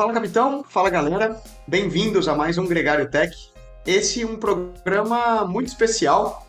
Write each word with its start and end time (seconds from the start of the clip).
Fala, 0.00 0.14
capitão. 0.14 0.64
Fala, 0.66 0.88
galera. 0.88 1.38
Bem-vindos 1.68 2.26
a 2.26 2.34
mais 2.34 2.56
um 2.56 2.66
Gregário 2.66 3.10
Tech. 3.10 3.36
Esse 3.84 4.22
é 4.22 4.26
um 4.26 4.38
programa 4.38 5.44
muito 5.44 5.68
especial 5.68 6.48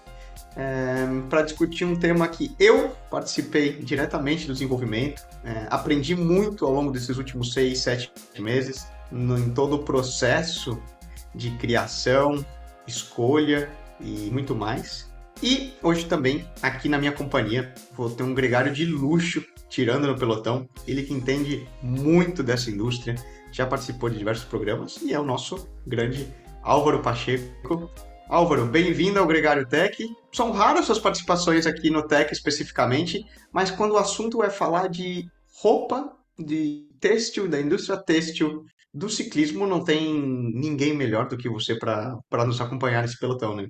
é, 0.56 1.06
para 1.30 1.42
discutir 1.42 1.84
um 1.84 1.98
tema 1.98 2.30
que 2.30 2.56
eu 2.58 2.96
participei 3.10 3.74
diretamente 3.74 4.48
do 4.48 4.54
desenvolvimento, 4.54 5.28
é, 5.44 5.68
aprendi 5.70 6.16
muito 6.16 6.66
ao 6.66 6.72
longo 6.72 6.94
desses 6.94 7.18
últimos 7.18 7.52
seis, 7.52 7.80
sete 7.80 8.10
meses, 8.40 8.88
no, 9.12 9.38
em 9.38 9.50
todo 9.50 9.76
o 9.76 9.80
processo 9.80 10.82
de 11.36 11.52
criação, 11.58 12.46
escolha 12.88 13.70
e 14.00 14.30
muito 14.32 14.56
mais. 14.56 15.12
E 15.44 15.74
hoje 15.84 16.06
também, 16.06 16.48
aqui 16.62 16.88
na 16.88 16.98
minha 16.98 17.12
companhia, 17.12 17.74
vou 17.98 18.10
ter 18.10 18.24
um 18.24 18.34
gregário 18.34 18.72
de 18.72 18.86
luxo 18.86 19.44
tirando 19.72 20.06
no 20.06 20.18
pelotão. 20.18 20.70
Ele 20.86 21.02
que 21.02 21.14
entende 21.14 21.66
muito 21.82 22.44
dessa 22.44 22.70
indústria, 22.70 23.16
já 23.52 23.66
participou 23.66 24.10
de 24.10 24.18
diversos 24.18 24.46
programas 24.46 25.02
e 25.02 25.14
é 25.14 25.20
o 25.20 25.26
nosso 25.26 25.68
grande 25.86 26.28
Álvaro 26.64 27.02
Pacheco. 27.02 27.92
Álvaro, 28.30 28.66
bem-vindo 28.66 29.20
ao 29.20 29.28
Gregário 29.28 29.68
Tech. 29.68 29.98
São 30.32 30.52
raras 30.52 30.86
suas 30.86 31.00
participações 31.00 31.68
aqui 31.68 31.90
no 31.90 32.08
Tech 32.08 32.32
especificamente, 32.32 33.26
mas 33.52 33.70
quando 33.70 33.92
o 33.92 33.98
assunto 33.98 34.42
é 34.42 34.50
falar 34.50 34.88
de 34.88 35.30
roupa, 35.62 36.16
de 36.40 36.88
têxtil, 37.02 37.50
da 37.50 37.60
indústria 37.60 37.98
têxtil, 37.98 38.64
do 38.94 39.10
ciclismo, 39.10 39.68
não 39.68 39.84
tem 39.84 40.14
ninguém 40.14 40.96
melhor 40.96 41.28
do 41.28 41.38
que 41.38 41.50
você 41.50 41.76
para 41.76 42.46
nos 42.46 42.62
acompanhar 42.62 43.02
nesse 43.02 43.20
pelotão, 43.20 43.56
né? 43.56 43.68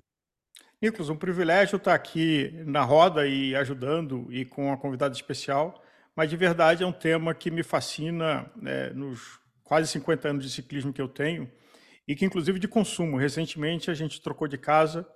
Nicolas, 0.81 1.09
um 1.09 1.15
privilégio 1.15 1.77
estar 1.77 1.93
aqui 1.93 2.51
na 2.65 2.83
roda 2.83 3.27
e 3.27 3.55
ajudando 3.55 4.27
e 4.31 4.45
com 4.45 4.67
uma 4.67 4.77
convidada 4.77 5.13
especial 5.13 5.79
mas 6.15 6.29
de 6.29 6.37
verdade 6.37 6.83
é 6.83 6.85
um 6.85 6.91
tema 6.91 7.33
que 7.33 7.49
me 7.49 7.63
fascina 7.63 8.49
né, 8.55 8.89
nos 8.91 9.39
quase 9.71 9.87
50 9.87 10.27
anos 10.27 10.43
de 10.43 10.51
ciclismo 10.51 10.91
que 10.91 11.01
eu 11.01 11.07
tenho 11.07 11.49
e 12.05 12.13
que 12.13 12.25
inclusive 12.25 12.59
de 12.59 12.67
consumo. 12.67 13.15
Recentemente 13.15 13.89
a 13.89 13.93
gente 13.93 14.21
trocou 14.21 14.45
de 14.45 14.57
casa 14.57 15.07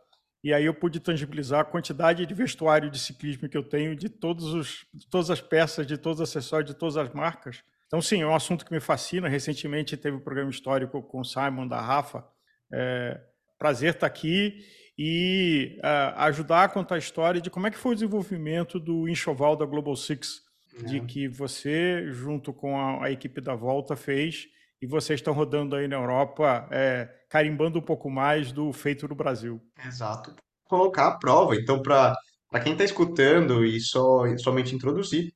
e 0.41 0.53
aí 0.53 0.63
eu 0.63 0.73
pude 0.73 1.01
tangibilizar 1.01 1.59
a 1.59 1.65
quantidade 1.65 2.25
de 2.25 2.33
vestuário 2.33 2.89
de 2.89 2.97
ciclismo 2.97 3.49
que 3.49 3.57
eu 3.57 3.63
tenho 3.67 3.97
de, 3.97 4.07
todos 4.07 4.53
os, 4.53 4.85
de 4.93 5.09
todas 5.09 5.29
as 5.29 5.41
peças, 5.41 5.85
de 5.85 5.97
todos 5.97 6.21
os 6.21 6.29
acessórios, 6.29 6.71
de 6.71 6.79
todas 6.79 6.95
as 6.95 7.13
marcas. 7.13 7.65
Então, 7.87 8.01
sim, 8.01 8.21
é 8.21 8.25
um 8.25 8.33
assunto 8.33 8.65
que 8.65 8.71
me 8.71 8.79
fascina. 8.79 9.27
Recentemente 9.27 9.97
teve 9.97 10.15
um 10.15 10.21
programa 10.21 10.49
histórico 10.49 11.03
com 11.03 11.19
o 11.19 11.25
Simon 11.25 11.67
da 11.67 11.81
Rafa. 11.81 12.25
É, 12.71 13.19
prazer 13.59 13.95
estar 13.95 14.07
aqui 14.07 14.57
e 14.97 15.77
uh, 15.83 16.17
ajudar 16.19 16.63
a 16.63 16.69
contar 16.69 16.95
a 16.95 16.99
história 16.99 17.41
de 17.41 17.49
como 17.49 17.67
é 17.67 17.71
que 17.71 17.77
foi 17.77 17.91
o 17.91 17.95
desenvolvimento 17.95 18.79
do 18.79 19.09
enxoval 19.09 19.57
da 19.57 19.65
Global 19.65 19.97
Six 19.97 20.44
de 20.83 20.97
é. 20.97 21.05
que 21.05 21.27
você, 21.27 22.11
junto 22.11 22.53
com 22.53 22.77
a, 22.77 23.05
a, 23.05 23.11
equipe 23.11 23.39
da 23.41 23.55
Volta, 23.55 23.95
fez 23.95 24.47
e 24.81 24.87
vocês 24.87 25.19
estão 25.19 25.33
rodando 25.33 25.75
aí 25.75 25.87
na 25.87 25.95
Europa, 25.95 26.67
é, 26.71 27.09
carimbando 27.29 27.79
um 27.79 27.81
pouco 27.81 28.09
mais 28.09 28.51
do 28.51 28.71
feito 28.73 29.07
no 29.07 29.15
Brasil. 29.15 29.61
Exato. 29.85 30.35
Colocar 30.65 31.07
a 31.07 31.17
prova. 31.17 31.55
Então, 31.55 31.81
para 31.81 32.15
quem 32.63 32.73
está 32.73 32.83
escutando 32.83 33.63
e 33.63 33.79
só 33.79 34.23
somente 34.37 34.75
introduzir, 34.75 35.31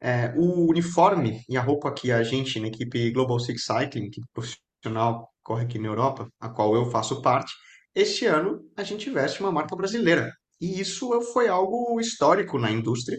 é, 0.00 0.34
o 0.36 0.68
uniforme 0.68 1.42
e 1.48 1.56
a 1.56 1.62
roupa 1.62 1.92
que 1.92 2.10
a 2.10 2.22
gente, 2.22 2.58
na 2.58 2.66
equipe 2.66 3.10
Global 3.12 3.38
Six 3.38 3.64
Cycling, 3.64 4.10
que 4.10 4.20
profissional 4.34 5.30
corre 5.42 5.64
aqui 5.64 5.78
na 5.78 5.88
Europa, 5.88 6.28
a 6.40 6.48
qual 6.48 6.74
eu 6.74 6.90
faço 6.90 7.22
parte, 7.22 7.52
este 7.94 8.26
ano 8.26 8.60
a 8.76 8.82
gente 8.82 9.08
veste 9.10 9.40
uma 9.40 9.52
marca 9.52 9.76
brasileira. 9.76 10.32
E 10.60 10.80
isso 10.80 11.20
foi 11.32 11.48
algo 11.48 12.00
histórico 12.00 12.58
na 12.58 12.70
indústria, 12.70 13.18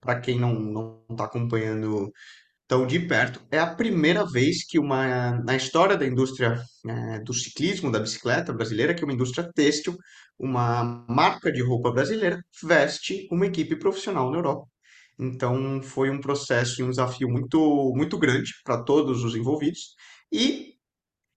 para 0.00 0.20
quem 0.20 0.38
não 0.38 1.02
está 1.10 1.24
acompanhando 1.24 2.12
tão 2.66 2.86
de 2.86 3.00
perto, 3.00 3.40
é 3.50 3.58
a 3.58 3.74
primeira 3.74 4.26
vez 4.26 4.64
que 4.66 4.78
uma 4.78 5.32
na 5.42 5.56
história 5.56 5.96
da 5.96 6.06
indústria 6.06 6.62
é, 6.86 7.18
do 7.20 7.32
ciclismo, 7.32 7.90
da 7.90 7.98
bicicleta 7.98 8.52
brasileira, 8.52 8.94
que 8.94 9.04
uma 9.04 9.12
indústria 9.14 9.50
têxtil, 9.54 9.96
uma 10.38 10.84
marca 11.08 11.50
de 11.50 11.62
roupa 11.62 11.90
brasileira, 11.90 12.44
veste 12.62 13.26
uma 13.32 13.46
equipe 13.46 13.74
profissional 13.76 14.30
na 14.30 14.38
Europa. 14.38 14.68
Então 15.18 15.82
foi 15.82 16.10
um 16.10 16.20
processo 16.20 16.80
e 16.80 16.84
um 16.84 16.90
desafio 16.90 17.28
muito, 17.28 17.92
muito 17.96 18.18
grande 18.18 18.52
para 18.64 18.82
todos 18.84 19.24
os 19.24 19.34
envolvidos. 19.34 19.94
E 20.30 20.74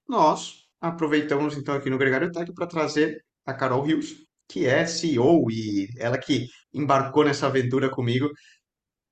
nós 0.07 0.65
aproveitamos 0.81 1.57
então 1.57 1.75
aqui 1.75 1.89
no 1.89 1.97
Gregário 1.97 2.31
Tech 2.31 2.51
para 2.53 2.67
trazer 2.67 3.23
a 3.45 3.53
Carol 3.53 3.83
Rios, 3.83 4.15
que 4.51 4.65
é 4.65 4.85
CEO 4.85 5.49
e 5.49 5.87
ela 5.97 6.17
que 6.17 6.49
embarcou 6.73 7.23
nessa 7.23 7.47
aventura 7.47 7.89
comigo 7.89 8.29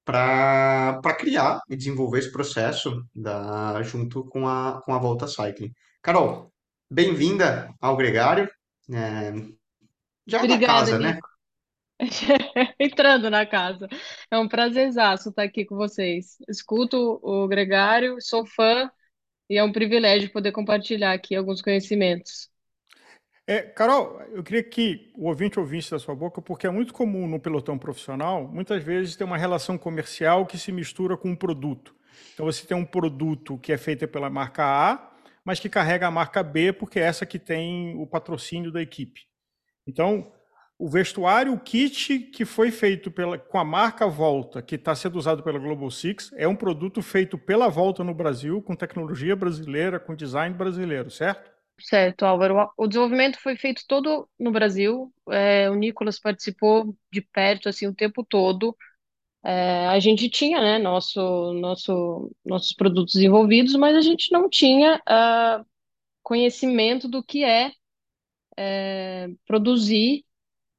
para 0.03 1.15
criar 1.17 1.61
e 1.69 1.77
desenvolver 1.77 2.19
esse 2.19 2.31
processo 2.31 3.05
da, 3.15 3.81
junto 3.83 4.25
com 4.25 4.47
a, 4.47 4.81
com 4.83 4.93
a 4.93 4.97
Volta 4.97 5.27
Cycling. 5.27 5.71
Carol, 6.01 6.51
bem-vinda 6.91 7.73
ao 7.79 7.95
Gregário. 7.95 8.49
É, 8.91 9.31
já 10.27 10.39
Obrigada, 10.39 10.57
na 10.57 10.67
casa, 10.67 10.99
né? 10.99 11.13
Nico. 11.13 11.29
né? 12.57 12.73
Entrando 12.77 13.29
na 13.29 13.45
casa. 13.45 13.87
É 14.29 14.37
um 14.37 14.47
prazerzaço 14.47 15.29
estar 15.29 15.43
aqui 15.43 15.63
com 15.63 15.77
vocês. 15.77 16.37
Escuto 16.49 17.19
o 17.23 17.47
Gregário, 17.47 18.17
sou 18.19 18.45
fã 18.45 18.91
e 19.49 19.57
é 19.57 19.63
um 19.63 19.71
privilégio 19.71 20.31
poder 20.33 20.51
compartilhar 20.51 21.13
aqui 21.13 21.33
alguns 21.33 21.61
conhecimentos. 21.61 22.49
É, 23.49 23.63
Carol, 23.63 24.21
eu 24.31 24.43
queria 24.43 24.61
que 24.61 25.11
o 25.15 25.27
ouvinte 25.27 25.59
ouvisse 25.59 25.89
da 25.89 25.97
sua 25.97 26.13
boca, 26.13 26.39
porque 26.39 26.67
é 26.67 26.69
muito 26.69 26.93
comum 26.93 27.27
no 27.27 27.39
pelotão 27.39 27.79
profissional, 27.79 28.47
muitas 28.47 28.83
vezes 28.83 29.15
ter 29.15 29.23
uma 29.23 29.39
relação 29.39 29.75
comercial 29.75 30.45
que 30.45 30.55
se 30.55 30.71
mistura 30.71 31.17
com 31.17 31.31
um 31.31 31.35
produto. 31.35 31.95
Então 32.31 32.45
você 32.45 32.63
tem 32.63 32.77
um 32.77 32.85
produto 32.85 33.57
que 33.57 33.73
é 33.73 33.77
feito 33.79 34.07
pela 34.07 34.29
marca 34.29 34.63
A, 34.63 35.11
mas 35.43 35.59
que 35.59 35.67
carrega 35.67 36.05
a 36.05 36.11
marca 36.11 36.43
B, 36.43 36.71
porque 36.71 36.99
é 36.99 37.01
essa 37.01 37.25
que 37.25 37.39
tem 37.39 37.99
o 37.99 38.05
patrocínio 38.05 38.71
da 38.71 38.83
equipe. 38.83 39.21
Então, 39.87 40.31
o 40.77 40.87
vestuário, 40.87 41.51
o 41.51 41.59
kit 41.59 42.19
que 42.19 42.45
foi 42.45 42.69
feito 42.69 43.09
pela, 43.09 43.39
com 43.39 43.57
a 43.57 43.65
marca 43.65 44.05
Volta, 44.05 44.61
que 44.61 44.75
está 44.75 44.93
sendo 44.93 45.17
usado 45.17 45.41
pela 45.41 45.57
Global 45.57 45.89
Six, 45.89 46.31
é 46.35 46.47
um 46.47 46.55
produto 46.55 47.01
feito 47.01 47.35
pela 47.35 47.67
Volta 47.67 48.03
no 48.03 48.13
Brasil, 48.13 48.61
com 48.61 48.75
tecnologia 48.75 49.35
brasileira, 49.35 49.99
com 49.99 50.13
design 50.13 50.55
brasileiro, 50.55 51.09
certo? 51.09 51.48
Certo, 51.81 52.23
Álvaro. 52.25 52.69
O 52.77 52.87
desenvolvimento 52.87 53.39
foi 53.39 53.55
feito 53.55 53.83
todo 53.87 54.29
no 54.39 54.51
Brasil. 54.51 55.13
É, 55.29 55.69
o 55.69 55.75
Nicolas 55.75 56.19
participou 56.19 56.95
de 57.11 57.21
perto 57.21 57.69
assim 57.69 57.87
o 57.87 57.95
tempo 57.95 58.23
todo. 58.23 58.75
É, 59.43 59.87
a 59.87 59.99
gente 59.99 60.29
tinha, 60.29 60.61
né, 60.61 60.79
nosso, 60.79 61.53
nosso, 61.53 62.31
nossos 62.45 62.73
produtos 62.73 63.15
desenvolvidos, 63.15 63.75
mas 63.75 63.95
a 63.95 64.01
gente 64.01 64.31
não 64.31 64.49
tinha 64.49 64.97
uh, 64.97 65.65
conhecimento 66.23 67.07
do 67.07 67.23
que 67.23 67.43
é, 67.43 67.71
é 68.57 69.27
produzir 69.47 70.25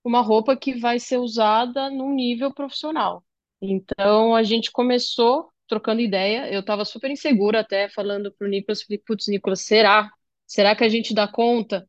uma 0.04 0.20
roupa 0.22 0.56
que 0.56 0.74
vai 0.78 0.98
ser 1.00 1.18
usada 1.18 1.90
num 1.90 2.14
nível 2.14 2.52
profissional. 2.54 3.24
Então 3.62 4.34
a 4.34 4.42
gente 4.42 4.70
começou 4.72 5.50
trocando 5.68 6.00
ideia. 6.00 6.52
Eu 6.52 6.60
estava 6.60 6.84
super 6.84 7.10
insegura 7.10 7.60
até 7.60 7.88
falando 7.88 8.32
para 8.32 8.46
o 8.46 8.50
Nicolas, 8.50 8.82
falei, 8.82 8.98
putz, 9.06 9.28
Nicolas, 9.28 9.60
será 9.62 10.10
Será 10.50 10.74
que 10.74 10.82
a 10.82 10.88
gente 10.88 11.14
dá 11.14 11.28
conta? 11.28 11.88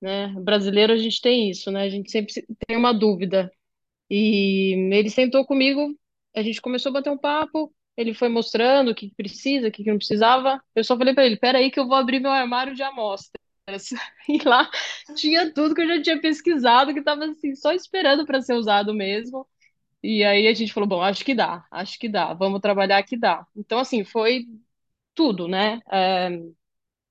Né? 0.00 0.28
Brasileiro 0.40 0.94
a 0.94 0.96
gente 0.96 1.20
tem 1.20 1.50
isso, 1.50 1.70
né? 1.70 1.82
A 1.82 1.90
gente 1.90 2.10
sempre 2.10 2.32
tem 2.66 2.74
uma 2.76 2.94
dúvida. 2.94 3.52
E 4.10 4.74
ele 4.94 5.10
sentou 5.10 5.44
comigo, 5.46 5.94
a 6.34 6.42
gente 6.42 6.62
começou 6.62 6.90
a 6.90 6.94
bater 6.94 7.10
um 7.10 7.18
papo, 7.18 7.70
ele 7.96 8.14
foi 8.14 8.30
mostrando 8.30 8.92
o 8.92 8.94
que 8.94 9.12
precisa, 9.14 9.68
o 9.68 9.70
que 9.70 9.84
não 9.84 9.98
precisava. 9.98 10.62
Eu 10.74 10.84
só 10.84 10.96
falei 10.96 11.12
para 11.14 11.26
ele: 11.26 11.36
peraí, 11.36 11.70
que 11.70 11.78
eu 11.78 11.86
vou 11.86 11.96
abrir 11.96 12.20
meu 12.20 12.30
armário 12.30 12.74
de 12.74 12.82
amostras. 12.82 13.38
E 14.28 14.38
lá 14.44 14.70
tinha 15.14 15.52
tudo 15.52 15.74
que 15.74 15.82
eu 15.82 15.88
já 15.88 16.02
tinha 16.02 16.20
pesquisado, 16.20 16.94
que 16.94 17.00
estava 17.00 17.26
assim, 17.26 17.54
só 17.54 17.72
esperando 17.72 18.24
para 18.26 18.40
ser 18.40 18.54
usado 18.54 18.94
mesmo. 18.94 19.46
E 20.02 20.24
aí 20.24 20.48
a 20.48 20.54
gente 20.54 20.72
falou: 20.72 20.88
bom, 20.88 21.02
acho 21.02 21.24
que 21.24 21.34
dá, 21.34 21.66
acho 21.70 21.98
que 21.98 22.08
dá, 22.08 22.32
vamos 22.34 22.60
trabalhar 22.60 23.02
que 23.02 23.18
dá. 23.18 23.46
Então, 23.56 23.78
assim, 23.80 24.04
foi 24.04 24.46
tudo, 25.14 25.48
né? 25.48 25.80
É, 25.92 26.30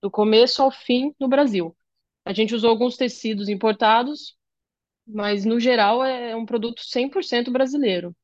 do 0.02 0.12
começo 0.12 0.62
ao 0.62 0.72
fim 0.72 1.14
no 1.20 1.28
Brasil. 1.28 1.76
A 2.26 2.34
gente 2.34 2.54
usou 2.54 2.70
alguns 2.70 2.98
tecidos 2.98 3.50
importados, 3.50 4.36
mas 5.08 5.46
no 5.46 5.60
geral 5.60 6.04
é 6.04 6.36
um 6.36 6.46
produto 6.46 6.82
100% 6.82 7.50
brasileiro. 7.52 8.16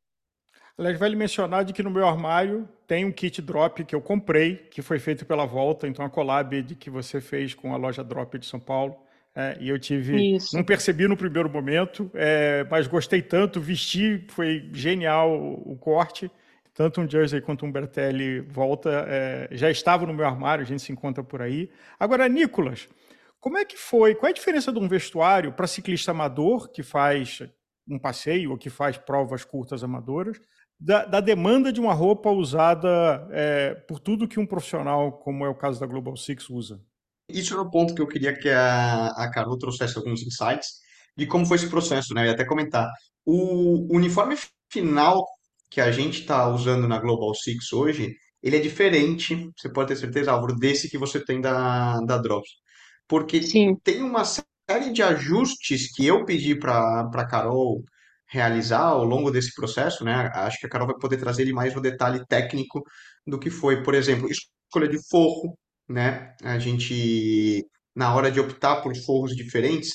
Aliás, 0.77 0.97
vale 0.97 1.15
mencionar 1.15 1.63
de 1.63 1.71
que 1.71 1.83
no 1.83 1.91
meu 1.91 2.07
armário 2.07 2.67
tem 2.87 3.05
um 3.05 3.11
kit 3.11 3.41
drop 3.41 3.85
que 3.85 3.93
eu 3.93 4.01
comprei, 4.01 4.55
que 4.55 4.81
foi 4.81 4.99
feito 4.99 5.25
pela 5.25 5.45
Volta, 5.45 5.87
então 5.87 6.03
a 6.03 6.09
collab 6.09 6.61
de 6.63 6.75
que 6.75 6.89
você 6.89 7.21
fez 7.21 7.53
com 7.53 7.73
a 7.73 7.77
loja 7.77 8.03
Drop 8.03 8.37
de 8.37 8.45
São 8.45 8.59
Paulo. 8.59 8.97
É, 9.35 9.57
e 9.59 9.69
eu 9.69 9.79
tive. 9.79 10.35
Isso. 10.35 10.55
Não 10.55 10.63
percebi 10.63 11.07
no 11.07 11.17
primeiro 11.17 11.49
momento, 11.49 12.09
é, 12.13 12.65
mas 12.69 12.85
gostei 12.87 13.21
tanto, 13.21 13.59
vesti, 13.59 14.23
foi 14.29 14.69
genial 14.73 15.31
o, 15.31 15.73
o 15.73 15.77
corte 15.77 16.29
tanto 16.73 17.01
um 17.01 17.09
jersey 17.09 17.41
quanto 17.41 17.65
um 17.65 17.71
Bertelli 17.71 18.41
volta, 18.41 19.05
é, 19.07 19.49
já 19.51 19.69
estava 19.69 20.05
no 20.05 20.13
meu 20.13 20.25
armário, 20.25 20.63
a 20.63 20.67
gente 20.67 20.81
se 20.81 20.91
encontra 20.91 21.23
por 21.23 21.41
aí. 21.41 21.69
Agora, 21.99 22.27
Nicolas, 22.27 22.89
como 23.39 23.57
é 23.57 23.65
que 23.65 23.77
foi? 23.77 24.15
Qual 24.15 24.27
é 24.27 24.31
a 24.31 24.33
diferença 24.33 24.71
de 24.71 24.79
um 24.79 24.87
vestuário 24.87 25.53
para 25.53 25.67
ciclista 25.67 26.11
amador 26.11 26.71
que 26.71 26.81
faz 26.81 27.43
um 27.87 27.99
passeio 27.99 28.51
ou 28.51 28.57
que 28.57 28.69
faz 28.69 28.97
provas 28.97 29.43
curtas 29.43 29.83
amadoras, 29.83 30.39
da, 30.79 31.05
da, 31.05 31.19
demanda 31.19 31.71
de 31.71 31.79
uma 31.79 31.93
roupa 31.93 32.29
usada 32.29 33.27
é, 33.31 33.73
por 33.87 33.99
tudo 33.99 34.27
que 34.27 34.39
um 34.39 34.45
profissional, 34.45 35.11
como 35.11 35.45
é 35.45 35.49
o 35.49 35.55
caso 35.55 35.79
da 35.79 35.85
Global 35.85 36.15
Six, 36.17 36.49
usa. 36.49 36.81
Isso 37.29 37.53
é 37.53 37.59
o 37.59 37.69
ponto 37.69 37.95
que 37.95 38.01
eu 38.01 38.07
queria 38.07 38.37
que 38.37 38.49
a, 38.49 39.07
a 39.07 39.31
Carol 39.31 39.57
trouxesse 39.57 39.97
alguns 39.97 40.21
insights 40.21 40.81
de 41.15 41.25
como 41.25 41.45
foi 41.45 41.57
esse 41.57 41.69
processo, 41.69 42.13
né? 42.13 42.23
Eu 42.23 42.27
ia 42.27 42.33
até 42.33 42.43
comentar. 42.43 42.89
O 43.25 43.95
uniforme 43.95 44.35
final 44.69 45.25
que 45.73 45.81
a 45.81 45.91
gente 45.91 46.21
está 46.21 46.47
usando 46.47 46.87
na 46.87 46.99
Global 46.99 47.33
Six 47.33 47.73
hoje, 47.73 48.15
ele 48.43 48.57
é 48.57 48.59
diferente, 48.59 49.49
você 49.57 49.67
pode 49.67 49.87
ter 49.87 49.95
certeza, 49.95 50.31
Álvaro, 50.31 50.55
desse 50.55 50.87
que 50.87 50.99
você 50.99 51.19
tem 51.19 51.41
da, 51.41 51.99
da 52.01 52.19
Drops. 52.19 52.51
Porque 53.07 53.41
Sim. 53.41 53.75
tem 53.83 54.03
uma 54.03 54.23
série 54.23 54.91
de 54.93 55.01
ajustes 55.01 55.91
que 55.91 56.05
eu 56.05 56.25
pedi 56.25 56.53
para 56.53 57.09
a 57.11 57.27
Carol 57.27 57.83
realizar 58.27 58.83
ao 58.83 59.03
longo 59.03 59.31
desse 59.31 59.51
processo, 59.55 60.03
né? 60.03 60.29
Acho 60.35 60.59
que 60.59 60.67
a 60.67 60.69
Carol 60.69 60.85
vai 60.85 60.97
poder 60.99 61.17
trazer 61.17 61.41
ele 61.41 61.53
mais 61.53 61.73
no 61.73 61.81
detalhe 61.81 62.23
técnico 62.27 62.83
do 63.25 63.39
que 63.39 63.49
foi, 63.49 63.81
por 63.81 63.95
exemplo, 63.95 64.29
escolha 64.29 64.87
de 64.87 64.99
forro, 65.09 65.57
né? 65.89 66.35
A 66.43 66.59
gente, 66.59 67.65
na 67.95 68.13
hora 68.13 68.29
de 68.29 68.39
optar 68.39 68.75
por 68.83 68.95
forros 68.95 69.35
diferentes, 69.35 69.89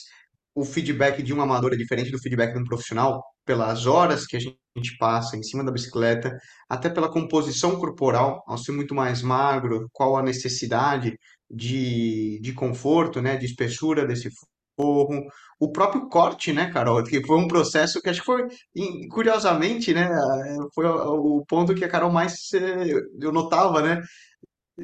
o 0.56 0.64
feedback 0.64 1.22
de 1.22 1.32
um 1.32 1.40
amador 1.40 1.72
é 1.72 1.76
diferente 1.76 2.10
do 2.10 2.18
feedback 2.18 2.52
de 2.52 2.58
um 2.58 2.64
profissional, 2.64 3.22
pelas 3.48 3.86
horas 3.86 4.26
que 4.26 4.36
a 4.36 4.40
gente 4.40 4.98
passa 4.98 5.34
em 5.34 5.42
cima 5.42 5.64
da 5.64 5.72
bicicleta, 5.72 6.38
até 6.68 6.90
pela 6.90 7.10
composição 7.10 7.76
corporal, 7.76 8.44
ao 8.46 8.58
ser 8.58 8.72
muito 8.72 8.94
mais 8.94 9.22
magro, 9.22 9.88
qual 9.90 10.18
a 10.18 10.22
necessidade 10.22 11.18
de, 11.50 12.38
de 12.42 12.52
conforto, 12.52 13.22
né, 13.22 13.38
de 13.38 13.46
espessura 13.46 14.06
desse 14.06 14.28
forro, 14.76 15.24
o 15.58 15.72
próprio 15.72 16.10
corte, 16.10 16.52
né, 16.52 16.70
Carol, 16.70 17.02
que 17.02 17.24
foi 17.26 17.38
um 17.38 17.48
processo 17.48 18.02
que 18.02 18.10
acho 18.10 18.20
que 18.20 18.26
foi, 18.26 18.46
curiosamente, 19.10 19.94
né, 19.94 20.06
foi 20.74 20.84
o 20.86 21.42
ponto 21.48 21.74
que 21.74 21.86
a 21.86 21.88
Carol 21.88 22.12
mais 22.12 22.52
eh, 22.52 23.00
eu 23.18 23.32
notava, 23.32 23.80
né, 23.80 24.02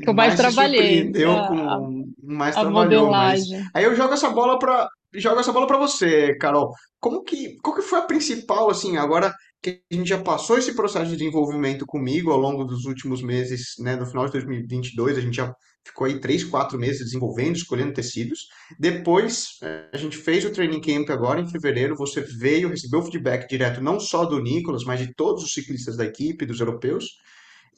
que 0.02 0.08
eu 0.08 0.14
mais, 0.14 0.38
mais 0.38 0.40
trabalhei, 0.40 1.12
a, 1.24 1.48
com, 1.48 2.12
mais 2.22 2.56
a 2.56 2.64
modelagem. 2.64 3.64
aí 3.72 3.84
eu 3.84 3.94
jogo 3.94 4.14
essa 4.14 4.28
bola 4.30 4.58
para 4.58 4.88
jogo 5.14 5.38
essa 5.38 5.52
bola 5.52 5.66
para 5.66 5.78
você, 5.78 6.36
Carol. 6.38 6.72
Como 6.98 7.22
que 7.22 7.56
qual 7.62 7.76
que 7.76 7.82
foi 7.82 8.00
a 8.00 8.02
principal 8.02 8.70
assim, 8.70 8.96
agora 8.96 9.32
que 9.62 9.80
a 9.90 9.94
gente 9.94 10.08
já 10.08 10.20
passou 10.20 10.58
esse 10.58 10.74
processo 10.74 11.10
de 11.10 11.16
desenvolvimento 11.16 11.86
comigo 11.86 12.30
ao 12.30 12.38
longo 12.38 12.64
dos 12.64 12.84
últimos 12.84 13.22
meses, 13.22 13.74
né, 13.78 13.96
no 13.96 14.04
final 14.04 14.26
de 14.26 14.32
2022, 14.32 15.16
a 15.16 15.20
gente 15.20 15.36
já 15.36 15.54
ficou 15.86 16.06
aí 16.06 16.20
três, 16.20 16.44
quatro 16.44 16.78
meses 16.78 17.04
desenvolvendo, 17.04 17.56
escolhendo 17.56 17.92
tecidos. 17.92 18.40
Depois, 18.78 19.58
eh, 19.62 19.88
a 19.92 19.96
gente 19.96 20.16
fez 20.16 20.44
o 20.44 20.50
training 20.50 20.80
camp 20.80 21.08
agora 21.10 21.40
em 21.40 21.48
fevereiro, 21.48 21.96
você 21.96 22.20
veio, 22.20 22.68
recebeu 22.68 23.00
o 23.00 23.04
feedback 23.04 23.48
direto 23.48 23.82
não 23.82 24.00
só 24.00 24.24
do 24.24 24.40
Nicolas, 24.40 24.84
mas 24.84 25.00
de 25.00 25.14
todos 25.14 25.44
os 25.44 25.52
ciclistas 25.52 25.96
da 25.96 26.04
equipe, 26.04 26.46
dos 26.46 26.60
europeus, 26.60 27.04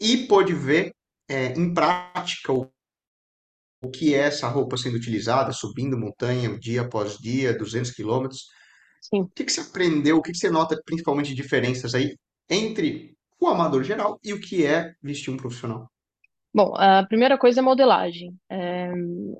e 0.01 0.27
pôde 0.29 0.55
ver 0.55 0.93
é, 1.29 1.53
em 1.53 1.73
prática 1.73 2.53
o, 2.53 2.71
o 3.83 3.91
que 3.91 4.15
é 4.15 4.19
essa 4.19 4.49
roupa 4.49 4.77
sendo 4.77 4.97
utilizada, 4.97 5.53
subindo 5.53 5.99
montanha 5.99 6.59
dia 6.59 6.83
após 6.83 7.19
dia, 7.19 7.57
200 7.57 7.91
quilômetros. 7.91 8.47
O 9.13 9.27
que, 9.29 9.45
que 9.45 9.53
você 9.53 9.61
aprendeu, 9.61 10.17
o 10.17 10.23
que, 10.23 10.33
que 10.33 10.39
você 10.39 10.51
nota 10.51 10.81
principalmente 10.85 11.29
de 11.29 11.35
diferenças 11.35 11.95
aí 11.95 12.17
entre 12.49 13.15
o 13.39 13.47
amador 13.47 13.85
geral 13.85 14.19
e 14.23 14.33
o 14.33 14.41
que 14.41 14.65
é 14.65 14.95
vestir 15.03 15.31
um 15.31 15.37
profissional? 15.37 15.91
Bom, 16.53 16.75
a 16.75 17.05
primeira 17.05 17.37
coisa 17.37 17.61
é 17.61 17.63
modelagem. 17.63 18.35
É, 18.49 18.91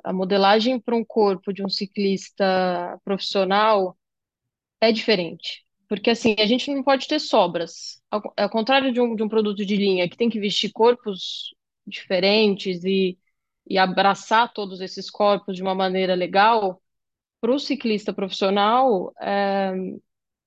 a 0.05 0.13
modelagem 0.13 0.79
para 0.79 0.95
um 0.95 1.05
corpo 1.05 1.53
de 1.53 1.65
um 1.65 1.69
ciclista 1.69 3.01
profissional 3.03 3.97
é 4.81 4.93
diferente. 4.93 5.65
Porque 5.89 6.11
assim, 6.11 6.37
a 6.39 6.47
gente 6.47 6.73
não 6.73 6.83
pode 6.83 7.09
ter 7.09 7.19
sobras. 7.19 8.03
Ao, 8.11 8.21
ao 8.37 8.51
contrário 8.51 8.93
de 8.93 9.01
um, 9.01 9.17
de 9.17 9.23
um 9.23 9.29
produto 9.29 9.65
de 9.65 9.77
linha 9.77 10.09
que 10.09 10.17
tem 10.17 10.29
que 10.29 10.39
vestir 10.39 10.73
corpos 10.73 11.55
diferentes 11.87 12.85
e, 12.85 13.19
e 13.67 13.79
abraçar 13.79 14.53
todos 14.53 14.81
esses 14.81 15.11
corpos 15.11 15.57
de 15.57 15.63
uma 15.63 15.75
maneira 15.75 16.15
legal, 16.15 16.83
para 17.41 17.53
o 17.53 17.59
ciclista 17.59 18.13
profissional, 18.13 19.13
é, 19.21 19.73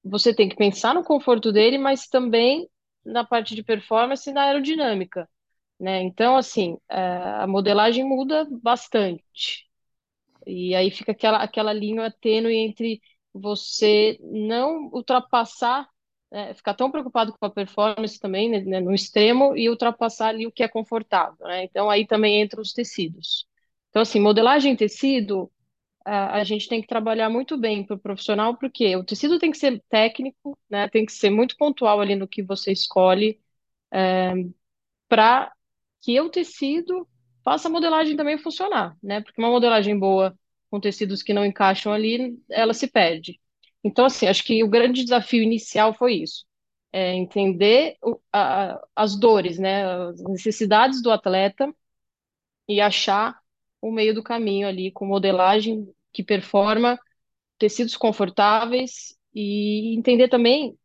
você 0.03 0.33
tem 0.33 0.49
que 0.49 0.55
pensar 0.55 0.93
no 0.93 1.03
conforto 1.03 1.51
dele, 1.51 1.77
mas 1.77 2.07
também 2.07 2.69
na 3.05 3.23
parte 3.23 3.55
de 3.55 3.63
performance 3.63 4.29
e 4.29 4.33
na 4.33 4.43
aerodinâmica, 4.43 5.29
né? 5.79 6.01
Então, 6.01 6.35
assim, 6.37 6.77
é, 6.89 6.97
a 6.99 7.47
modelagem 7.47 8.03
muda 8.03 8.47
bastante. 8.61 9.67
E 10.45 10.75
aí 10.75 10.91
fica 10.91 11.11
aquela, 11.11 11.37
aquela 11.37 11.73
linha 11.73 12.11
tênue 12.21 12.55
entre 12.55 13.01
você 13.33 14.17
não 14.21 14.89
ultrapassar, 14.91 15.87
né, 16.31 16.53
ficar 16.53 16.73
tão 16.73 16.91
preocupado 16.91 17.33
com 17.33 17.45
a 17.45 17.49
performance 17.49 18.19
também, 18.19 18.49
né, 18.49 18.59
né, 18.61 18.79
no 18.79 18.93
extremo, 18.93 19.55
e 19.57 19.69
ultrapassar 19.69 20.29
ali 20.29 20.45
o 20.47 20.51
que 20.51 20.63
é 20.63 20.67
confortável, 20.67 21.37
né? 21.47 21.63
Então 21.63 21.89
aí 21.89 22.05
também 22.07 22.41
entram 22.41 22.61
os 22.61 22.73
tecidos. 22.73 23.47
Então, 23.89 24.01
assim, 24.01 24.19
modelagem 24.19 24.73
em 24.73 24.75
tecido, 24.75 25.51
a, 26.05 26.37
a 26.39 26.43
gente 26.43 26.67
tem 26.69 26.81
que 26.81 26.87
trabalhar 26.87 27.29
muito 27.29 27.57
bem 27.57 27.85
para 27.85 27.95
o 27.95 27.99
profissional, 27.99 28.57
porque 28.57 28.95
o 28.95 29.03
tecido 29.03 29.39
tem 29.39 29.51
que 29.51 29.57
ser 29.57 29.83
técnico, 29.89 30.57
né? 30.69 30.87
Tem 30.89 31.05
que 31.05 31.11
ser 31.13 31.29
muito 31.29 31.57
pontual 31.57 32.01
ali 32.01 32.15
no 32.15 32.27
que 32.27 32.43
você 32.43 32.71
escolhe, 32.71 33.39
é, 33.91 34.33
para 35.07 35.51
que 36.01 36.19
o 36.21 36.29
tecido 36.29 37.07
faça 37.43 37.67
a 37.67 37.71
modelagem 37.71 38.15
também 38.15 38.37
funcionar, 38.37 38.97
né? 39.03 39.21
Porque 39.21 39.41
uma 39.41 39.49
modelagem 39.49 39.97
boa 39.97 40.37
com 40.69 40.79
tecidos 40.79 41.23
que 41.23 41.33
não 41.33 41.45
encaixam 41.45 41.91
ali, 41.93 42.37
ela 42.49 42.73
se 42.73 42.87
perde. 42.87 43.39
Então, 43.83 44.05
assim, 44.05 44.27
acho 44.27 44.43
que 44.43 44.63
o 44.63 44.69
grande 44.69 45.03
desafio 45.03 45.41
inicial 45.41 45.93
foi 45.93 46.15
isso. 46.15 46.45
É 46.91 47.13
entender 47.13 47.97
o, 48.01 48.19
a, 48.33 48.79
as 48.95 49.15
dores, 49.15 49.59
né, 49.59 49.85
as 49.85 50.21
necessidades 50.23 51.01
do 51.01 51.11
atleta 51.11 51.73
e 52.67 52.81
achar 52.81 53.39
o 53.81 53.91
meio 53.91 54.13
do 54.13 54.23
caminho 54.23 54.67
ali 54.67 54.91
com 54.91 55.05
modelagem 55.05 55.87
que 56.11 56.23
performa, 56.23 56.99
tecidos 57.57 57.95
confortáveis 57.95 59.17
e 59.33 59.95
entender 59.95 60.27
também 60.27 60.77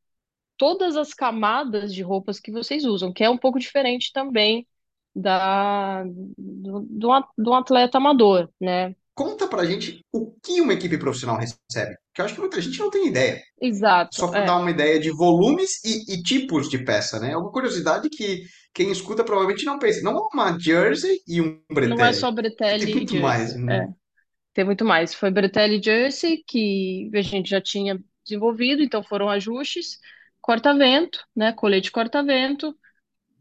todas 0.57 0.97
as 0.97 1.13
camadas 1.13 1.93
de 1.93 2.03
roupas 2.03 2.39
que 2.39 2.53
vocês 2.53 2.85
usam, 2.85 3.13
que 3.13 3.25
é 3.25 3.31
um 3.31 3.39
pouco 3.39 3.59
diferente 3.59 4.13
também 4.13 4.67
da 5.15 6.05
do, 6.37 6.87
do, 7.37 7.53
atleta 7.55 7.99
amador, 7.99 8.49
né? 8.61 8.95
Conta 9.15 9.47
pra 9.47 9.65
gente 9.65 10.01
o 10.13 10.33
que 10.43 10.61
uma 10.61 10.73
equipe 10.73 10.99
profissional 10.99 11.39
recebe, 11.39 11.97
que 12.15 12.21
eu 12.21 12.25
acho 12.25 12.35
que 12.35 12.41
muita 12.41 12.61
gente 12.61 12.79
não 12.79 12.91
tem 12.91 13.09
ideia. 13.09 13.43
Exato, 13.61 14.17
Só 14.17 14.29
para 14.29 14.41
é. 14.41 14.47
dar 14.47 14.59
uma 14.59 14.71
ideia 14.71 15.01
de 15.01 15.11
volumes 15.11 15.83
e, 15.85 16.15
e 16.15 16.23
tipos 16.23 16.69
de 16.69 16.79
peça, 16.79 17.19
né? 17.19 17.33
É 17.33 17.37
uma 17.37 17.51
curiosidade 17.51 18.09
que 18.09 18.45
quem 18.73 18.91
escuta 18.91 19.25
provavelmente 19.25 19.65
não 19.65 19.79
pensa. 19.79 20.01
Não 20.03 20.17
é 20.17 20.29
uma 20.33 20.59
jersey 20.59 21.21
e 21.27 21.41
um 21.41 21.61
Não 21.85 22.05
é 22.05 22.13
bretelle. 22.13 22.15
só 22.15 22.31
bretelle 22.31 22.87
Tem 22.87 22.95
muito 22.95 23.17
mais, 23.17 23.55
né? 23.57 23.89
é. 23.89 23.89
Tem 24.53 24.65
muito 24.65 24.85
mais. 24.85 25.13
Foi 25.15 25.31
bretelle 25.31 25.79
e 25.79 25.83
jersey 25.83 26.45
que 26.47 27.11
a 27.15 27.23
gente 27.23 27.51
já 27.51 27.61
tinha 27.61 27.99
desenvolvido, 28.25 28.83
então 28.83 29.03
foram 29.03 29.29
ajustes. 29.29 29.99
Corta-vento, 30.41 31.25
né? 31.35 31.53
Colete 31.53 31.91
corta-vento. 31.91 32.77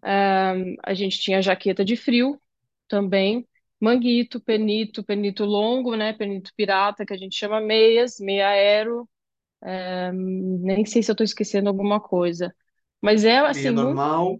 Um, 0.04 0.76
a 0.84 0.94
gente 0.94 1.20
tinha 1.20 1.42
jaqueta 1.42 1.86
de 1.86 1.96
frio 1.96 2.40
também. 2.88 3.48
Manguito, 3.84 4.40
penito, 4.40 5.04
penito 5.04 5.44
longo, 5.44 5.96
né? 5.96 6.14
Penito 6.14 6.52
pirata, 6.56 7.06
que 7.06 7.14
a 7.14 7.18
gente 7.18 7.36
chama 7.36 7.60
meias, 7.60 8.18
meia 8.18 8.48
aero. 8.50 9.10
Um, 9.62 10.60
nem 10.62 10.86
sei 10.86 11.04
se 11.04 11.12
eu 11.12 11.14
estou 11.14 11.26
esquecendo 11.26 11.70
alguma 11.70 12.00
coisa. 12.00 12.56
Mas 13.02 13.26
é 13.26 13.42
Meia 13.50 13.50
assim, 13.50 13.72
muito. 13.72 13.84
normal. 13.84 14.40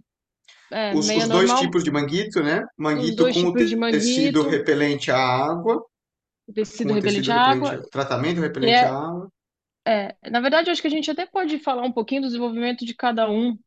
É, 0.72 0.94
Os, 0.94 1.06
meia 1.06 1.18
os 1.18 1.28
dois 1.28 1.50
normal, 1.50 1.60
tipos 1.60 1.84
de 1.84 1.90
manguito, 1.90 2.42
né? 2.42 2.64
Manguito 2.78 3.16
dois 3.16 3.34
com 3.34 3.48
o 3.48 3.54
de 3.54 3.76
tecido 3.90 4.40
manguito, 4.40 4.48
repelente 4.48 5.10
à 5.10 5.18
água, 5.18 5.84
com 6.46 6.54
tecido 6.54 6.92
o 6.92 6.94
repelente 6.94 7.30
à 7.30 7.36
repelente, 7.36 7.50
água, 7.50 7.82
tratamento 7.90 8.36
que 8.36 8.40
repelente 8.40 8.84
à 8.84 8.88
é, 8.88 8.88
água. 8.88 9.30
é, 9.86 10.16
na 10.30 10.40
verdade, 10.40 10.70
acho 10.70 10.80
que 10.80 10.88
a 10.88 10.90
gente 10.90 11.10
até 11.10 11.26
pode 11.26 11.58
falar 11.58 11.82
um 11.82 11.92
pouquinho 11.92 12.22
do 12.22 12.26
desenvolvimento 12.28 12.84
de 12.84 12.94
cada 12.94 13.30
um, 13.30 13.58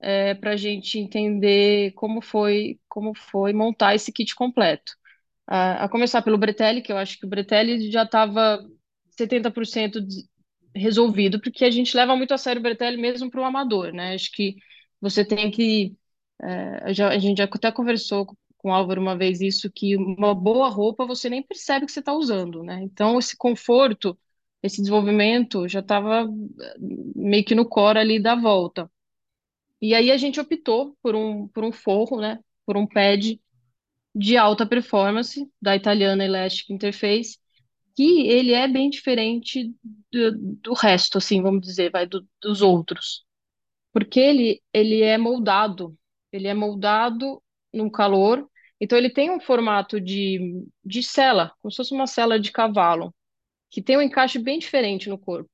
é, 0.00 0.34
para 0.34 0.52
a 0.52 0.56
gente 0.56 0.98
entender 0.98 1.92
como 1.94 2.22
foi, 2.22 2.80
como 2.88 3.14
foi 3.16 3.52
montar 3.52 3.94
esse 3.94 4.12
kit 4.12 4.34
completo. 4.34 4.96
A, 5.48 5.88
começar 5.88 6.22
pelo 6.22 6.38
Bretelli, 6.38 6.82
que 6.82 6.92
eu 6.92 6.98
acho 6.98 7.18
que 7.18 7.26
o 7.26 7.28
Bretelli 7.28 7.90
já 7.90 8.02
estava 8.04 8.60
70% 9.10 10.00
de- 10.00 10.28
resolvido, 10.76 11.40
porque 11.40 11.64
a 11.64 11.70
gente 11.70 11.96
leva 11.96 12.14
muito 12.16 12.34
a 12.34 12.38
sério 12.38 12.60
o 12.60 12.62
Bretelli 12.62 12.98
mesmo 12.98 13.30
para 13.30 13.40
o 13.40 13.44
amador, 13.44 13.92
né? 13.92 14.14
Acho 14.14 14.30
que 14.32 14.56
você 15.00 15.24
tem 15.24 15.50
que. 15.50 15.96
é, 16.42 16.92
já- 16.94 17.08
a 17.10 17.18
gente 17.18 17.38
já 17.38 17.44
até 17.44 17.72
conversou 17.72 18.26
com 18.58 18.70
o 18.70 18.72
Álvaro 18.74 19.00
uma 19.00 19.16
vez 19.16 19.40
isso, 19.40 19.70
que 19.74 19.96
uma 19.96 20.34
boa 20.34 20.68
roupa 20.68 21.06
você 21.06 21.30
nem 21.30 21.42
percebe 21.42 21.86
que 21.86 21.92
você 21.92 22.00
está 22.00 22.12
usando, 22.14 22.62
né? 22.62 22.80
Então, 22.82 23.18
esse 23.18 23.36
conforto, 23.36 24.18
esse 24.62 24.78
desenvolvimento 24.82 25.66
já 25.68 25.80
estava 25.80 26.26
meio 27.16 27.44
que 27.44 27.54
no 27.54 27.66
core 27.68 27.98
ali 27.98 28.20
da 28.22 28.34
volta. 28.34 28.90
E 29.80 29.94
aí 29.94 30.10
a 30.10 30.16
gente 30.16 30.40
optou 30.40 30.96
por 31.02 31.14
um, 31.14 31.48
por 31.48 31.64
um 31.64 31.72
forro, 31.72 32.20
né? 32.20 32.40
Por 32.66 32.76
um 32.76 32.86
pad 32.86 33.40
de 34.14 34.36
alta 34.36 34.66
performance 34.66 35.48
da 35.60 35.76
italiana 35.76 36.24
Elastic 36.24 36.70
Interface, 36.70 37.38
que 37.96 38.28
ele 38.28 38.52
é 38.54 38.68
bem 38.68 38.90
diferente 38.90 39.74
do, 40.12 40.32
do 40.62 40.74
resto, 40.74 41.18
assim, 41.18 41.42
vamos 41.42 41.62
dizer, 41.62 41.90
vai 41.90 42.06
do- 42.06 42.26
dos 42.42 42.62
outros. 42.62 43.24
porque 43.92 44.20
ele, 44.20 44.62
ele 44.72 45.02
é 45.02 45.18
moldado. 45.18 45.96
Ele 46.32 46.48
é 46.48 46.54
moldado 46.54 47.42
no 47.72 47.90
calor. 47.90 48.48
Então, 48.80 48.96
ele 48.98 49.10
tem 49.10 49.30
um 49.30 49.40
formato 49.40 50.00
de, 50.00 50.64
de 50.84 51.02
sela, 51.02 51.52
como 51.60 51.70
se 51.72 51.76
fosse 51.78 51.94
uma 51.94 52.06
sela 52.06 52.38
de 52.38 52.52
cavalo, 52.52 53.14
que 53.70 53.82
tem 53.82 53.96
um 53.96 54.02
encaixe 54.02 54.38
bem 54.38 54.58
diferente 54.58 55.08
no 55.08 55.18
corpo. 55.18 55.50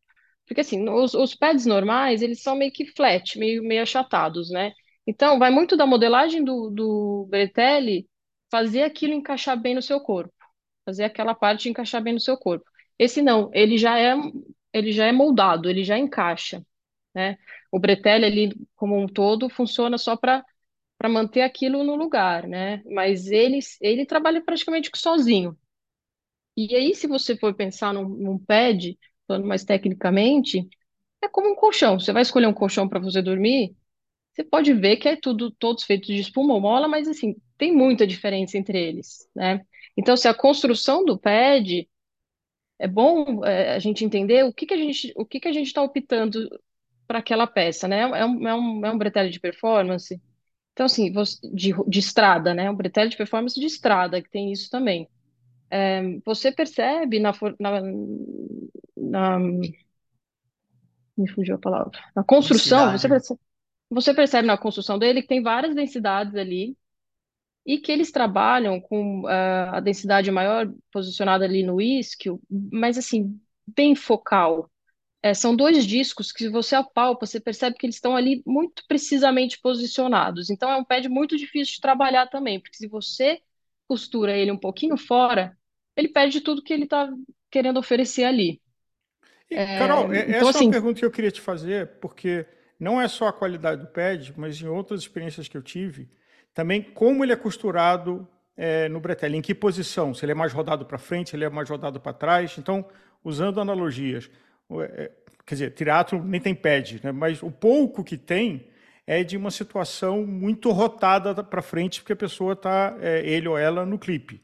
Porque, 0.46 0.60
assim, 0.60 0.88
os, 0.88 1.14
os 1.14 1.34
pads 1.34 1.66
normais, 1.66 2.22
eles 2.22 2.42
são 2.42 2.56
meio 2.56 2.72
que 2.72 2.86
flat, 2.86 3.38
meio, 3.38 3.62
meio 3.62 3.82
achatados, 3.82 4.50
né? 4.50 4.72
Então, 5.06 5.38
vai 5.38 5.50
muito 5.50 5.76
da 5.76 5.86
modelagem 5.86 6.44
do, 6.44 6.70
do 6.70 7.26
Bretelli 7.30 8.08
fazer 8.54 8.82
aquilo 8.84 9.14
encaixar 9.14 9.60
bem 9.60 9.74
no 9.74 9.82
seu 9.82 10.00
corpo. 10.00 10.34
Fazer 10.84 11.04
aquela 11.04 11.34
parte 11.34 11.68
encaixar 11.68 12.02
bem 12.02 12.14
no 12.14 12.20
seu 12.20 12.36
corpo. 12.36 12.64
Esse 12.98 13.22
não, 13.22 13.50
ele 13.52 13.78
já 13.78 13.98
é, 13.98 14.14
ele 14.72 14.92
já 14.92 15.06
é 15.06 15.12
moldado, 15.12 15.68
ele 15.68 15.82
já 15.84 15.98
encaixa 15.98 16.64
né? 17.14 17.38
O 17.72 17.78
Bretelli 17.80 18.24
ali 18.26 18.68
como 18.76 18.98
um 18.98 19.06
todo 19.08 19.48
funciona 19.48 19.98
só 19.98 20.16
para 20.16 20.44
para 20.98 21.08
manter 21.08 21.42
aquilo 21.42 21.84
no 21.84 21.96
lugar, 21.96 22.48
né? 22.48 22.82
Mas 22.86 23.28
ele 23.28 23.60
ele 23.80 24.06
trabalha 24.06 24.42
praticamente 24.44 24.90
sozinho. 24.96 25.56
E 26.56 26.74
aí, 26.76 26.94
se 26.94 27.06
você 27.06 27.36
for 27.36 27.54
pensar 27.54 27.92
num, 27.92 28.08
num 28.08 28.38
pad, 28.38 28.98
falando 29.26 29.46
mais 29.46 29.64
tecnicamente, 29.64 30.68
é 31.22 31.28
como 31.28 31.50
um 31.50 31.56
colchão. 31.56 31.98
Você 32.00 32.12
vai 32.12 32.22
escolher 32.22 32.46
um 32.48 32.54
colchão 32.54 32.88
para 32.88 33.00
você 33.00 33.22
dormir, 33.22 33.76
você 34.34 34.42
pode 34.42 34.72
ver 34.74 34.96
que 34.96 35.08
é 35.08 35.16
tudo 35.16 35.50
todos 35.52 35.84
feitos 35.84 36.08
de 36.08 36.20
espuma 36.20 36.54
ou 36.54 36.60
mola, 36.60 36.88
mas 36.88 37.06
assim, 37.06 37.36
tem 37.56 37.72
muita 37.72 38.06
diferença 38.06 38.58
entre 38.58 38.78
eles, 38.78 39.28
né? 39.34 39.64
Então, 39.96 40.16
se 40.16 40.26
a 40.26 40.34
construção 40.34 41.04
do 41.04 41.16
pad 41.16 41.88
é 42.78 42.88
bom 42.88 43.44
é, 43.44 43.74
a 43.74 43.78
gente 43.78 44.04
entender 44.04 44.44
o 44.44 44.52
que 44.52 44.66
que 44.66 44.74
a 44.74 44.76
gente 44.76 45.12
o 45.16 45.24
que 45.24 45.38
que 45.38 45.46
a 45.48 45.52
gente 45.52 45.68
está 45.68 45.82
optando 45.82 46.48
para 47.06 47.20
aquela 47.20 47.46
peça, 47.46 47.86
né? 47.86 48.00
É 48.00 48.26
um, 48.26 48.48
é 48.48 48.54
um, 48.54 48.86
é 48.86 48.90
um 48.90 48.98
bretelle 48.98 49.30
de 49.30 49.38
performance. 49.38 50.20
Então, 50.72 50.86
assim, 50.86 51.12
você, 51.12 51.38
de, 51.52 51.72
de 51.86 51.98
estrada, 52.00 52.52
né? 52.52 52.68
Um 52.68 52.74
bretelle 52.74 53.10
de 53.10 53.16
performance 53.16 53.58
de 53.58 53.66
estrada, 53.66 54.20
que 54.20 54.30
tem 54.30 54.50
isso 54.50 54.68
também. 54.68 55.08
É, 55.70 56.02
você 56.24 56.50
percebe 56.50 57.20
na, 57.20 57.32
na, 57.60 57.80
na, 58.96 59.38
me 61.16 61.28
fugiu 61.28 61.54
a 61.54 61.58
palavra. 61.58 61.92
Na 62.16 62.24
construção, 62.24 62.90
você 62.90 63.08
percebe, 63.08 63.38
você 63.94 64.12
percebe 64.12 64.46
na 64.46 64.58
construção 64.58 64.98
dele 64.98 65.22
que 65.22 65.28
tem 65.28 65.42
várias 65.42 65.74
densidades 65.74 66.34
ali 66.34 66.76
e 67.64 67.78
que 67.78 67.90
eles 67.90 68.10
trabalham 68.10 68.80
com 68.80 69.22
uh, 69.22 69.72
a 69.72 69.80
densidade 69.80 70.30
maior 70.30 70.70
posicionada 70.92 71.44
ali 71.44 71.62
no 71.62 71.80
isquio, 71.80 72.40
mas 72.50 72.98
assim, 72.98 73.40
bem 73.66 73.94
focal, 73.94 74.70
é, 75.22 75.32
são 75.32 75.56
dois 75.56 75.86
discos 75.86 76.30
que, 76.30 76.40
se 76.40 76.50
você 76.50 76.76
apalpa, 76.76 77.24
você 77.24 77.40
percebe 77.40 77.76
que 77.78 77.86
eles 77.86 77.96
estão 77.96 78.14
ali 78.14 78.42
muito 78.46 78.84
precisamente 78.86 79.58
posicionados. 79.58 80.50
Então, 80.50 80.70
é 80.70 80.76
um 80.76 80.84
pad 80.84 81.08
muito 81.08 81.34
difícil 81.34 81.76
de 81.76 81.80
trabalhar 81.80 82.26
também, 82.26 82.60
porque 82.60 82.76
se 82.76 82.86
você 82.86 83.40
costura 83.88 84.36
ele 84.36 84.52
um 84.52 84.58
pouquinho 84.58 84.98
fora, 84.98 85.56
ele 85.96 86.08
perde 86.08 86.42
tudo 86.42 86.62
que 86.62 86.74
ele 86.74 86.84
está 86.84 87.10
querendo 87.50 87.78
oferecer 87.78 88.24
ali. 88.24 88.60
E, 89.50 89.56
Carol, 89.56 90.12
é, 90.12 90.28
então, 90.28 90.40
essa 90.40 90.50
assim, 90.50 90.64
é 90.64 90.66
uma 90.66 90.72
pergunta 90.72 90.98
que 90.98 91.06
eu 91.06 91.10
queria 91.10 91.30
te 91.30 91.40
fazer, 91.40 91.98
porque 92.00 92.46
não 92.84 93.00
é 93.00 93.08
só 93.08 93.28
a 93.28 93.32
qualidade 93.32 93.80
do 93.80 93.86
pad, 93.86 94.34
mas 94.36 94.60
em 94.60 94.68
outras 94.68 95.00
experiências 95.00 95.48
que 95.48 95.56
eu 95.56 95.62
tive, 95.62 96.08
também 96.52 96.82
como 96.82 97.24
ele 97.24 97.32
é 97.32 97.36
costurado 97.36 98.28
é, 98.56 98.88
no 98.88 99.00
bretelle, 99.00 99.36
em 99.36 99.42
que 99.42 99.54
posição, 99.54 100.12
se 100.12 100.24
ele 100.24 100.32
é 100.32 100.34
mais 100.34 100.52
rodado 100.52 100.84
para 100.84 100.98
frente, 100.98 101.30
se 101.30 101.36
ele 101.36 101.44
é 101.44 101.48
mais 101.48 101.68
rodado 101.68 101.98
para 101.98 102.12
trás. 102.12 102.56
Então, 102.58 102.84
usando 103.24 103.60
analogias, 103.60 104.30
é, 104.82 105.10
quer 105.46 105.54
dizer, 105.54 105.70
teatro 105.72 106.22
nem 106.22 106.40
tem 106.40 106.54
pad, 106.54 107.00
né? 107.02 107.10
mas 107.10 107.42
o 107.42 107.50
pouco 107.50 108.04
que 108.04 108.18
tem 108.18 108.68
é 109.06 109.24
de 109.24 109.36
uma 109.36 109.50
situação 109.50 110.26
muito 110.26 110.70
rotada 110.70 111.42
para 111.42 111.62
frente, 111.62 112.00
porque 112.00 112.12
a 112.12 112.16
pessoa 112.16 112.52
está, 112.52 112.96
é, 113.00 113.26
ele 113.26 113.48
ou 113.48 113.58
ela, 113.58 113.84
no 113.84 113.98
clipe. 113.98 114.42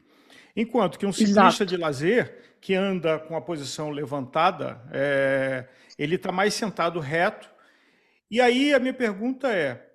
Enquanto 0.55 0.99
que 0.99 1.05
um 1.05 1.13
ciclista 1.13 1.63
exato. 1.63 1.65
de 1.65 1.77
lazer, 1.77 2.41
que 2.59 2.75
anda 2.75 3.17
com 3.17 3.35
a 3.35 3.41
posição 3.41 3.89
levantada, 3.89 4.79
é, 4.91 5.65
ele 5.97 6.15
está 6.15 6.31
mais 6.31 6.53
sentado 6.53 6.99
reto. 6.99 7.49
E 8.31 8.39
aí 8.39 8.73
a 8.73 8.79
minha 8.79 8.93
pergunta 8.93 9.51
é: 9.53 9.85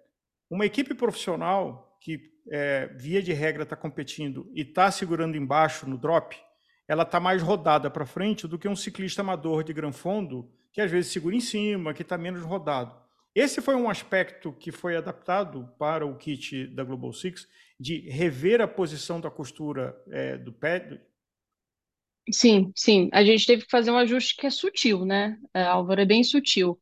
uma 0.51 0.67
equipe 0.67 0.95
profissional 0.95 1.97
que, 2.03 2.21
é, 2.51 2.87
via 2.95 3.23
de 3.23 3.33
regra, 3.33 3.63
está 3.63 3.75
competindo 3.75 4.53
e 4.55 4.61
está 4.61 4.91
segurando 4.91 5.39
embaixo 5.39 5.89
no 5.89 5.97
drop, 5.97 6.37
ela 6.87 7.03
está 7.03 7.19
mais 7.19 7.43
rodada 7.43 7.91
para 7.91 8.05
frente 8.05 8.47
do 8.47 8.59
que 8.59 8.69
um 8.69 8.77
ciclista 8.77 9.23
amador 9.23 9.65
de 9.65 9.73
gran 9.73 9.91
fundo, 9.91 10.53
que 10.71 10.83
às 10.83 10.91
vezes 10.91 11.11
segura 11.11 11.35
em 11.35 11.41
cima, 11.41 11.95
que 11.95 12.03
está 12.03 12.19
menos 12.19 12.43
rodado. 12.43 12.95
Esse 13.35 13.61
foi 13.61 13.75
um 13.75 13.89
aspecto 13.89 14.53
que 14.53 14.71
foi 14.71 14.97
adaptado 14.97 15.69
para 15.79 16.07
o 16.07 16.17
kit 16.17 16.67
da 16.69 16.85
Global 16.85 17.13
Six, 17.13 17.49
de 17.81 18.09
rever 18.09 18.61
a 18.61 18.69
posição 18.69 19.21
da 19.21 19.31
costura 19.31 19.97
é, 20.11 20.39
do 20.39 20.53
pé. 20.53 21.03
Sim, 22.31 22.73
sim. 22.75 23.09
A 23.13 23.25
gente 23.25 23.47
teve 23.47 23.65
que 23.65 23.71
fazer 23.71 23.91
um 23.91 23.99
ajuste 23.99 24.37
que 24.37 24.47
é 24.47 24.51
sutil, 24.51 25.05
né, 25.05 25.39
é, 25.55 25.65
Álvaro? 25.65 26.01
É 26.01 26.07
bem 26.07 26.23
sutil. 26.23 26.81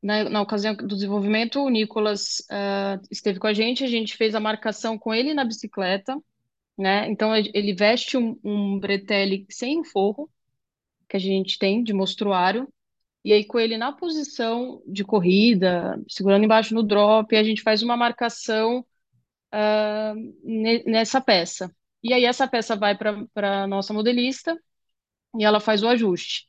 Na, 0.00 0.30
na 0.30 0.40
ocasião 0.40 0.74
do 0.76 0.94
desenvolvimento, 0.94 1.60
o 1.60 1.68
Nicolas 1.68 2.40
é, 2.50 3.00
esteve 3.10 3.40
com 3.40 3.48
a 3.48 3.52
gente, 3.52 3.82
a 3.82 3.88
gente 3.88 4.16
fez 4.16 4.34
a 4.34 4.40
marcação 4.40 4.96
com 4.96 5.12
ele 5.12 5.34
na 5.34 5.44
bicicleta, 5.44 6.16
né? 6.78 7.10
Então 7.10 7.34
ele 7.36 7.74
veste 7.74 8.16
um, 8.16 8.38
um 8.44 8.78
bretelle 8.78 9.44
sem 9.50 9.82
forro 9.82 10.30
que 11.08 11.16
a 11.16 11.20
gente 11.20 11.58
tem 11.58 11.82
de 11.82 11.92
mostruário 11.92 12.68
e 13.24 13.32
aí 13.32 13.44
com 13.44 13.58
ele 13.58 13.76
na 13.76 13.92
posição 13.92 14.82
de 14.86 15.04
corrida, 15.04 16.00
segurando 16.08 16.44
embaixo 16.44 16.74
no 16.74 16.82
drop, 16.82 17.34
a 17.36 17.42
gente 17.42 17.62
faz 17.62 17.82
uma 17.82 17.96
marcação 17.96 18.86
uh, 19.54 20.84
nessa 20.86 21.20
peça. 21.20 21.74
E 22.02 22.12
aí 22.14 22.24
essa 22.24 22.46
peça 22.48 22.76
vai 22.76 22.96
para 22.96 23.26
para 23.34 23.66
nossa 23.66 23.92
modelista 23.92 24.56
e 25.38 25.44
ela 25.44 25.60
faz 25.60 25.82
o 25.82 25.88
ajuste. 25.88 26.47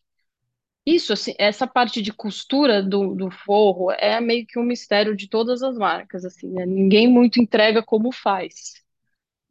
Isso, 0.86 1.14
assim, 1.14 1.34
essa 1.38 1.68
parte 1.68 2.02
de 2.02 2.12
costura 2.12 2.82
do, 2.82 3.14
do 3.16 3.30
forro 3.30 3.92
é 3.92 4.20
meio 4.20 4.46
que 4.48 4.58
um 4.58 4.64
mistério 4.64 5.16
de 5.16 5.28
todas 5.30 5.62
as 5.62 5.78
marcas, 5.78 6.26
assim, 6.26 6.50
né? 6.50 6.66
Ninguém 6.66 7.08
muito 7.08 7.40
entrega 7.40 7.84
como 7.84 8.12
faz. 8.12 8.74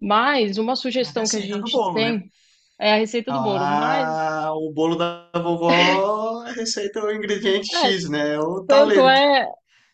Mas 0.00 0.58
uma 0.58 0.75
a 0.75 0.76
sugestão 0.76 1.28
que 1.28 1.37
a 1.37 1.40
receita 1.40 1.58
do 1.58 1.66
gente 1.66 1.70
bolo, 1.70 2.00
né? 2.00 2.20
tem 2.20 2.32
é 2.78 2.92
a 2.94 2.97
receita 2.97 3.32
do 3.32 3.40
bolo. 3.40 3.68
Mas, 3.68 4.08
Ah, 4.08 4.52
o 4.54 4.73
bolo 4.73 4.97
da 4.97 5.30
vovó, 5.35 6.42
a 6.42 6.52
receita 6.52 7.00
é 7.00 7.02
o 7.02 7.12
ingrediente 7.12 7.75
é, 7.75 7.78
X, 7.78 8.08
né? 8.08 8.35
É 8.35 8.40
o 8.40 8.64
tanto 8.64 8.66
talento. 8.66 9.08
é 9.08 9.47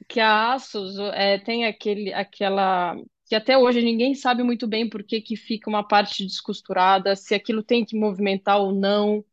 que 0.08 0.20
a 0.20 0.52
Asus 0.54 0.98
é, 1.14 1.38
tem 1.38 1.64
aquele, 1.66 2.12
aquela... 2.12 2.94
que 3.26 3.34
até 3.34 3.56
hoje 3.56 3.82
ninguém 3.82 4.14
sabe 4.14 4.42
muito 4.42 4.66
bem 4.66 4.88
por 4.88 5.02
que 5.02 5.20
que 5.20 5.36
fica 5.36 5.70
uma 5.70 5.86
parte 5.86 6.24
descosturada, 6.26 7.16
se 7.16 7.34
aquilo 7.34 7.62
tem 7.62 7.84
que 7.84 7.98
movimentar 7.98 8.58
ou 8.60 8.72
não. 8.72 9.24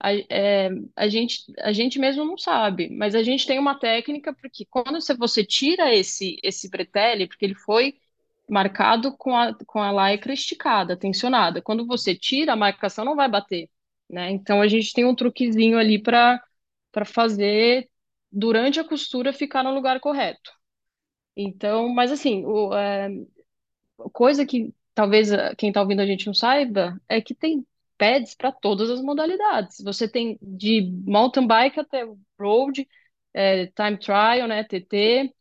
A, 0.00 0.12
é, 0.14 0.70
a 0.96 1.08
gente, 1.08 1.52
a 1.58 1.72
gente 1.72 1.98
mesmo 1.98 2.24
não 2.24 2.38
sabe, 2.38 2.88
mas 2.90 3.14
a 3.14 3.22
gente 3.22 3.46
tem 3.46 3.58
uma 3.58 3.78
técnica 3.78 4.32
porque 4.34 4.64
quando 4.66 5.00
você, 5.00 5.14
você 5.14 5.44
tira 5.44 5.92
esse, 5.94 6.38
esse 6.42 6.68
bretelle, 6.70 7.26
porque 7.26 7.44
ele 7.44 7.54
foi 7.54 7.98
marcado 8.48 9.16
com 9.16 9.36
a, 9.36 9.54
com 9.66 9.80
a 9.80 10.10
lycra 10.10 10.32
esticada, 10.32 10.96
tensionada. 10.96 11.60
Quando 11.62 11.86
você 11.86 12.14
tira, 12.14 12.52
a 12.52 12.56
marcação 12.56 13.04
não 13.04 13.16
vai 13.16 13.28
bater, 13.28 13.68
né? 14.08 14.30
Então 14.30 14.60
a 14.62 14.68
gente 14.68 14.92
tem 14.92 15.04
um 15.04 15.14
truquezinho 15.14 15.78
ali 15.78 16.00
para 16.00 16.40
fazer 17.06 17.88
durante 18.30 18.80
a 18.80 18.84
costura 18.84 19.32
ficar 19.32 19.62
no 19.64 19.74
lugar 19.74 20.00
correto. 20.00 20.52
Então, 21.36 21.88
mas 21.88 22.10
assim, 22.12 22.44
o, 22.44 22.74
é, 22.74 23.10
coisa 24.12 24.46
que 24.46 24.72
talvez 24.94 25.30
quem 25.56 25.70
está 25.70 25.80
ouvindo 25.80 26.00
a 26.00 26.06
gente 26.06 26.26
não 26.26 26.34
saiba 26.34 27.00
é 27.08 27.20
que 27.20 27.34
tem 27.34 27.66
pads 27.98 28.34
para 28.36 28.52
todas 28.52 28.90
as 28.90 29.02
modalidades. 29.02 29.78
Você 29.84 30.08
tem 30.08 30.38
de 30.42 30.82
mountain 31.06 31.46
bike 31.46 31.80
até 31.80 32.04
road, 32.40 32.88
é, 33.34 33.66
time 33.68 33.98
trial, 33.98 34.48
né, 34.48 34.64
TT. 34.64 35.34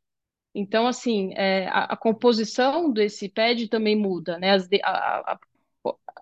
Então, 0.55 0.87
assim, 0.87 1.33
é, 1.35 1.67
a, 1.69 1.85
a 1.93 1.97
composição 1.97 2.91
desse 2.91 3.29
pad 3.29 3.67
também 3.69 3.95
muda, 3.95 4.39
né? 4.39 4.51
As 4.53 4.67
de- 4.67 4.81
a- 4.83 5.33
a- 5.33 5.39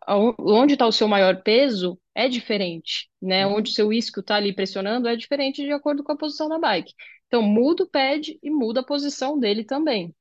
a- 0.07 0.17
onde 0.39 0.73
está 0.73 0.85
o 0.87 0.91
seu 0.91 1.07
maior 1.07 1.41
peso 1.43 1.99
é 2.13 2.27
diferente, 2.29 3.09
né? 3.21 3.45
Onde 3.47 3.71
o 3.71 3.73
seu 3.73 3.91
isquio 3.93 4.21
está 4.21 4.35
ali 4.35 4.53
pressionando 4.53 5.07
é 5.07 5.15
diferente 5.15 5.63
de 5.63 5.71
acordo 5.71 6.03
com 6.03 6.11
a 6.11 6.17
posição 6.17 6.49
da 6.49 6.59
bike. 6.59 6.93
Então, 7.27 7.41
muda 7.41 7.83
o 7.83 7.89
pad 7.89 8.37
e 8.41 8.49
muda 8.51 8.81
a 8.81 8.83
posição 8.85 9.39
dele 9.39 9.63
também. 9.63 10.13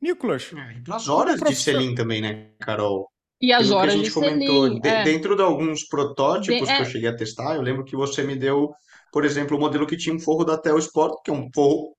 Nicolas, 0.00 0.52
é, 0.52 0.82
como 0.86 1.10
horas 1.12 1.42
de 1.42 1.54
selim 1.54 1.94
também, 1.94 2.20
né, 2.20 2.50
Carol? 2.58 3.10
E 3.40 3.52
as 3.52 3.66
Aquilo 3.66 3.76
que 3.76 3.86
a 3.86 3.88
horas 3.88 3.98
de 4.00 4.10
gente 4.10 4.12
comentou, 4.12 4.68
selim, 4.68 4.80
de- 4.80 4.92
é, 4.98 5.00
dentro 5.00 5.36
de 5.36 5.42
alguns 5.42 5.86
de- 6.46 6.54
protótipos 6.54 6.72
que 6.72 6.80
eu 6.82 6.86
é 6.86 6.86
cheguei 6.86 7.08
a 7.08 7.16
testar, 7.16 7.56
eu 7.56 7.62
lembro 7.62 7.84
que 7.84 7.96
você 7.96 8.22
me 8.22 8.36
deu, 8.36 8.70
por 9.12 9.24
exemplo, 9.24 9.56
o 9.56 9.60
modelo 9.60 9.86
que 9.86 9.96
tinha 9.96 10.14
um 10.14 10.20
forro 10.20 10.44
da 10.44 10.58
Telsport, 10.58 11.14
que 11.24 11.30
é 11.30 11.34
um 11.34 11.48
forro 11.54 11.94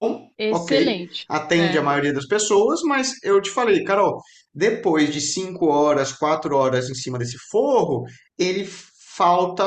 bom, 0.00 0.30
excelente. 0.38 1.28
atende 1.28 1.78
a 1.78 1.82
É, 1.82 1.82
maioria 1.82 2.12
das 2.12 2.26
pessoas, 2.26 2.80
mas 2.82 3.12
eu 3.22 3.40
te 3.40 3.50
falei, 3.50 3.84
Carol, 3.84 4.20
depois 4.54 5.12
de 5.12 5.20
cinco 5.20 5.66
horas, 5.68 6.12
quatro 6.12 6.56
horas 6.56 6.88
em 6.90 6.94
cima 6.94 7.18
desse 7.18 7.36
forro, 7.50 8.04
ele 8.38 8.64
falta 9.16 9.64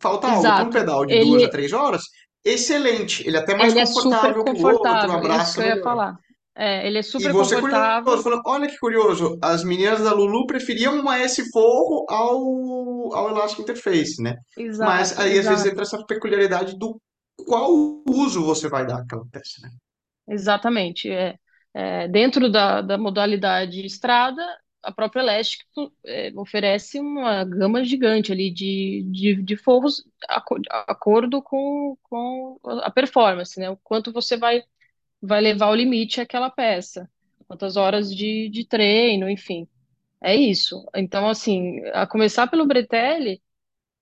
falta 0.00 0.28
algo. 0.28 0.54
Para 0.54 0.64
um 0.64 0.70
Exato. 0.70 0.72
pedal 0.72 1.06
de 1.06 1.16
Ele, 1.16 1.16
duas 1.16 1.42
a 1.42 1.48
três 1.50 1.72
horas, 1.72 2.02
excelente. 2.44 3.26
Ele 3.26 3.36
é 3.36 3.40
até 3.40 3.54
mais 3.56 3.72
ele 3.72 3.78
é 3.80 3.86
super 3.86 4.34
confortável 4.34 4.44
que 4.44 4.54
o 4.54 4.60
outro, 4.60 5.10
confortável, 5.10 5.30
isso 5.30 5.52
abraça 5.52 5.54
que 5.54 5.62
eu 5.62 5.66
ia 5.66 5.76
melhor. 5.76 5.82
falar. 5.82 6.18
É, 6.54 6.86
ele 6.86 6.98
é 6.98 7.02
E 7.18 7.24
super 7.24 7.34
você 7.34 7.54
é 7.56 7.60
curioso, 7.60 7.90
confortável, 7.98 8.22
falando, 8.22 8.42
olha 8.46 8.66
que 8.68 8.78
curioso, 8.78 9.38
as 9.42 9.62
meninas 9.64 10.00
da 10.02 10.12
Lulu 10.14 10.46
preferiam 10.46 10.98
uma 11.00 11.18
S 11.18 11.50
Forro 11.50 12.04
ao, 12.08 13.14
ao 13.14 13.30
Elastic 13.30 13.60
Interface, 13.60 14.20
né? 14.22 14.36
Mas 14.80 15.16
exato, 15.16 15.18
aí 15.18 15.38
às 15.38 15.46
vezes 15.46 15.66
entra 15.66 15.82
essa 15.82 16.04
peculiaridade 16.06 16.76
do 16.78 17.00
qual 17.46 17.70
uso 18.08 18.42
você 18.44 18.68
vai 18.68 18.86
dar 18.86 19.00
àquela 19.02 19.24
peça, 19.30 19.60
né? 19.62 19.70
exatamente. 20.28 21.10
É, 21.10 21.38
é, 21.74 22.08
dentro 22.08 22.50
da, 22.50 22.80
da 22.82 22.98
modalidade 22.98 23.84
estrada, 23.84 24.42
a 24.82 24.92
própria 24.92 25.20
Elastic 25.22 25.66
é, 26.06 26.32
oferece 26.36 26.98
uma 27.00 27.44
gama 27.44 27.84
gigante 27.84 28.32
ali 28.32 28.52
de, 28.52 29.04
de, 29.10 29.42
de 29.42 29.56
forros 29.56 30.04
aco- 30.28 30.58
de 30.60 30.68
acordo 30.70 31.40
com, 31.42 31.96
com 32.02 32.58
a 32.82 32.90
performance, 32.90 33.58
né? 33.60 33.70
O 33.70 33.76
quanto 33.78 34.12
você 34.12 34.36
vai, 34.36 34.62
vai 35.22 35.40
levar 35.42 35.66
ao 35.68 35.76
limite 35.76 36.20
aquela 36.20 36.50
peça, 36.50 37.10
quantas 37.48 37.76
horas 37.76 38.14
de, 38.14 38.48
de 38.50 38.66
treino, 38.66 39.30
enfim. 39.30 39.68
É 40.22 40.36
isso. 40.36 40.84
Então, 40.96 41.28
assim, 41.28 41.80
a 41.94 42.06
começar 42.06 42.48
pelo 42.48 42.66
Bretelli, 42.66 43.42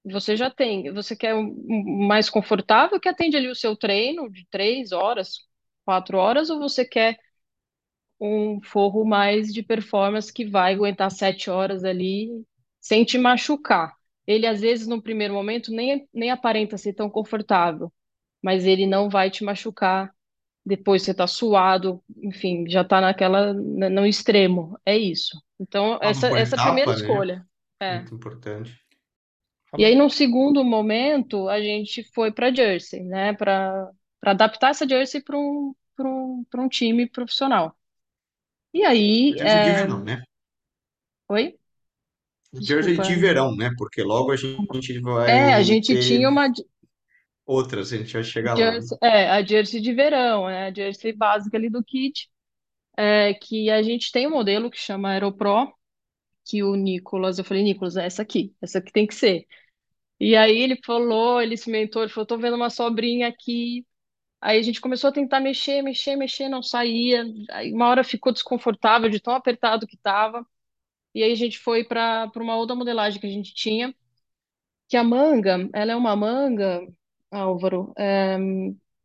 você 0.04 0.36
já 0.36 0.50
tem, 0.50 0.92
você 0.92 1.16
quer 1.16 1.34
um 1.34 1.48
um 1.68 2.06
mais 2.08 2.30
confortável 2.30 3.00
que 3.00 3.08
atende 3.08 3.36
ali 3.36 3.48
o 3.48 3.54
seu 3.56 3.76
treino 3.76 4.30
de 4.30 4.46
três 4.50 4.92
horas, 4.92 5.34
quatro 5.84 6.18
horas, 6.18 6.50
ou 6.50 6.58
você 6.60 6.84
quer 6.86 7.18
um 8.20 8.60
forro 8.62 9.04
mais 9.04 9.52
de 9.52 9.62
performance 9.62 10.32
que 10.32 10.44
vai 10.44 10.74
aguentar 10.74 11.10
sete 11.10 11.50
horas 11.50 11.84
ali 11.84 12.28
sem 12.80 13.04
te 13.04 13.18
machucar. 13.18 13.94
Ele, 14.26 14.46
às 14.46 14.60
vezes, 14.60 14.86
no 14.86 15.02
primeiro 15.02 15.34
momento, 15.34 15.72
nem, 15.72 16.08
nem 16.12 16.30
aparenta 16.30 16.76
ser 16.78 16.92
tão 16.94 17.08
confortável, 17.10 17.92
mas 18.42 18.66
ele 18.66 18.86
não 18.86 19.08
vai 19.10 19.30
te 19.30 19.44
machucar. 19.44 20.14
Depois 20.64 21.02
você 21.02 21.14
tá 21.14 21.26
suado, 21.26 22.02
enfim, 22.22 22.68
já 22.68 22.84
tá 22.84 23.00
naquela, 23.00 23.54
na- 23.54 23.90
no 23.90 24.06
extremo. 24.06 24.78
É 24.86 24.96
isso. 24.96 25.40
Então, 25.58 25.98
Vamos 26.02 26.02
essa, 26.02 26.28
essa 26.38 26.56
é 26.56 26.58
a 26.58 26.62
primeira 26.62 26.90
etapa, 26.90 26.96
né? 26.96 27.10
escolha. 27.10 27.46
É. 27.80 28.04
Muito 28.04 28.14
importante. 28.14 28.72
E 29.76 29.84
aí, 29.84 29.94
num 29.94 30.10
segundo 30.10 30.64
momento, 30.64 31.48
a 31.48 31.60
gente 31.60 32.02
foi 32.12 32.32
para 32.32 32.52
Jersey, 32.54 33.04
né? 33.04 33.32
Para 33.34 33.90
para 34.20 34.32
adaptar 34.32 34.68
essa 34.70 34.86
Jersey 34.86 35.22
para 35.22 35.38
um, 35.38 35.74
para 35.96 36.06
um, 36.06 36.44
para 36.50 36.60
um 36.60 36.68
time 36.68 37.08
profissional. 37.08 37.74
E 38.74 38.84
aí, 38.84 39.36
Jersey 39.36 39.58
de 39.60 39.72
é... 39.72 39.72
verão, 39.72 40.04
né? 40.04 40.22
oi? 41.28 41.58
Jersey 42.60 42.96
Desculpa. 42.96 43.04
de 43.04 43.16
verão, 43.16 43.56
né? 43.56 43.70
Porque 43.76 44.02
logo 44.04 44.30
a 44.30 44.36
gente 44.36 45.00
É, 45.24 45.52
a 45.54 45.62
vai 45.62 45.62
gente 45.62 45.96
ter 45.96 45.98
tinha 45.98 46.28
uma 46.28 46.48
outras, 47.50 47.92
a 47.92 47.96
gente 47.96 48.12
vai 48.12 48.24
chegar 48.24 48.54
lá, 48.54 48.72
né? 48.72 48.80
Jersey, 48.80 48.98
é, 49.02 49.30
a 49.30 49.42
Jersey 49.44 49.80
de 49.80 49.92
verão, 49.94 50.48
é 50.48 50.68
a 50.68 50.72
Jersey 50.74 51.12
básica 51.12 51.56
ali 51.56 51.70
do 51.70 51.82
kit, 51.84 52.30
é, 52.96 53.34
que 53.34 53.70
a 53.70 53.82
gente 53.82 54.12
tem 54.12 54.26
um 54.26 54.30
modelo 54.30 54.70
que 54.70 54.78
chama 54.78 55.10
Aeropro, 55.10 55.72
que 56.44 56.62
o 56.62 56.74
Nicolas, 56.76 57.38
eu 57.38 57.44
falei, 57.44 57.62
Nicolas, 57.62 57.96
é 57.96 58.06
essa 58.06 58.22
aqui, 58.22 58.54
essa 58.60 58.78
aqui 58.78 58.92
tem 58.92 59.06
que 59.06 59.14
ser. 59.14 59.46
E 60.20 60.36
aí 60.36 60.58
ele 60.58 60.78
falou, 60.84 61.40
ele 61.40 61.56
se 61.56 61.70
mentou, 61.70 62.02
ele 62.02 62.12
falou, 62.12 62.26
tô 62.26 62.38
vendo 62.38 62.56
uma 62.56 62.70
sobrinha 62.70 63.28
aqui. 63.28 63.86
Aí 64.40 64.58
a 64.58 64.62
gente 64.62 64.80
começou 64.80 65.08
a 65.10 65.12
tentar 65.12 65.40
mexer, 65.40 65.82
mexer, 65.82 66.16
mexer, 66.16 66.48
não 66.48 66.62
saía. 66.62 67.24
Aí 67.50 67.72
uma 67.72 67.88
hora 67.88 68.04
ficou 68.04 68.32
desconfortável 68.32 69.08
de 69.10 69.20
tão 69.20 69.34
apertado 69.34 69.86
que 69.86 69.96
tava. 69.96 70.46
E 71.14 71.22
aí 71.22 71.32
a 71.32 71.36
gente 71.36 71.58
foi 71.58 71.84
para 71.84 72.30
uma 72.36 72.56
outra 72.56 72.76
modelagem 72.76 73.20
que 73.20 73.26
a 73.26 73.30
gente 73.30 73.54
tinha, 73.54 73.94
que 74.88 74.96
a 74.96 75.04
manga, 75.04 75.68
ela 75.72 75.92
é 75.92 75.96
uma 75.96 76.16
manga, 76.16 76.80
Álvaro, 77.30 77.92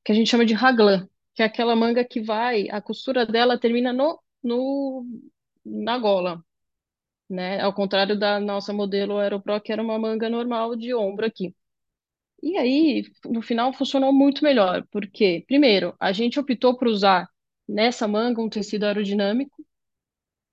que 0.04 0.12
a 0.12 0.16
gente 0.16 0.30
chama 0.30 0.46
de 0.46 0.54
raglan, 0.54 1.08
que 1.34 1.42
é 1.42 1.46
aquela 1.46 1.76
manga 1.76 2.04
que 2.06 2.22
vai, 2.22 2.70
a 2.70 2.82
costura 2.82 3.26
dela 3.26 3.60
termina 3.60 3.92
no, 3.94 4.22
no 4.44 5.06
na 5.66 5.98
gola, 5.98 6.44
né? 7.30 7.62
Ao 7.62 7.74
contrário 7.74 8.18
da 8.20 8.40
nossa 8.40 8.74
modelo 8.74 9.18
Aeropro, 9.20 9.62
que 9.62 9.72
era 9.72 9.82
uma 9.84 10.00
manga 10.00 10.30
normal 10.30 10.76
de 10.76 10.94
ombro 10.96 11.26
aqui. 11.26 11.56
E 12.44 12.58
aí, 12.58 13.04
no 13.26 13.42
final, 13.42 13.74
funcionou 13.74 14.14
muito 14.14 14.44
melhor, 14.44 14.86
porque, 14.92 15.44
primeiro, 15.48 15.96
a 16.00 16.12
gente 16.14 16.40
optou 16.40 16.78
por 16.78 16.88
usar 16.88 17.30
nessa 17.68 18.08
manga 18.08 18.42
um 18.42 18.50
tecido 18.50 18.86
aerodinâmico, 18.86 19.66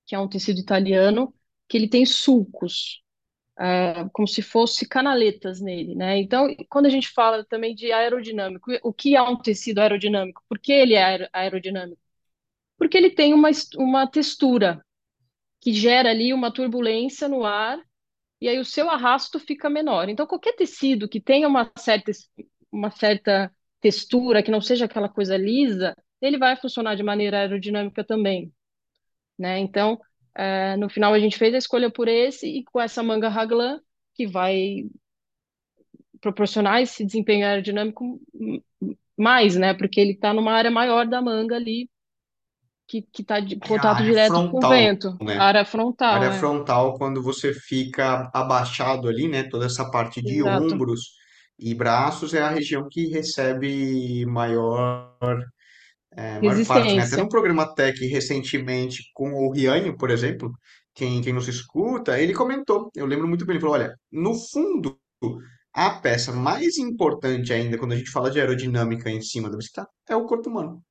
que 0.06 0.14
é 0.14 0.18
um 0.18 0.28
tecido 0.28 0.60
italiano, 0.60 1.34
que 1.68 1.76
ele 1.76 1.88
tem 1.88 2.04
sulcos, 2.06 3.01
ah, 3.62 4.08
como 4.12 4.26
se 4.28 4.42
fosse 4.42 4.88
canaletas 4.88 5.60
nele, 5.60 5.94
né? 5.94 6.18
Então, 6.18 6.48
quando 6.68 6.86
a 6.86 6.90
gente 6.90 7.08
fala 7.10 7.44
também 7.44 7.74
de 7.74 7.92
aerodinâmico, 7.92 8.72
o 8.82 8.92
que 8.92 9.16
é 9.16 9.22
um 9.22 9.36
tecido 9.36 9.80
aerodinâmico? 9.80 10.42
Por 10.48 10.58
que 10.58 10.72
ele 10.72 10.94
é 10.94 11.02
aer- 11.04 11.30
aerodinâmico? 11.32 12.00
Porque 12.78 12.96
ele 12.98 13.10
tem 13.10 13.34
uma, 13.34 13.50
uma 13.76 14.06
textura 14.06 14.84
que 15.60 15.72
gera 15.74 16.10
ali 16.10 16.32
uma 16.34 16.52
turbulência 16.52 17.28
no 17.28 17.44
ar 17.44 17.80
e 18.40 18.48
aí 18.48 18.58
o 18.60 18.64
seu 18.64 18.90
arrasto 18.90 19.38
fica 19.40 19.70
menor. 19.70 20.08
Então, 20.08 20.26
qualquer 20.26 20.54
tecido 20.56 21.08
que 21.08 21.20
tenha 21.20 21.48
uma 21.48 21.70
certa, 21.78 22.12
uma 22.72 22.90
certa 22.90 23.52
textura, 23.80 24.42
que 24.42 24.50
não 24.52 24.60
seja 24.62 24.86
aquela 24.86 25.08
coisa 25.08 25.36
lisa, 25.36 25.96
ele 26.20 26.38
vai 26.38 26.56
funcionar 26.56 26.96
de 26.96 27.02
maneira 27.04 27.38
aerodinâmica 27.40 28.04
também, 28.04 28.52
né? 29.38 29.58
Então, 29.58 30.00
eh, 30.36 30.76
no 30.76 30.88
final 30.88 31.12
a 31.14 31.18
gente 31.18 31.38
fez 31.38 31.54
a 31.54 31.58
escolha 31.58 31.90
por 31.90 32.08
esse 32.08 32.46
e 32.46 32.64
com 32.64 32.80
essa 32.80 33.02
manga 33.02 33.28
raglan, 33.28 33.80
que 34.14 34.26
vai 34.26 34.84
proporcionar 36.20 36.80
esse 36.80 37.04
desempenho 37.04 37.46
aerodinâmico 37.46 38.20
mais, 39.16 39.56
né? 39.56 39.74
Porque 39.74 40.00
ele 40.00 40.12
está 40.12 40.32
numa 40.32 40.52
área 40.52 40.70
maior 40.70 41.06
da 41.06 41.20
manga 41.20 41.56
ali, 41.56 41.88
que 42.86 43.04
está 43.18 43.40
de 43.40 43.54
É 43.54 43.58
contato 43.58 44.02
direto 44.02 44.32
com 44.32 44.44
o 44.44 44.50
frontal, 44.50 44.70
vento. 44.70 45.18
né? 45.22 45.38
Área 45.38 45.64
frontal, 45.64 46.14
Área 46.14 46.26
é. 46.26 46.32
frontal, 46.32 46.94
quando 46.98 47.22
você 47.22 47.54
fica 47.54 48.30
abaixado 48.34 49.08
ali, 49.08 49.28
né? 49.28 49.44
Toda 49.44 49.66
essa 49.66 49.90
parte 49.90 50.20
de 50.22 50.40
Exato. 50.40 50.74
ombros 50.74 51.12
e 51.58 51.74
braços 51.74 52.34
é 52.34 52.42
a 52.42 52.50
região 52.50 52.88
que 52.90 53.06
recebe 53.08 54.26
maior, 54.26 55.16
é, 56.16 56.40
maior 56.40 56.64
parte, 56.66 56.94
né? 56.96 57.06
No 57.06 57.28
programa 57.28 57.74
Tech 57.74 58.04
recentemente 58.06 59.02
com 59.14 59.32
o 59.32 59.52
Rianho, 59.52 59.96
por 59.96 60.10
exemplo, 60.10 60.52
quem, 60.94 61.22
quem 61.22 61.32
nos 61.32 61.48
escuta, 61.48 62.20
ele 62.20 62.34
comentou, 62.34 62.90
eu 62.94 63.06
lembro 63.06 63.28
muito 63.28 63.44
bem, 63.46 63.54
ele 63.54 63.60
falou, 63.60 63.74
olha, 63.76 63.96
no 64.10 64.34
fundo, 64.34 64.98
a 65.74 65.90
peça 66.00 66.32
mais 66.32 66.76
importante 66.78 67.52
ainda 67.52 67.78
quando 67.78 67.92
a 67.92 67.96
gente 67.96 68.10
fala 68.10 68.30
de 68.30 68.40
aerodinâmica 68.40 69.10
em 69.10 69.22
cima 69.22 69.50
da 69.50 69.56
bicicleta 69.56 69.90
é 70.08 70.16
o 70.16 70.26
corpo 70.26 70.50
humano, 70.50 70.82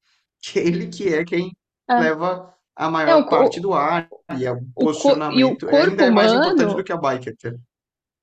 que 0.41 0.59
é 0.59 0.67
ele 0.67 0.87
que 0.89 1.09
é 1.13 1.23
quem 1.25 1.51
É, 1.89 1.97
leva 1.97 2.53
a 2.75 2.89
é 3.05 3.15
o, 3.15 3.23
maior 3.23 3.27
parte 3.27 3.59
co- 3.59 3.61
do 3.61 3.73
ar 3.73 4.09
e 4.29 4.47
o 4.49 4.61
o, 4.75 4.89
co- 4.89 5.25
e 5.29 5.43
o 5.45 5.55
posicionamento 5.55 5.67
ainda 5.69 6.03
corpo 6.03 6.05
é 6.05 6.11
mais 6.11 6.33
importante 6.33 6.75
do 6.75 6.83
que 6.83 6.91
a 6.93 6.97
bike 6.97 7.29
até. 7.29 7.53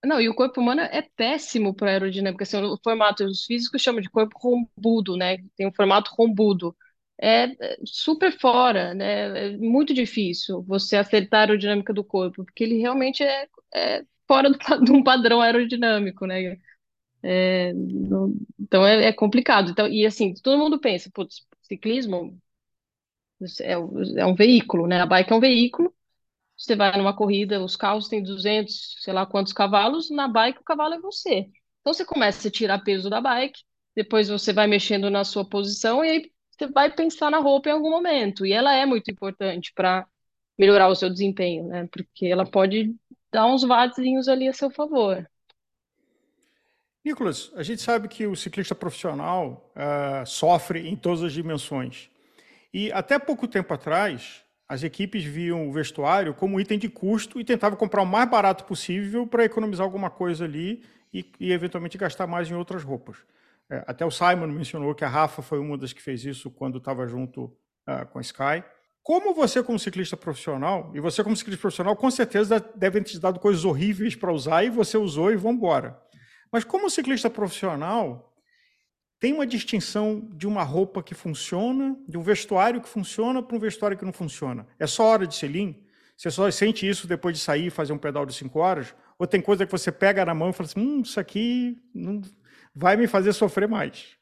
não, 0.04 0.20
e 0.20 0.28
o 0.28 0.34
corpo 0.34 0.60
humano 0.60 0.80
é 0.82 1.02
péssimo 1.02 1.74
para 1.74 1.90
aerodinâmica, 1.90 2.44
assim, 2.44 2.56
o 2.62 2.78
formato, 2.82 3.24
os 3.24 3.44
físicos 3.44 3.82
chamam 3.82 4.00
de 4.00 4.08
corpo 4.10 4.38
rombudo, 4.38 5.16
né? 5.16 5.38
Tem 5.56 5.66
um 5.66 5.72
formato 5.72 6.12
rombudo. 6.16 6.76
É 7.20 7.44
é 7.74 7.76
super 7.84 8.32
fora, 8.38 8.94
né? 8.94 9.54
É 9.54 9.56
muito 9.58 9.92
difícil 9.94 10.62
você 10.62 10.96
acertar 10.96 11.40
a 11.40 11.42
aerodinâmica 11.44 11.92
do 11.92 12.04
corpo, 12.04 12.44
porque 12.44 12.64
ele 12.64 12.78
realmente 12.78 13.22
é, 13.24 13.48
é 13.74 14.04
fora 14.26 14.50
do, 14.50 14.58
de 14.84 14.92
um 14.92 15.02
padrão 15.02 15.40
aerodinâmico, 15.40 16.26
né? 16.26 16.58
É, 17.22 17.72
não- 17.74 18.34
então 18.60 18.86
é, 18.86 19.06
é 19.06 19.12
complicado. 19.12 19.70
Então, 19.70 19.88
e 19.88 20.06
assim, 20.06 20.34
todo 20.34 20.58
mundo 20.58 20.80
pensa, 20.80 21.10
putz, 21.12 21.46
ciclismo 21.62 22.38
é, 23.60 23.72
é 23.72 24.26
um 24.26 24.34
veículo, 24.34 24.86
né? 24.86 25.00
A 25.00 25.06
bike 25.06 25.32
é 25.32 25.36
um 25.36 25.40
veículo, 25.40 25.94
Você 26.56 26.76
vai 26.76 26.96
numa 26.98 27.16
corrida, 27.16 27.62
os 27.64 27.76
carros 27.76 28.08
têm 28.08 28.22
200, 28.22 28.96
sei 29.00 29.14
lá 29.14 29.26
quantos 29.26 29.52
cavalos, 29.52 30.10
na 30.10 30.28
bike 30.28 30.60
o 30.60 30.64
cavalo 30.64 30.94
é 30.94 31.00
você. 31.00 31.48
Então 31.82 31.94
você 31.94 32.04
começa 32.06 32.48
a 32.48 32.50
tirar 32.50 32.80
peso 32.84 33.10
da 33.10 33.20
bike, 33.20 33.62
depois 33.96 34.28
você 34.28 34.52
vai 34.52 34.66
mexendo 34.68 35.10
na 35.10 35.24
sua 35.24 35.48
posição 35.48 36.04
e 36.04 36.10
aí 36.10 36.32
você 36.58 36.66
vai 36.66 36.92
pensar 36.92 37.30
na 37.30 37.38
roupa 37.38 37.68
em 37.68 37.72
algum 37.72 37.90
momento. 37.90 38.44
E 38.44 38.52
ela 38.52 38.74
é 38.74 38.84
muito 38.84 39.10
importante 39.10 39.72
para 39.72 40.06
melhorar 40.58 40.88
o 40.88 40.94
seu 40.94 41.08
desempenho, 41.08 41.68
né? 41.68 41.88
Porque 41.90 42.26
ela 42.26 42.44
pode 42.44 42.94
dar 43.32 43.46
uns 43.46 43.62
watts 43.62 44.28
ali 44.28 44.48
a 44.48 44.52
seu 44.52 44.70
favor. 44.70 45.28
Nicolas, 47.04 47.52
a 47.54 47.62
gente 47.62 47.80
sabe 47.80 48.08
que 48.08 48.26
o 48.26 48.34
ciclista 48.34 48.74
profissional 48.74 49.72
uh, 49.74 50.26
sofre 50.26 50.88
em 50.88 50.96
todas 50.96 51.22
as 51.22 51.32
dimensões. 51.32 52.10
E 52.74 52.92
até 52.92 53.18
pouco 53.18 53.46
tempo 53.46 53.72
atrás, 53.72 54.44
as 54.68 54.82
equipes 54.82 55.24
viam 55.24 55.68
o 55.68 55.72
vestuário 55.72 56.34
como 56.34 56.60
item 56.60 56.78
de 56.78 56.88
custo 56.88 57.40
e 57.40 57.44
tentavam 57.44 57.78
comprar 57.78 58.02
o 58.02 58.06
mais 58.06 58.28
barato 58.28 58.64
possível 58.64 59.26
para 59.26 59.44
economizar 59.44 59.84
alguma 59.84 60.10
coisa 60.10 60.44
ali 60.44 60.82
e, 61.14 61.24
e, 61.40 61.52
eventualmente 61.52 61.96
gastar 61.96 62.26
mais 62.26 62.50
em 62.50 62.54
outras 62.54 62.82
roupas. 62.82 63.16
É, 63.70 63.84
até 63.86 64.04
o 64.04 64.10
Simon 64.10 64.46
mencionou 64.46 64.94
que 64.94 65.04
a 65.04 65.08
Rafa 65.08 65.42
foi 65.42 65.58
uma 65.58 65.76
das 65.76 65.92
que 65.92 66.00
fez 66.00 66.24
isso 66.24 66.50
quando 66.50 66.78
estava 66.78 67.06
junto 67.06 67.44
uh, 67.44 68.06
com 68.10 68.18
a 68.18 68.22
Sky. 68.22 68.64
Como 69.02 69.34
você, 69.34 69.62
como 69.62 69.78
ciclista 69.78 70.16
profissional, 70.16 70.90
e 70.94 71.00
você 71.00 71.22
como 71.22 71.36
ciclista 71.36 71.60
profissional, 71.60 71.96
com 71.96 72.10
certeza 72.10 72.60
devem 72.74 73.02
te 73.02 73.18
dado 73.18 73.40
coisas 73.40 73.64
horríveis 73.64 74.14
para 74.14 74.32
usar 74.32 74.64
e 74.64 74.70
você 74.70 74.98
usou 74.98 75.32
e 75.32 75.36
vamos 75.36 75.56
embora. 75.58 75.98
Mas 76.52 76.64
como 76.64 76.90
ciclista 76.90 77.30
profissional, 77.30 78.34
tem 79.20 79.32
uma 79.32 79.46
distinção 79.46 80.28
de 80.32 80.46
uma 80.46 80.62
roupa 80.62 81.02
que 81.02 81.14
funciona, 81.14 81.96
de 82.06 82.16
um 82.16 82.22
vestuário 82.22 82.80
que 82.80 82.88
funciona 82.88 83.42
para 83.42 83.56
um 83.56 83.58
vestuário 83.60 83.96
que 83.96 84.04
não 84.04 84.12
funciona. 84.12 84.66
É 84.78 84.86
só 84.86 85.04
hora 85.04 85.26
de 85.26 85.34
selim? 85.34 85.84
Você 86.16 86.30
só 86.30 86.50
sente 86.50 86.88
isso 86.88 87.06
depois 87.06 87.36
de 87.36 87.42
sair 87.42 87.66
e 87.66 87.70
fazer 87.70 87.92
um 87.92 87.98
pedal 87.98 88.24
de 88.24 88.34
cinco 88.34 88.58
horas? 88.58 88.94
Ou 89.18 89.26
tem 89.26 89.40
coisa 89.40 89.64
que 89.64 89.72
você 89.72 89.90
pega 89.90 90.24
na 90.24 90.34
mão 90.34 90.50
e 90.50 90.52
fala 90.52 90.68
assim, 90.68 90.80
hum, 90.80 91.00
isso 91.00 91.18
aqui 91.18 91.80
não 91.94 92.20
vai 92.74 92.96
me 92.96 93.06
fazer 93.06 93.32
sofrer 93.32 93.68
mais? 93.68 94.16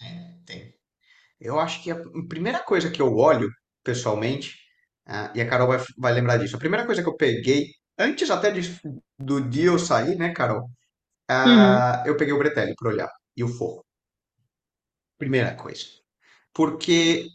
É, 0.00 0.34
tem. 0.46 0.74
Eu 1.40 1.60
acho 1.60 1.82
que 1.82 1.90
a 1.90 1.96
primeira 2.28 2.60
coisa 2.64 2.90
que 2.90 3.02
eu 3.02 3.16
olho, 3.16 3.50
pessoalmente, 3.84 4.56
ah, 5.06 5.32
e 5.36 5.40
a 5.40 5.48
Carol 5.48 5.68
vai, 5.68 5.78
vai 5.98 6.14
lembrar 6.14 6.38
disso, 6.38 6.56
a 6.56 6.60
primeira 6.60 6.86
coisa 6.86 7.02
que 7.02 7.08
eu 7.10 7.16
peguei, 7.16 7.68
antes 7.98 8.30
até 8.30 8.50
de- 8.52 8.80
do 9.18 9.40
dia 9.48 9.66
eu 9.68 9.78
sair, 9.80 10.16
né, 10.16 10.32
Carol? 10.34 10.70
Uhum. 11.44 11.82
Ah, 11.82 12.04
eu 12.06 12.16
peguei 12.16 12.34
o 12.34 12.38
Bretelli 12.38 12.74
para 12.76 12.90
olhar 12.90 13.10
e 13.36 13.44
o 13.44 13.48
forro. 13.48 13.84
Primeira 15.16 15.54
coisa. 15.54 15.86
Porque 16.54 17.26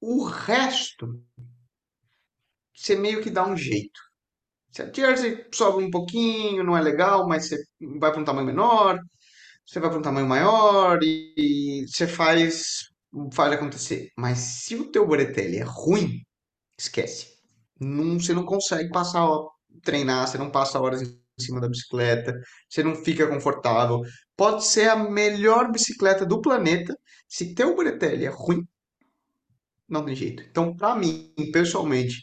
o 0.00 0.24
resto, 0.24 1.06
você 2.74 2.96
meio 2.96 3.22
que 3.22 3.30
dá 3.30 3.46
um 3.46 3.56
jeito. 3.56 4.00
Se 4.72 4.82
a 4.82 4.92
jersey 4.92 5.46
sobe 5.54 5.84
um 5.84 5.90
pouquinho, 5.92 6.64
não 6.64 6.76
é 6.76 6.82
legal, 6.82 7.28
mas 7.28 7.48
você 7.48 7.58
vai 8.00 8.12
para 8.12 8.20
um 8.22 8.24
tamanho 8.24 8.46
menor, 8.46 9.00
você 9.68 9.80
vai 9.80 9.90
para 9.90 9.98
um 9.98 10.02
tamanho 10.02 10.26
maior 10.26 10.98
e, 11.02 11.84
você 11.88 12.06
faz, 12.06 12.88
faz 13.34 13.52
acontecer. 13.52 14.10
Mas 14.16 14.38
se 14.38 14.74
o 14.76 14.90
teu 14.90 15.06
Bretelli 15.06 15.58
é 15.58 15.64
ruim, 15.64 16.22
esquece. 16.78 17.28
Não, 17.80 18.18
você 18.20 18.34
não 18.34 18.44
consegue 18.46 18.90
passar, 18.90 19.26
treinar, 19.82 20.26
você 20.28 20.38
não 20.38 20.50
passa 20.50 20.80
horas 20.80 21.02
em 21.02 21.20
cima 21.40 21.60
da 21.60 21.68
bicicleta, 21.68 22.34
você 22.68 22.82
não 22.82 22.94
fica 22.96 23.26
confortável. 23.28 24.02
Pode 24.36 24.64
ser 24.66 24.88
a 24.90 24.96
melhor 24.96 25.70
bicicleta 25.72 26.26
do 26.26 26.40
planeta, 26.40 26.96
se 27.28 27.54
teu 27.54 27.76
Bretelli 27.76 28.24
é 28.26 28.30
ruim, 28.30 28.66
não 29.88 30.04
tem 30.04 30.14
jeito. 30.14 30.42
Então, 30.42 30.74
para 30.76 30.94
mim, 30.94 31.32
pessoalmente, 31.52 32.16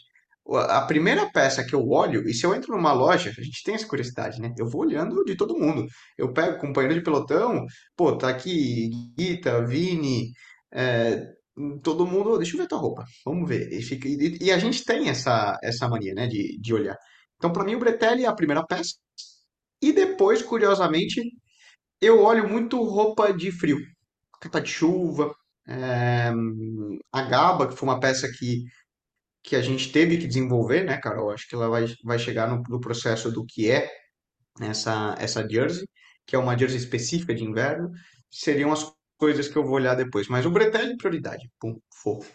a 0.54 0.82
primeira 0.86 1.30
peça 1.32 1.64
que 1.64 1.74
eu 1.74 1.88
olho, 1.88 2.28
e 2.28 2.34
se 2.34 2.44
eu 2.46 2.54
entro 2.54 2.74
numa 2.76 2.92
loja, 2.92 3.30
a 3.36 3.42
gente 3.42 3.62
tem 3.64 3.74
essa 3.74 3.86
curiosidade, 3.86 4.40
né? 4.40 4.52
Eu 4.58 4.68
vou 4.68 4.82
olhando 4.82 5.24
de 5.24 5.36
todo 5.36 5.58
mundo. 5.58 5.86
Eu 6.16 6.32
pego 6.32 6.58
companheiro 6.58 6.94
de 6.94 7.02
pelotão, 7.04 7.64
pô, 7.96 8.16
tá 8.16 8.28
aqui 8.28 8.90
Guita, 9.16 9.64
Vini, 9.66 10.30
é, 10.72 11.22
todo 11.82 12.06
mundo, 12.06 12.30
"Oh, 12.32 12.38
deixa 12.38 12.54
eu 12.56 12.60
ver 12.60 12.68
tua 12.68 12.78
roupa, 12.78 13.04
vamos 13.24 13.48
ver. 13.48 13.72
E, 13.72 13.82
fica- 13.82 14.08
e- 14.08 14.38
e 14.40 14.52
a 14.52 14.58
gente 14.58 14.84
tem 14.84 15.08
essa, 15.08 15.58
essa 15.62 15.88
mania, 15.88 16.14
né, 16.14 16.26
de, 16.26 16.58
de 16.60 16.74
olhar. 16.74 16.96
Então, 17.36 17.52
para 17.52 17.64
mim, 17.64 17.74
o 17.74 17.78
Bretelli 17.78 18.24
é 18.24 18.28
a 18.28 18.34
primeira 18.34 18.64
peça. 18.66 18.94
E 19.82 19.92
depois, 19.92 20.42
curiosamente, 20.42 21.20
eu 22.00 22.22
olho 22.22 22.48
muito 22.48 22.82
roupa 22.82 23.32
de 23.34 23.52
frio, 23.52 23.78
capa 24.40 24.60
de 24.60 24.70
chuva, 24.70 25.34
é, 25.68 26.32
a 27.12 27.22
Gaba, 27.22 27.68
que 27.68 27.76
foi 27.76 27.88
uma 27.88 28.00
peça 28.00 28.28
que 28.32 28.64
que 29.46 29.54
a 29.54 29.62
gente 29.62 29.92
teve 29.92 30.18
que 30.18 30.26
desenvolver, 30.26 30.84
né, 30.84 30.98
Carol? 30.98 31.30
Acho 31.30 31.48
que 31.48 31.54
ela 31.54 31.68
vai, 31.68 31.86
vai 32.02 32.18
chegar 32.18 32.48
no, 32.50 32.64
no 32.68 32.80
processo 32.80 33.30
do 33.30 33.46
que 33.46 33.70
é 33.70 33.88
essa, 34.60 35.14
essa 35.20 35.48
jersey, 35.48 35.88
que 36.26 36.34
é 36.34 36.38
uma 36.38 36.58
jersey 36.58 36.76
específica 36.76 37.32
de 37.32 37.44
inverno, 37.44 37.92
seriam 38.28 38.72
as 38.72 38.92
coisas 39.16 39.46
que 39.46 39.56
eu 39.56 39.62
vou 39.62 39.74
olhar 39.74 39.94
depois. 39.94 40.26
Mas 40.26 40.44
o 40.44 40.50
Bretel 40.50 40.80
é 40.80 40.96
prioridade. 40.96 41.48
Pum, 41.60 41.80
fofo. 41.94 42.34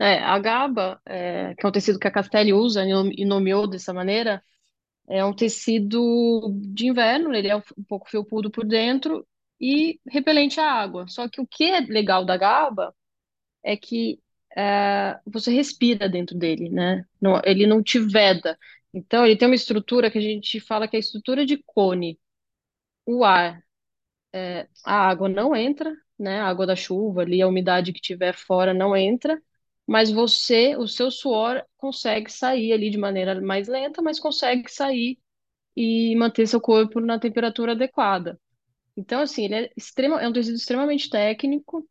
É, 0.00 0.18
a 0.20 0.38
GABA, 0.38 1.00
é, 1.04 1.54
que 1.54 1.66
é 1.66 1.68
um 1.68 1.72
tecido 1.72 1.98
que 1.98 2.08
a 2.08 2.10
Castelli 2.10 2.54
usa 2.54 2.82
e 2.84 3.24
nomeou 3.26 3.66
dessa 3.66 3.92
maneira, 3.92 4.42
é 5.06 5.22
um 5.22 5.34
tecido 5.34 6.50
de 6.54 6.86
inverno, 6.86 7.34
ele 7.34 7.48
é 7.48 7.56
um 7.56 7.84
pouco 7.86 8.08
felpudo 8.08 8.50
por 8.50 8.64
dentro 8.66 9.26
e 9.60 10.00
repelente 10.08 10.60
à 10.60 10.72
água. 10.72 11.06
Só 11.08 11.28
que 11.28 11.42
o 11.42 11.46
que 11.46 11.64
é 11.64 11.80
legal 11.80 12.24
da 12.24 12.38
GABA 12.38 12.94
é 13.62 13.76
que 13.76 14.18
é, 14.56 15.18
você 15.26 15.50
respira 15.52 16.08
dentro 16.08 16.36
dele, 16.36 16.68
né? 16.70 17.04
Não- 17.20 17.40
ele 17.44 17.66
não 17.66 17.82
te 17.82 17.98
veda. 17.98 18.58
Então, 18.92 19.24
ele 19.26 19.36
tem 19.36 19.48
uma 19.48 19.54
estrutura 19.54 20.10
que 20.10 20.18
a 20.18 20.20
gente 20.20 20.60
fala 20.60 20.88
que 20.88 20.96
é 20.96 20.98
a 20.98 21.00
estrutura 21.00 21.44
de 21.46 21.62
cone. 21.66 22.18
O 23.06 23.24
ar, 23.24 23.62
a 24.84 24.94
água 25.08 25.28
não 25.28 25.54
entra, 25.54 25.94
né? 26.18 26.40
A 26.40 26.46
água 26.48 26.66
da 26.66 26.76
chuva 26.76 27.22
ali, 27.22 27.40
a 27.42 27.48
umidade 27.48 27.92
que 27.92 28.00
tiver 28.00 28.34
fora 28.34 28.74
não 28.74 28.96
entra, 28.96 29.40
mas 29.86 30.10
você, 30.10 30.76
o 30.76 30.86
seu 30.86 31.10
suor 31.10 31.64
consegue 31.76 32.30
sair 32.30 32.72
ali 32.72 32.90
de 32.90 32.98
maneira 32.98 33.40
mais 33.40 33.68
lenta, 33.68 34.02
mas 34.02 34.20
consegue 34.20 34.70
sair 34.70 35.18
e 35.76 36.16
manter 36.16 36.46
seu 36.48 36.60
corpo 36.60 37.00
na 37.00 37.18
temperatura 37.20 37.72
adequada. 37.72 38.40
Então, 38.96 39.22
assim, 39.22 39.46
ele 39.46 39.54
é 39.56 39.72
extrema, 39.76 40.20
é 40.22 40.28
um 40.28 40.32
tecido 40.34 40.56
extremamente 40.56 41.10
técnico 41.10 41.88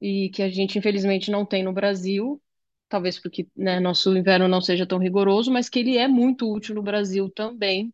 e 0.00 0.30
que 0.30 0.42
a 0.42 0.48
gente 0.50 0.78
infelizmente 0.78 1.30
não 1.30 1.44
tem 1.46 1.62
no 1.62 1.72
Brasil, 1.72 2.40
talvez 2.88 3.18
porque, 3.20 3.48
né, 3.56 3.80
nosso 3.80 4.16
inverno 4.16 4.48
não 4.48 4.60
seja 4.60 4.86
tão 4.86 4.98
rigoroso, 4.98 5.50
mas 5.52 5.68
que 5.68 5.78
ele 5.80 5.96
é 5.98 6.08
muito 6.08 6.50
útil 6.52 6.74
no 6.74 6.82
Brasil 6.82 7.30
também, 7.30 7.92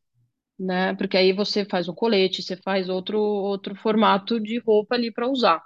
né? 0.59 0.95
Porque 0.97 1.17
aí 1.17 1.33
você 1.33 1.65
faz 1.65 1.89
um 1.89 1.95
colete, 1.95 2.43
você 2.43 2.57
faz 2.57 2.89
outro 2.89 3.19
outro 3.21 3.75
formato 3.77 4.41
de 4.41 4.59
roupa 4.61 4.95
ali 4.97 5.13
para 5.13 5.29
usar. 5.29 5.63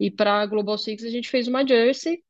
E 0.00 0.10
para 0.10 0.42
a 0.42 0.46
Global 0.46 0.78
Six 0.78 1.04
a 1.04 1.10
gente 1.10 1.28
fez 1.30 1.48
uma 1.48 1.66
jersey 1.66 2.22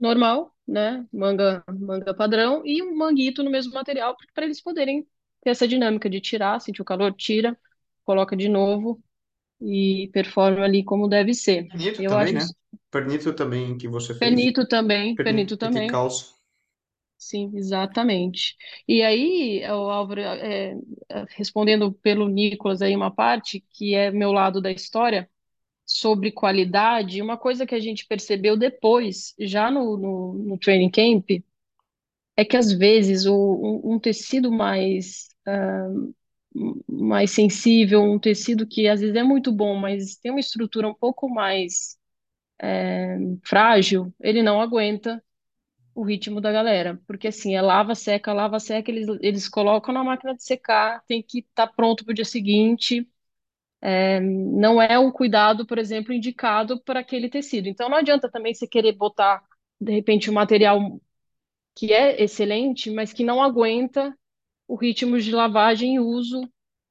normal, 0.00 0.54
né? 0.66 1.06
Manga 1.12 1.64
manga 1.68 2.14
padrão 2.14 2.62
e 2.64 2.82
um 2.82 2.96
manguito 2.96 3.42
no 3.42 3.50
mesmo 3.50 3.72
material 3.74 4.16
para 4.34 4.44
eles 4.44 4.60
poderem 4.62 5.06
ter 5.42 5.50
essa 5.50 5.66
dinâmica 5.68 6.08
de 6.10 6.20
tirar, 6.20 6.60
sentir 6.60 6.82
o 6.82 6.84
calor, 6.84 7.12
tira, 7.14 7.58
coloca 8.04 8.36
de 8.36 8.48
novo 8.48 9.02
e 9.60 10.08
performa 10.12 10.64
ali 10.64 10.84
como 10.84 11.08
deve 11.08 11.34
ser. 11.34 11.68
Pernito 11.68 12.02
Eu 12.02 12.10
também, 12.10 12.32
acho 12.32 12.34
né? 12.34 12.48
Pernito 12.90 13.34
também 13.34 13.78
que 13.78 13.88
você 13.88 14.14
fez. 14.14 14.20
Pernito 14.20 14.66
também, 14.68 15.14
Pernito 15.16 15.56
Pernito 15.56 15.56
também. 15.56 15.88
calça. 15.88 16.26
Sim, 17.16 17.50
exatamente. 17.54 18.56
E 18.86 19.02
aí, 19.02 19.60
o 19.68 19.90
Álvaro, 19.90 20.20
é, 20.20 20.76
respondendo 21.30 21.92
pelo 21.92 22.28
Nicolas 22.28 22.80
aí 22.80 22.94
uma 22.94 23.10
parte, 23.10 23.60
que 23.72 23.94
é 23.94 24.10
meu 24.10 24.30
lado 24.32 24.60
da 24.60 24.70
história, 24.70 25.28
sobre 25.86 26.32
qualidade, 26.32 27.22
uma 27.22 27.38
coisa 27.38 27.66
que 27.66 27.74
a 27.74 27.80
gente 27.80 28.06
percebeu 28.06 28.56
depois, 28.56 29.34
já 29.40 29.70
no, 29.70 29.96
no, 29.96 30.34
no 30.34 30.58
training 30.58 30.90
camp, 30.90 31.30
é 32.36 32.44
que 32.44 32.56
às 32.56 32.72
vezes 32.72 33.26
o, 33.26 33.34
um, 33.34 33.94
um 33.94 33.98
tecido 34.00 34.50
mais, 34.52 35.28
ah, 35.46 35.88
mais 36.88 37.30
sensível, 37.30 38.02
um 38.02 38.18
tecido 38.18 38.66
que 38.66 38.88
às 38.88 39.00
vezes 39.00 39.16
é 39.16 39.22
muito 39.22 39.52
bom, 39.52 39.76
mas 39.76 40.16
tem 40.16 40.30
uma 40.30 40.40
estrutura 40.40 40.88
um 40.88 40.94
pouco 40.94 41.28
mais 41.28 41.98
frágil, 43.44 44.12
ele 44.20 44.42
não 44.42 44.60
aguenta 44.60 45.22
o 45.94 46.04
ritmo 46.04 46.40
da 46.40 46.52
galera. 46.52 47.00
Porque 47.06 47.28
assim, 47.28 47.56
é 47.56 47.62
lava, 47.62 47.94
seca, 47.94 48.32
lava, 48.32 48.60
seca, 48.60 48.90
eles, 48.90 49.08
eles 49.20 49.48
colocam 49.48 49.94
na 49.94 50.04
máquina 50.04 50.34
de 50.34 50.44
secar, 50.44 51.02
tem 51.06 51.22
que 51.22 51.40
estar 51.40 51.68
pronto 51.68 52.04
para 52.04 52.12
o 52.12 52.14
dia 52.14 52.24
seguinte. 52.24 53.08
É, 53.82 54.20
não 54.20 54.80
é 54.82 54.98
um 54.98 55.10
cuidado, 55.10 55.66
por 55.66 55.78
exemplo, 55.78 56.12
indicado 56.12 56.80
para 56.82 57.00
aquele 57.00 57.28
tecido. 57.30 57.68
Então 57.68 57.88
não 57.88 57.96
adianta 57.98 58.30
também 58.30 58.54
você 58.54 58.66
querer 58.66 58.92
botar, 58.92 59.42
de 59.80 59.92
repente, 59.92 60.30
um 60.30 60.34
material 60.34 61.00
que 61.76 61.92
é 61.94 62.22
excelente, 62.22 62.90
mas 62.90 63.12
que 63.14 63.24
não 63.24 63.42
aguenta 63.42 64.17
o 64.68 64.76
ritmo 64.76 65.20
de 65.20 65.32
lavagem 65.32 65.96
e 65.96 66.00
uso 66.00 66.42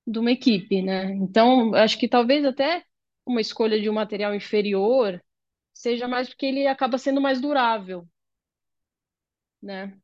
de 0.08 0.20
uma 0.20 0.32
equipe, 0.32 0.82
né? 0.84 1.13
Então, 1.13 1.76
acho 1.76 2.00
que 2.00 2.10
talvez 2.10 2.46
até 2.46 2.86
uma 3.26 3.42
escolha 3.42 3.82
de 3.82 3.90
um 3.90 3.94
material 3.94 4.36
inferior 4.36 5.24
seja 5.74 6.08
mais 6.10 6.30
porque 6.30 6.48
ele 6.48 6.68
acaba 6.68 7.00
sendo 7.00 7.22
mais 7.22 7.42
durável, 7.42 8.08
né? 9.62 9.98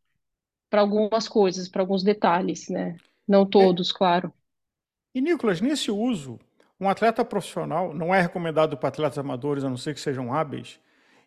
para 0.69 0.81
algumas 0.81 1.27
coisas, 1.29 1.69
para 1.69 1.81
alguns 1.83 2.03
detalhes, 2.03 2.69
né? 2.69 2.97
Não 3.27 3.49
É, 3.57 3.69
todos, 3.69 3.91
claro. 3.91 4.33
e, 5.13 5.21
Nicolas, 5.21 5.61
nesse 5.61 5.91
uso, 5.91 6.39
um 6.79 6.89
atleta 6.89 7.23
profissional, 7.23 7.93
não 7.93 8.13
é 8.13 8.21
recomendado 8.21 8.77
para 8.77 8.89
atletas 8.89 9.17
amadores, 9.17 9.63
a 9.63 9.69
não 9.69 9.77
ser 9.77 9.93
que 9.93 9.99
sejam 9.99 10.33
hábeis, 10.33 10.79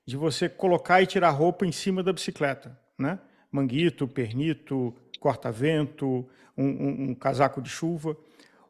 de 0.05 0.17
você 0.17 0.49
colocar 0.49 1.03
e 1.03 1.07
tirar 1.07 1.31
roupa 1.31 1.67
em 1.67 1.73
cima 1.73 2.03
da 2.03 2.13
bicicleta, 2.13 2.79
né? 2.99 3.19
Manguito, 3.51 4.07
pernito, 4.09 4.95
corta-vento, 5.19 6.27
um, 6.57 6.65
um, 6.65 7.11
um 7.11 7.15
casaco 7.15 7.61
de 7.61 7.69
chuva. 7.69 8.17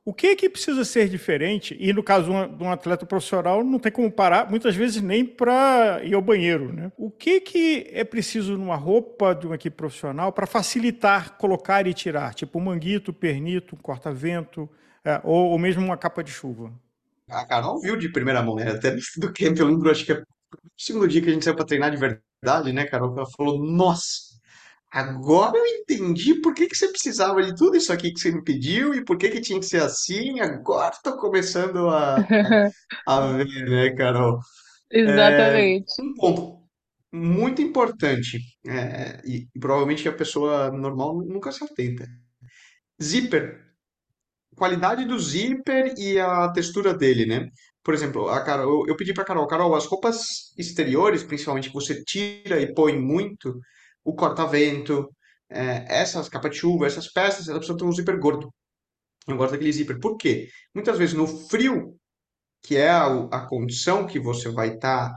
O 0.05 0.15
que 0.15 0.29
é 0.29 0.37
que 0.37 0.49
precisa 0.49 0.85
ser 0.85 1.09
diferente? 1.09 1.77
E 1.81 1.93
no 1.93 2.01
caso 2.01 2.27
de 2.27 2.31
um, 2.31 2.67
um 2.67 2.71
atleta 2.71 3.05
profissional, 3.05 3.65
não 3.65 3.77
tem 3.77 3.91
como 3.91 4.09
parar, 4.09 4.49
muitas 4.49 4.77
vezes 4.77 5.03
nem 5.03 5.25
para 5.27 6.01
ir 6.05 6.15
ao 6.15 6.23
banheiro. 6.23 6.73
Né? 6.73 6.93
O 6.97 7.11
que, 7.11 7.41
que 7.41 7.89
é 7.91 8.05
preciso 8.05 8.57
numa 8.57 8.77
roupa 8.77 9.35
de 9.35 9.47
uma 9.47 9.57
equipe 9.57 9.77
profissional 9.77 10.33
para 10.33 10.47
facilitar 10.47 11.37
colocar 11.37 11.89
e 11.89 11.93
tirar? 11.93 12.35
Tipo 12.35 12.61
um 12.61 12.63
manguito, 12.63 13.13
pernito, 13.13 13.75
um 13.75 13.79
corta-vento, 13.79 14.71
é, 15.05 15.21
ou, 15.25 15.51
ou 15.51 15.59
mesmo 15.59 15.85
uma 15.85 15.97
capa 15.97 16.23
de 16.23 16.31
chuva. 16.31 16.73
A 17.29 17.45
Carol 17.45 17.81
viu 17.81 17.97
de 17.97 18.09
primeira 18.09 18.41
mão, 18.41 18.55
né? 18.55 18.71
Até 18.71 18.93
do 18.93 19.33
camp, 19.33 19.59
eu 19.59 19.67
lembro, 19.67 19.91
acho 19.91 20.07
que 20.07 20.13
é 20.13 20.21
o 20.21 20.25
segundo 20.79 21.09
dia 21.09 21.21
que 21.21 21.29
a 21.29 21.33
gente 21.33 21.45
saiu 21.45 21.57
para 21.57 21.65
treinar 21.65 21.91
de 21.91 21.97
verdade, 21.97 22.73
né, 22.73 22.85
Carol? 22.85 23.13
Ela 23.17 23.27
falou, 23.37 23.59
nossa, 23.59 24.26
agora 24.99 25.57
eu 25.59 25.67
entendi 25.67 26.41
por 26.41 26.55
que 26.55 26.67
que 26.67 26.77
você 26.77 26.89
precisava 26.89 27.43
de 27.43 27.55
tudo 27.55 27.77
isso 27.77 27.93
aqui 27.93 28.13
que 28.13 28.21
você 28.21 28.33
me 28.33 28.43
pediu 28.43 28.95
e 28.95 29.05
por 29.05 29.19
que 29.19 29.29
que 29.29 29.41
tinha 29.41 29.61
que 29.61 29.67
ser 29.67 29.83
assim. 29.83 30.41
Agora 30.41 30.95
estou 30.95 31.17
começando 31.17 31.89
a, 31.89 32.17
a 33.07 33.33
ver, 33.33 33.69
né, 33.69 33.95
Carol? 33.95 34.39
É, 34.91 35.01
Exatamente. 35.01 35.93
um 36.01 36.15
ponto 36.15 36.57
muito 37.13 37.63
importante, 37.63 38.39
é, 38.67 39.21
e, 39.25 39.49
provavelmente 39.59 40.09
a 40.09 40.13
pessoa 40.13 40.71
normal 40.71 41.23
nunca 41.25 41.53
se 41.53 41.65
atenta. 41.65 42.07
Zíper 43.03 43.67
qualidade 44.57 45.05
do 45.05 45.19
zíper 45.19 45.95
e 45.99 46.19
a 46.19 46.49
textura 46.49 46.95
dele, 46.95 47.27
né? 47.27 47.49
Por 47.85 47.95
exemplo, 47.95 48.29
a 48.29 48.43
Carol, 48.43 48.81
eu, 48.81 48.89
eu 48.89 48.97
pedi 48.97 49.13
para 49.13 49.25
Carol, 49.25 49.47
Carol, 49.47 49.75
as 49.77 49.87
roupas 49.87 50.53
exteriores, 50.59 51.23
principalmente 51.23 51.69
que 51.69 51.75
você 51.75 52.03
tira 52.03 52.61
e 52.61 52.75
põe 52.75 52.99
muito, 52.99 53.61
o 54.07 54.14
corta-vento, 54.14 55.11
é, 55.51 55.85
essas 55.88 56.29
capas 56.29 56.53
de 56.53 56.59
chuva, 56.59 56.87
essas 56.87 57.12
peças, 57.12 57.49
elas 57.49 57.59
precisam 57.59 57.77
ter 57.77 57.85
um 57.85 57.92
zíper 57.92 58.19
gordo. 58.19 58.53
Eu 59.29 59.37
gosto 59.37 59.53
daquele 59.53 59.73
zíper. 59.73 59.99
Por 60.01 60.16
quê? 60.16 60.49
Muitas 60.75 60.97
vezes 60.99 61.14
no 61.14 61.27
frio 61.27 61.97
que 62.62 62.77
é 62.77 62.88
a, 62.88 63.07
a 63.31 63.47
condição 63.47 64.07
que 64.07 64.19
você 64.19 64.49
vai 64.51 64.75
estar 64.75 65.12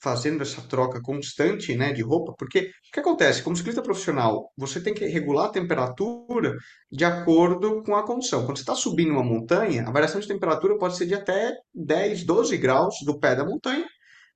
fazendo 0.00 0.42
essa 0.42 0.60
troca 0.60 1.00
constante, 1.00 1.74
né, 1.74 1.92
de 1.92 2.02
roupa, 2.02 2.34
porque 2.38 2.60
o 2.60 2.92
que 2.92 3.00
acontece? 3.00 3.42
Como 3.42 3.56
ciclista 3.56 3.82
profissional, 3.82 4.52
você 4.56 4.80
tem 4.80 4.92
que 4.92 5.06
regular 5.06 5.46
a 5.46 5.52
temperatura 5.52 6.54
de 6.92 7.04
acordo 7.04 7.82
com 7.82 7.96
a 7.96 8.06
condição. 8.06 8.44
Quando 8.44 8.58
você 8.58 8.62
está 8.62 8.74
subindo 8.74 9.12
uma 9.12 9.24
montanha, 9.24 9.84
a 9.88 9.90
variação 9.90 10.20
de 10.20 10.28
temperatura 10.28 10.76
pode 10.76 10.96
ser 10.96 11.06
de 11.06 11.14
até 11.14 11.52
10, 11.74 12.24
12 12.24 12.56
graus 12.58 12.96
do 13.04 13.18
pé 13.18 13.34
da 13.34 13.46
montanha 13.46 13.86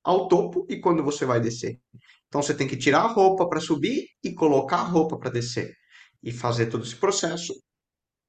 ao 0.03 0.27
topo 0.27 0.67
e 0.71 0.81
quando 0.81 1.05
você 1.05 1.27
vai 1.27 1.39
descer. 1.39 1.79
Então 2.29 2.43
você 2.43 2.55
tem 2.55 2.69
que 2.69 2.77
tirar 2.77 3.01
a 3.01 3.09
roupa 3.09 3.49
para 3.49 3.61
subir 3.61 4.07
e 4.23 4.35
colocar 4.35 4.79
a 4.79 4.83
roupa 4.83 5.19
para 5.19 5.31
descer. 5.31 5.75
E 6.23 6.33
fazer 6.33 6.67
todo 6.67 6.85
esse 6.85 6.97
processo 6.97 7.55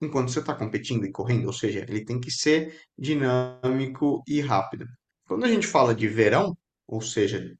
enquanto 0.01 0.31
você 0.31 0.39
está 0.39 0.55
competindo 0.55 1.05
e 1.05 1.11
correndo, 1.11 1.47
ou 1.47 1.53
seja, 1.53 1.85
ele 1.87 2.05
tem 2.05 2.19
que 2.19 2.31
ser 2.31 2.79
dinâmico 2.97 4.23
e 4.27 4.39
rápido. 4.41 4.85
Quando 5.27 5.45
a 5.45 5.47
gente 5.47 5.67
fala 5.67 5.93
de 5.93 6.07
verão, 6.07 6.57
ou 6.87 7.01
seja, 7.01 7.39
de 7.39 7.57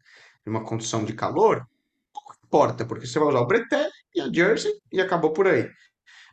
uma 0.50 0.64
condição 0.64 1.04
de 1.04 1.14
calor, 1.14 1.66
pouco 2.14 2.36
importa, 2.44 2.86
porque 2.86 3.06
você 3.06 3.20
vai 3.20 3.28
usar 3.28 3.42
o 3.42 3.48
breté 3.48 3.90
e 4.16 4.22
a 4.22 4.32
jersey 4.32 4.72
e 4.92 5.02
acabou 5.02 5.34
por 5.34 5.48
aí. 5.48 5.70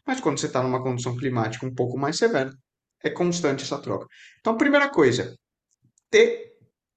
Mas 0.07 0.21
quando 0.21 0.38
você 0.38 0.47
está 0.47 0.62
numa 0.62 0.83
condição 0.83 1.16
climática 1.16 1.66
um 1.66 1.75
pouco 1.75 1.99
mais 1.99 2.16
severa, 2.16 2.53
é 3.03 3.11
constante 3.11 3.64
essa 3.64 3.81
troca. 3.81 4.07
Então, 4.40 4.57
primeira 4.57 4.88
coisa, 4.88 5.37
ter 6.11 6.53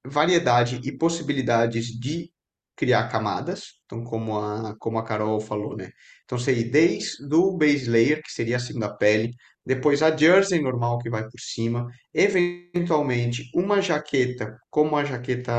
variedade 0.05 0.79
e 0.83 0.97
possibilidades 0.97 1.87
de 1.87 2.31
criar 2.79 3.09
camadas, 3.09 3.73
então 3.85 4.05
como 4.05 4.39
a, 4.39 4.73
como 4.79 4.97
a 4.97 5.03
Carol 5.03 5.41
falou, 5.41 5.75
né? 5.75 5.91
Então 6.23 6.37
seria 6.37 6.63
desde 6.71 7.27
do 7.27 7.57
base 7.57 7.89
layer, 7.89 8.21
que 8.23 8.31
seria 8.31 8.55
a 8.55 8.59
segunda 8.59 8.95
pele, 8.95 9.33
depois 9.65 10.01
a 10.01 10.15
jersey 10.15 10.61
normal 10.61 10.97
que 10.99 11.09
vai 11.09 11.23
por 11.23 11.39
cima, 11.41 11.85
eventualmente 12.13 13.43
uma 13.53 13.81
jaqueta, 13.81 14.57
como 14.69 14.95
a 14.95 15.03
jaqueta 15.03 15.53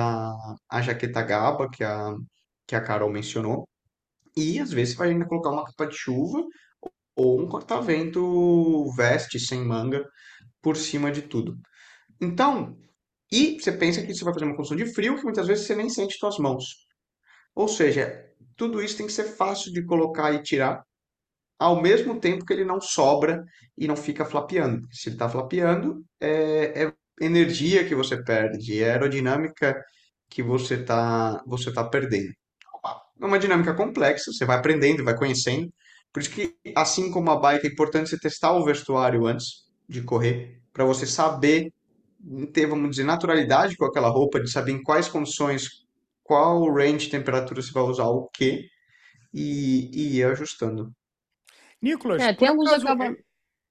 a 0.70 0.80
jaqueta 0.82 1.22
Gaba 1.22 1.68
que 1.70 1.84
a 1.84 2.14
que 2.66 2.74
a 2.76 2.80
Carol 2.80 3.10
mencionou, 3.10 3.68
e 4.36 4.58
às 4.60 4.72
vezes 4.72 4.94
vai 4.94 5.10
ainda 5.10 5.26
colocar 5.26 5.50
uma 5.50 5.64
capa 5.64 5.86
de 5.88 5.96
chuva 5.96 6.42
ou 7.16 7.40
um 7.42 7.48
corta-vento 7.48 8.90
veste 8.96 9.38
sem 9.38 9.60
manga 9.64 10.04
por 10.62 10.76
cima 10.76 11.10
de 11.12 11.22
tudo. 11.22 11.56
Então, 12.20 12.76
e 13.32 13.60
você 13.60 13.72
pensa 13.72 14.02
que 14.02 14.14
você 14.14 14.24
vai 14.24 14.32
fazer 14.34 14.46
uma 14.46 14.56
construção 14.56 14.84
de 14.86 14.94
frio 14.94 15.16
que 15.16 15.24
muitas 15.24 15.46
vezes 15.46 15.66
você 15.66 15.74
nem 15.76 15.90
sente 15.90 16.16
suas 16.18 16.38
mãos. 16.38 16.64
Ou 17.54 17.68
seja, 17.68 18.26
tudo 18.56 18.82
isso 18.82 18.96
tem 18.96 19.06
que 19.06 19.12
ser 19.12 19.24
fácil 19.24 19.72
de 19.72 19.84
colocar 19.84 20.32
e 20.32 20.42
tirar, 20.42 20.84
ao 21.58 21.80
mesmo 21.82 22.18
tempo 22.18 22.44
que 22.44 22.52
ele 22.52 22.64
não 22.64 22.80
sobra 22.80 23.44
e 23.76 23.86
não 23.86 23.96
fica 23.96 24.24
flapeando. 24.24 24.86
Se 24.92 25.08
ele 25.08 25.16
está 25.16 25.28
flapeando, 25.28 26.04
é, 26.20 26.84
é 26.84 26.92
energia 27.20 27.84
que 27.86 27.94
você 27.94 28.22
perde, 28.22 28.82
é 28.82 28.92
aerodinâmica 28.92 29.74
que 30.28 30.42
você 30.42 30.74
está 30.74 31.42
você 31.46 31.72
tá 31.72 31.84
perdendo. 31.84 32.32
É 33.20 33.26
uma 33.26 33.38
dinâmica 33.38 33.74
complexa, 33.74 34.32
você 34.32 34.44
vai 34.46 34.56
aprendendo, 34.56 35.04
vai 35.04 35.16
conhecendo. 35.16 35.70
Por 36.12 36.20
isso 36.20 36.30
que, 36.30 36.56
assim 36.74 37.10
como 37.10 37.30
a 37.30 37.36
bike, 37.38 37.66
é 37.66 37.70
importante 37.70 38.10
você 38.10 38.18
testar 38.18 38.52
o 38.52 38.64
vestuário 38.64 39.26
antes 39.26 39.66
de 39.88 40.02
correr, 40.02 40.60
para 40.72 40.84
você 40.84 41.06
saber 41.06 41.72
ter, 42.52 42.66
vamos 42.66 42.90
dizer, 42.90 43.04
naturalidade 43.04 43.76
com 43.76 43.84
aquela 43.84 44.08
roupa, 44.08 44.40
de 44.40 44.50
saber 44.50 44.72
em 44.72 44.82
quais 44.82 45.08
condições 45.08 45.68
qual 46.30 46.72
range 46.72 47.06
de 47.06 47.10
temperatura 47.10 47.60
você 47.62 47.72
vai 47.72 47.82
usar 47.84 48.06
o 48.06 48.28
quê 48.32 48.68
e, 49.34 49.90
e 49.94 50.18
ir 50.18 50.24
ajustando. 50.26 50.92
Nicolas, 51.82 52.22
É, 52.22 52.32
por 52.32 52.48
acaso, 52.48 52.86
acaba... 52.86 53.16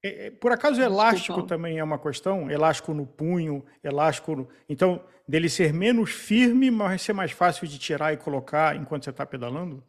é- 0.03 0.27
é- 0.27 0.31
por 0.31 0.51
acaso 0.51 0.81
elástico 0.81 1.39
Desculpa. 1.39 1.47
também 1.47 1.79
é 1.79 1.83
uma 1.83 1.99
questão? 1.99 2.49
Elástico 2.49 2.93
no 2.93 3.05
punho, 3.05 3.65
elástico 3.83 4.35
no... 4.35 4.49
Então, 4.67 5.03
dele 5.27 5.49
ser 5.49 5.73
menos 5.73 6.11
firme, 6.11 6.71
mas 6.71 7.01
ser 7.01 7.13
mais 7.13 7.31
fácil 7.31 7.67
de 7.67 7.77
tirar 7.79 8.13
e 8.13 8.17
colocar 8.17 8.75
enquanto 8.75 9.03
você 9.05 9.11
está 9.11 9.25
pedalando? 9.25 9.83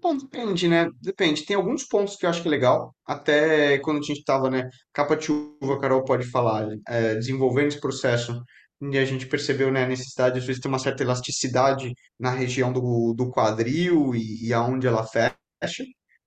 Bom, 0.00 0.16
depende, 0.16 0.68
né? 0.68 0.88
Depende. 1.02 1.44
Tem 1.44 1.56
alguns 1.56 1.84
pontos 1.84 2.16
que 2.16 2.24
eu 2.24 2.30
acho 2.30 2.40
que 2.42 2.48
é 2.48 2.50
legal. 2.50 2.94
Até 3.04 3.78
quando 3.80 3.98
a 3.98 4.02
gente 4.02 4.18
estava, 4.20 4.48
né? 4.48 4.68
Capa 4.92 5.16
de 5.16 5.24
chuva, 5.26 5.74
a 5.74 5.80
Carol 5.80 6.04
pode 6.04 6.24
falar, 6.30 6.68
é, 6.86 7.14
desenvolvendo 7.16 7.68
esse 7.68 7.80
processo, 7.80 8.40
e 8.80 8.98
a 8.98 9.04
gente 9.04 9.26
percebeu, 9.26 9.70
né, 9.72 9.84
a 9.84 9.88
necessidade, 9.88 10.38
às 10.38 10.44
vezes, 10.46 10.60
ter 10.62 10.68
uma 10.68 10.78
certa 10.78 11.02
elasticidade 11.02 11.92
na 12.18 12.30
região 12.30 12.72
do, 12.72 13.12
do 13.14 13.30
quadril 13.30 14.14
e, 14.14 14.46
e 14.48 14.52
aonde 14.54 14.86
ela 14.86 15.06
fecha, 15.06 15.34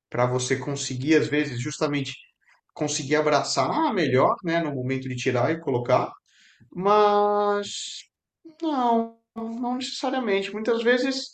para 0.10 0.26
você 0.26 0.58
conseguir, 0.58 1.16
às 1.16 1.28
vezes, 1.28 1.62
justamente 1.62 2.14
conseguir 2.74 3.16
abraçar 3.18 3.94
melhor, 3.94 4.36
né, 4.44 4.62
no 4.62 4.74
momento 4.76 5.08
de 5.10 5.16
tirar 5.16 5.52
e 5.52 5.60
colocar. 5.60 6.12
Mas 6.74 8.04
não, 8.62 9.18
não 9.36 9.76
necessariamente. 9.78 10.52
Muitas 10.54 10.84
vezes 10.84 11.28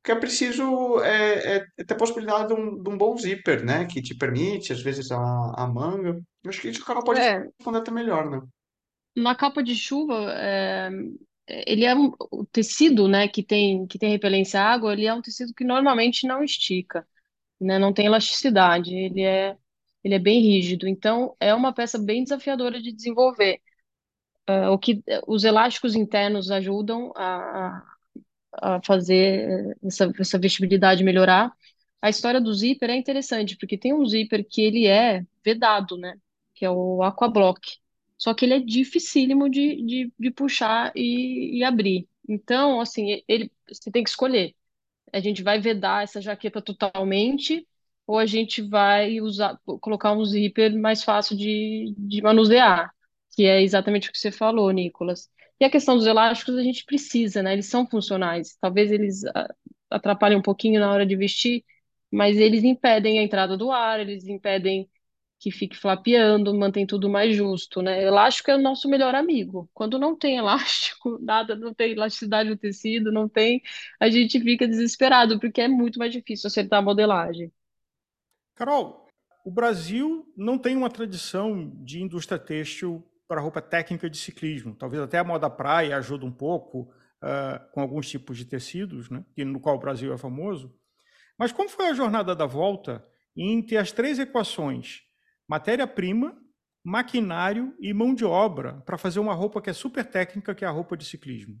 o 0.00 0.04
que 0.04 0.12
é 0.12 0.16
preciso 0.16 1.00
é, 1.02 1.58
é- 1.58 1.66
é 1.78 1.84
ter 1.84 1.94
a 1.94 1.96
possibilidade 1.96 2.48
de 2.48 2.54
um, 2.54 2.82
de 2.82 2.90
um 2.90 2.98
bom 2.98 3.16
zíper, 3.18 3.64
né? 3.64 3.86
Que 3.86 4.02
te 4.02 4.16
permite, 4.16 4.72
às 4.72 4.82
vezes, 4.82 5.10
a, 5.12 5.18
a 5.56 5.66
manga. 5.68 6.20
Eu 6.44 6.50
acho 6.50 6.60
que 6.60 6.68
isso 6.68 6.82
o 6.82 6.84
cara 6.86 7.02
pode 7.02 7.20
É, 7.20 7.38
responder 7.58 7.78
até 7.78 7.90
melhor, 7.90 8.30
né? 8.30 8.40
Na 9.16 9.34
capa 9.34 9.62
de 9.62 9.74
chuva, 9.74 10.32
é, 10.34 10.90
ele 11.46 11.84
é 11.84 11.94
um, 11.94 12.12
o 12.30 12.44
tecido, 12.46 13.08
né, 13.08 13.28
que 13.28 13.42
tem 13.42 13.86
que 13.86 13.98
tem 13.98 14.10
repelência 14.10 14.60
à 14.60 14.72
água, 14.72 14.92
ele 14.92 15.06
é 15.06 15.14
um 15.14 15.22
tecido 15.22 15.54
que 15.54 15.64
normalmente 15.64 16.26
não 16.26 16.42
estica, 16.42 17.06
né, 17.60 17.78
não 17.78 17.92
tem 17.92 18.06
elasticidade, 18.06 18.94
ele 18.94 19.22
é 19.22 19.56
ele 20.04 20.14
é 20.14 20.18
bem 20.18 20.40
rígido, 20.42 20.88
então 20.88 21.36
é 21.40 21.54
uma 21.54 21.72
peça 21.74 21.98
bem 21.98 22.24
desafiadora 22.24 22.80
de 22.82 22.92
desenvolver. 22.92 23.60
É, 24.46 24.68
o 24.68 24.78
que 24.78 25.02
os 25.26 25.44
elásticos 25.44 25.94
internos 25.96 26.50
ajudam 26.50 27.12
a, 27.16 27.82
a 28.54 28.82
fazer 28.82 29.76
essa, 29.84 30.12
essa 30.18 30.38
vestibilidade 30.38 31.04
melhorar. 31.04 31.52
A 32.02 32.10
história 32.10 32.40
do 32.40 32.52
zíper 32.54 32.90
é 32.90 32.96
interessante, 32.96 33.56
porque 33.56 33.78
tem 33.78 33.94
um 33.94 34.06
zíper 34.06 34.46
que 34.48 34.62
ele 34.62 34.86
é 34.86 35.24
vedado, 35.44 35.96
né? 35.98 36.18
Que 36.54 36.64
é 36.66 36.70
o 36.70 37.02
Aquablock. 37.02 37.60
Só 38.24 38.34
que 38.34 38.44
ele 38.46 38.54
é 38.54 38.60
dificílimo 38.60 39.50
de, 39.50 39.82
de, 39.84 40.12
de 40.18 40.30
puxar 40.30 40.92
e, 40.96 41.58
e 41.58 41.64
abrir. 41.64 42.08
Então, 42.28 42.80
assim, 42.80 43.22
ele, 43.28 43.52
você 43.68 43.90
tem 43.90 44.02
que 44.02 44.10
escolher 44.10 44.54
a 45.14 45.20
gente 45.20 45.42
vai 45.44 45.60
vedar 45.60 46.02
essa 46.02 46.20
jaqueta 46.20 46.60
totalmente 46.60 47.66
ou 48.06 48.18
a 48.18 48.26
gente 48.26 48.60
vai 48.60 49.20
usar, 49.20 49.58
colocar 49.80 50.12
um 50.12 50.24
zíper 50.24 50.74
mais 50.76 51.04
fácil 51.04 51.36
de, 51.36 51.94
de 51.96 52.20
manusear, 52.20 52.92
que 53.34 53.44
é 53.44 53.62
exatamente 53.62 54.08
o 54.08 54.12
que 54.12 54.18
você 54.18 54.32
falou, 54.32 54.70
Nicolas. 54.72 55.30
E 55.60 55.64
a 55.64 55.70
questão 55.70 55.96
dos 55.96 56.06
elásticos 56.06 56.56
a 56.56 56.62
gente 56.62 56.84
precisa, 56.84 57.42
né? 57.42 57.52
Eles 57.52 57.66
são 57.66 57.86
funcionais. 57.86 58.56
Talvez 58.60 58.90
eles 58.90 59.24
ah, 59.26 59.54
atrapalhem 59.88 60.36
um 60.36 60.42
pouquinho 60.42 60.80
na 60.80 60.92
hora 60.92 61.06
de 61.06 61.16
vestir, 61.16 61.64
mas 62.10 62.36
eles 62.36 62.64
impedem 62.64 63.20
a 63.20 63.22
entrada 63.22 63.56
do 63.56 63.70
ar, 63.70 64.00
eles 64.00 64.26
impedem 64.26 64.90
que 65.44 65.50
fique 65.50 65.76
flapeando, 65.76 66.54
mantém 66.54 66.86
tudo 66.86 67.06
mais 67.06 67.36
justo, 67.36 67.82
né? 67.82 68.02
Elástico 68.02 68.50
é 68.50 68.56
o 68.56 68.62
nosso 68.62 68.88
melhor 68.88 69.14
amigo. 69.14 69.68
Quando 69.74 69.98
não 69.98 70.16
tem 70.16 70.38
elástico, 70.40 71.18
nada, 71.20 71.54
não 71.54 71.74
tem 71.74 71.92
elasticidade 71.92 72.48
no 72.48 72.56
tecido, 72.56 73.12
não 73.12 73.28
tem, 73.28 73.62
a 74.00 74.08
gente 74.08 74.40
fica 74.40 74.66
desesperado, 74.66 75.38
porque 75.38 75.60
é 75.60 75.68
muito 75.68 75.98
mais 75.98 76.10
difícil 76.10 76.46
acertar 76.46 76.78
a 76.78 76.82
modelagem. 76.82 77.52
Carol, 78.54 79.06
o 79.44 79.50
Brasil 79.50 80.32
não 80.34 80.56
tem 80.56 80.74
uma 80.74 80.88
tradição 80.88 81.70
de 81.84 82.00
indústria 82.00 82.38
têxtil 82.38 83.06
para 83.28 83.42
roupa 83.42 83.60
técnica 83.60 84.08
de 84.08 84.16
ciclismo. 84.16 84.74
Talvez 84.74 85.02
até 85.02 85.18
a 85.18 85.24
moda 85.24 85.50
praia 85.50 85.98
ajude 85.98 86.24
um 86.24 86.32
pouco 86.32 86.90
ah, 87.20 87.60
com 87.74 87.82
alguns 87.82 88.08
tipos 88.08 88.38
de 88.38 88.46
tecidos, 88.46 89.10
né, 89.10 89.22
no 89.36 89.60
qual 89.60 89.76
o 89.76 89.80
Brasil 89.80 90.10
é 90.10 90.16
famoso. 90.16 90.74
Mas 91.38 91.52
como 91.52 91.68
foi 91.68 91.88
a 91.88 91.94
jornada 91.94 92.34
da 92.34 92.46
volta 92.46 93.06
em 93.36 93.60
ter 93.60 93.76
as 93.76 93.92
três 93.92 94.18
equações, 94.18 95.04
matéria-prima, 95.48 96.36
maquinário 96.84 97.74
e 97.80 97.92
mão 97.94 98.14
de 98.14 98.24
obra, 98.24 98.82
para 98.86 98.98
fazer 98.98 99.20
uma 99.20 99.34
roupa 99.34 99.60
que 99.62 99.70
é 99.70 99.72
super 99.72 100.04
técnica, 100.04 100.54
que 100.54 100.64
é 100.64 100.68
a 100.68 100.70
roupa 100.70 100.96
de 100.96 101.04
ciclismo? 101.04 101.58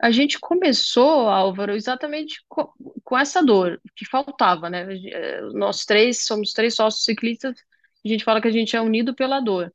A 0.00 0.10
gente 0.10 0.38
começou, 0.38 1.28
Álvaro, 1.28 1.72
exatamente 1.74 2.44
co- 2.48 2.72
com, 3.02 3.16
essa 3.18 3.42
dor 3.42 3.80
que 3.96 4.04
faltava, 4.04 4.68
né? 4.68 4.86
Eh, 4.94 5.40
Nós 5.54 5.84
três 5.86 6.26
somos 6.26 6.52
três 6.52 6.74
sócios 6.74 7.04
ciclistas, 7.04 7.54
a 8.04 8.08
gente 8.08 8.22
fala 8.24 8.40
que 8.40 8.48
a 8.48 8.50
gente 8.52 8.76
é 8.76 8.80
unido 8.80 9.14
pela 9.14 9.40
dor, 9.40 9.72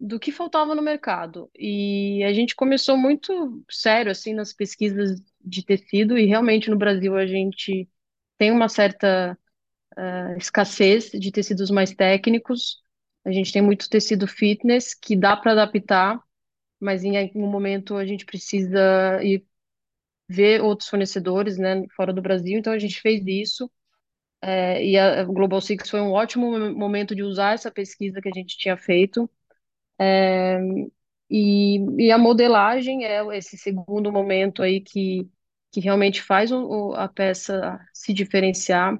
do 0.00 0.20
que 0.20 0.32
faltava 0.32 0.74
no 0.74 0.82
mercado. 0.82 1.50
E 1.58 2.22
a 2.24 2.32
gente 2.34 2.56
começou 2.56 2.96
muito 2.96 3.64
sério, 3.70 4.12
assim, 4.12 4.34
nas 4.34 4.52
pesquisas 4.54 5.20
de 5.44 5.64
tecido, 5.64 6.18
e 6.18 6.26
realmente 6.26 6.70
no 6.70 6.78
Brasil 6.78 7.16
a 7.16 7.26
gente 7.26 7.88
tem 8.38 8.52
uma 8.52 8.68
certa 8.68 9.38
eh, 9.98 10.36
escassez 10.38 11.10
de 11.12 11.32
tecidos 11.32 11.70
mais 11.70 11.92
técnicos. 11.94 12.78
A 13.24 13.32
gente 13.32 13.52
tem 13.52 13.62
muito 13.62 13.90
tecido 13.90 14.26
fitness 14.28 14.94
que 14.94 15.16
dá 15.16 15.36
para 15.36 15.52
adaptar, 15.52 16.20
mas 16.80 17.04
em 17.04 17.18
algum 17.18 17.48
momento 17.48 17.96
a 17.96 18.06
gente 18.06 18.26
precisa 18.26 19.20
ir 19.24 19.44
ver 20.28 20.62
outros 20.62 20.88
fornecedores, 20.88 21.58
né, 21.58 21.84
fora 21.96 22.12
do 22.12 22.22
Brasil. 22.22 22.58
Então 22.58 22.72
a 22.72 22.78
gente 22.78 23.00
fez 23.00 23.26
isso. 23.26 23.70
é, 24.42 24.84
e 24.84 24.98
a 24.98 25.24
Global 25.24 25.60
Six 25.60 25.90
foi 25.90 26.00
um 26.00 26.12
ótimo 26.12 26.50
mo- 26.58 26.74
momento 26.78 27.14
de 27.14 27.22
usar 27.22 27.54
essa 27.54 27.70
pesquisa 27.70 28.20
que 28.20 28.28
a 28.28 28.32
gente 28.34 28.56
tinha 28.58 28.76
feito. 28.76 29.28
E, 31.30 31.78
e 32.06 32.10
a 32.12 32.18
modelagem 32.18 33.04
é 33.04 33.20
esse 33.36 33.58
segundo 33.58 34.10
momento 34.12 34.62
aí 34.62 34.80
que, 34.80 35.28
que 35.70 35.80
realmente 35.80 36.22
faz 36.22 36.50
o- 36.52 36.94
a 36.94 37.06
peça 37.08 37.78
se 37.92 38.12
diferenciar. 38.14 38.98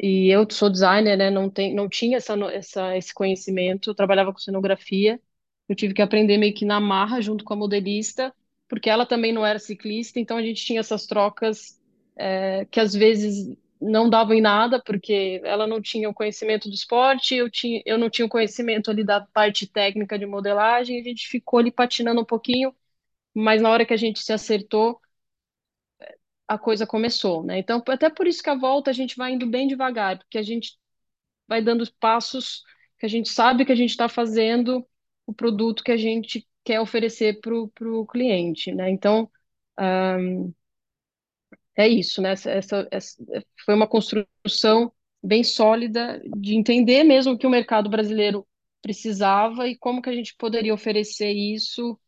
E 0.00 0.28
eu 0.28 0.46
sou 0.50 0.70
designer, 0.70 1.16
né? 1.16 1.30
Não 1.30 1.48
tem, 1.50 1.74
não 1.74 1.88
tinha 1.88 2.16
essa, 2.18 2.34
essa, 2.52 2.96
esse 2.96 3.14
conhecimento. 3.14 3.90
Eu 3.90 3.94
trabalhava 3.94 4.32
com 4.32 4.38
cenografia. 4.38 5.20
Eu 5.68 5.74
tive 5.76 5.94
que 5.94 6.02
aprender 6.02 6.36
meio 6.38 6.54
que 6.54 6.64
na 6.64 6.80
marra 6.80 7.20
junto 7.20 7.44
com 7.44 7.54
a 7.54 7.56
modelista, 7.56 8.34
porque 8.68 8.90
ela 8.90 9.06
também 9.06 9.32
não 9.32 9.46
era 9.46 9.58
ciclista. 9.58 10.18
Então 10.20 10.36
a 10.36 10.42
gente 10.42 10.64
tinha 10.64 10.80
essas 10.80 11.06
trocas 11.06 11.80
é, 12.16 12.66
que 12.70 12.80
às 12.80 12.92
vezes 12.94 13.56
não 13.80 14.08
davam 14.10 14.34
em 14.34 14.40
nada, 14.40 14.82
porque 14.82 15.40
ela 15.44 15.66
não 15.66 15.80
tinha 15.80 16.08
o 16.08 16.14
conhecimento 16.14 16.68
do 16.68 16.74
esporte, 16.74 17.34
eu 17.34 17.50
tinha, 17.50 17.82
eu 17.84 17.98
não 17.98 18.08
tinha 18.10 18.26
o 18.26 18.28
conhecimento 18.28 18.90
ali 18.90 19.04
da 19.04 19.20
parte 19.20 19.66
técnica 19.66 20.18
de 20.18 20.26
modelagem. 20.26 21.00
A 21.00 21.04
gente 21.04 21.28
ficou 21.28 21.58
ali 21.60 21.70
patinando 21.70 22.20
um 22.20 22.24
pouquinho, 22.24 22.74
mas 23.34 23.62
na 23.62 23.70
hora 23.70 23.86
que 23.86 23.94
a 23.94 23.96
gente 23.96 24.20
se 24.20 24.32
acertou 24.32 25.00
a 26.46 26.58
coisa 26.58 26.86
começou, 26.86 27.42
né? 27.44 27.58
Então, 27.58 27.82
até 27.88 28.10
por 28.10 28.26
isso 28.26 28.42
que 28.42 28.50
a 28.50 28.54
volta 28.54 28.90
a 28.90 28.94
gente 28.94 29.16
vai 29.16 29.32
indo 29.32 29.46
bem 29.46 29.66
devagar, 29.66 30.18
porque 30.18 30.38
a 30.38 30.42
gente 30.42 30.78
vai 31.48 31.62
dando 31.62 31.84
passos 32.00 32.62
que 32.98 33.06
a 33.06 33.08
gente 33.08 33.28
sabe 33.28 33.64
que 33.64 33.72
a 33.72 33.76
gente 33.76 33.90
está 33.90 34.08
fazendo 34.08 34.86
o 35.26 35.34
produto 35.34 35.82
que 35.84 35.92
a 35.92 35.96
gente 35.96 36.46
quer 36.64 36.80
oferecer 36.80 37.40
para 37.40 37.54
o 37.54 38.06
cliente, 38.06 38.72
né? 38.74 38.90
Então, 38.90 39.30
ah, 39.76 40.16
é 41.76 41.88
isso, 41.88 42.22
né? 42.22 42.32
Essa, 42.32 42.50
essa, 42.50 42.88
essa 42.90 43.22
foi 43.64 43.74
uma 43.74 43.86
construção 43.88 44.92
bem 45.22 45.42
sólida 45.42 46.22
de 46.36 46.54
entender 46.54 47.02
mesmo 47.04 47.32
o 47.32 47.38
que 47.38 47.46
o 47.46 47.50
mercado 47.50 47.88
brasileiro 47.88 48.46
precisava 48.82 49.66
e 49.68 49.76
como 49.76 50.02
que 50.02 50.10
a 50.10 50.14
gente 50.14 50.34
poderia 50.36 50.74
oferecer 50.74 51.32
isso 51.32 51.98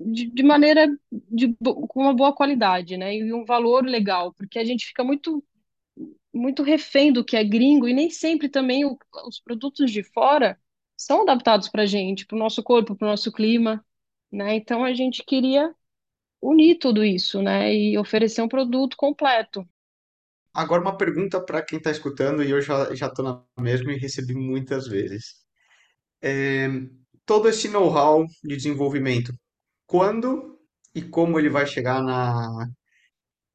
de, 0.00 0.26
de 0.30 0.42
maneira 0.42 0.88
de, 1.12 1.54
com 1.88 2.00
uma 2.02 2.14
boa 2.14 2.34
qualidade, 2.34 2.96
né? 2.96 3.16
E 3.16 3.32
um 3.32 3.44
valor 3.44 3.84
legal, 3.84 4.32
porque 4.34 4.58
a 4.58 4.64
gente 4.64 4.86
fica 4.86 5.04
muito 5.04 5.44
muito 6.32 6.62
refém 6.62 7.12
do 7.12 7.24
que 7.24 7.36
é 7.36 7.44
gringo 7.44 7.88
e 7.88 7.94
nem 7.94 8.10
sempre 8.10 8.48
também 8.48 8.84
o- 8.84 8.98
os 9.26 9.40
produtos 9.40 9.90
de 9.90 10.02
fora 10.02 10.58
são 10.96 11.22
adaptados 11.22 11.68
para 11.68 11.82
a 11.82 11.86
gente, 11.86 12.26
para 12.26 12.36
o 12.36 12.38
nosso 12.38 12.62
corpo, 12.62 12.96
para 12.96 13.06
o 13.06 13.10
nosso 13.10 13.32
clima, 13.32 13.84
né? 14.32 14.54
Então 14.56 14.84
a 14.84 14.92
gente 14.94 15.24
queria 15.24 15.74
unir 16.42 16.78
tudo 16.78 17.04
isso, 17.04 17.42
né? 17.42 17.74
E 17.74 17.98
oferecer 17.98 18.42
um 18.42 18.48
produto 18.48 18.96
completo. 18.96 19.68
Agora 20.52 20.80
uma 20.82 20.96
pergunta 20.96 21.40
para 21.44 21.62
quem 21.64 21.78
está 21.78 21.90
escutando 21.90 22.42
e 22.42 22.50
eu 22.50 22.60
já 22.60 22.94
já 22.94 23.06
estou 23.08 23.24
na 23.24 23.62
mesma 23.62 23.92
e 23.92 23.98
recebi 23.98 24.34
muitas 24.34 24.86
vezes. 24.86 25.34
É, 26.22 26.68
todo 27.26 27.48
esse 27.48 27.68
know-how 27.68 28.26
de 28.44 28.56
desenvolvimento, 28.56 29.32
quando 29.86 30.58
e 30.94 31.02
como 31.02 31.38
ele 31.38 31.48
vai 31.48 31.66
chegar 31.66 32.02
na, 32.02 32.68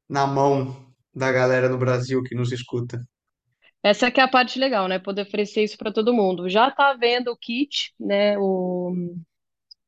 na 0.08 0.26
mão 0.26 0.90
da 1.14 1.32
galera 1.32 1.68
no 1.68 1.78
Brasil 1.78 2.22
que 2.22 2.34
nos 2.34 2.52
escuta? 2.52 3.00
Essa 3.82 4.10
que 4.10 4.20
é 4.20 4.22
a 4.22 4.28
parte 4.28 4.58
legal, 4.58 4.88
né? 4.88 4.98
Poder 4.98 5.22
oferecer 5.22 5.64
isso 5.64 5.78
para 5.78 5.92
todo 5.92 6.12
mundo. 6.12 6.48
Já 6.48 6.68
está 6.68 6.92
vendo 6.94 7.30
o 7.30 7.36
kit, 7.36 7.94
né? 7.98 8.38
O, 8.38 8.94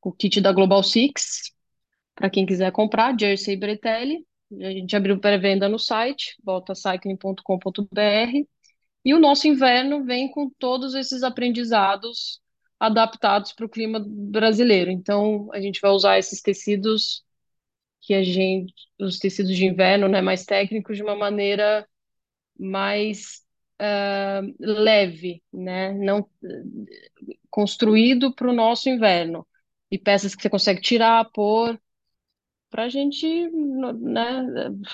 o 0.03 0.13
kit 0.13 0.41
da 0.41 0.53
Global 0.53 0.83
Six, 0.83 1.53
para 2.15 2.31
quem 2.31 2.47
quiser 2.47 2.73
comprar, 2.73 3.19
Jersey 3.19 3.55
e 3.55 3.59
Bretelli. 3.59 4.27
A 4.61 4.71
gente 4.71 4.97
abriu 4.97 5.19
pré-venda 5.19 5.69
no 5.69 5.79
site, 5.79 6.37
voltacycling.com.br. 6.43 8.47
E 9.05 9.15
o 9.15 9.21
nosso 9.21 9.49
inverno 9.49 10.05
vem 10.05 10.31
com 10.31 10.49
todos 10.59 10.95
esses 10.95 11.23
aprendizados 11.23 12.42
adaptados 12.83 13.53
para 13.53 13.65
o 13.65 13.69
clima 13.69 14.05
brasileiro. 14.05 14.91
Então, 14.91 15.49
a 15.53 15.61
gente 15.61 15.81
vai 15.81 15.93
usar 15.93 16.19
esses 16.19 16.43
tecidos 16.43 17.25
que 18.01 18.13
a 18.13 18.25
gente, 18.25 18.75
os 18.99 19.21
tecidos 19.21 19.57
de 19.57 19.65
inverno, 19.65 20.09
né, 20.09 20.21
mais 20.21 20.45
técnicos, 20.45 20.97
de 20.97 21.03
uma 21.05 21.15
maneira 21.15 21.87
mais 22.59 23.43
ah, 23.79 24.43
leve, 24.59 25.41
né, 25.53 25.93
não 25.93 26.29
construído 27.49 28.35
para 28.35 28.51
o 28.51 28.53
nosso 28.53 28.89
inverno. 28.89 29.47
E 29.89 29.97
peças 29.97 30.35
que 30.35 30.43
você 30.43 30.51
consegue 30.51 30.81
tirar, 30.81 31.31
pôr, 31.33 31.79
para 32.69 32.85
a 32.85 32.89
gente, 32.89 33.27
né? 34.01 34.43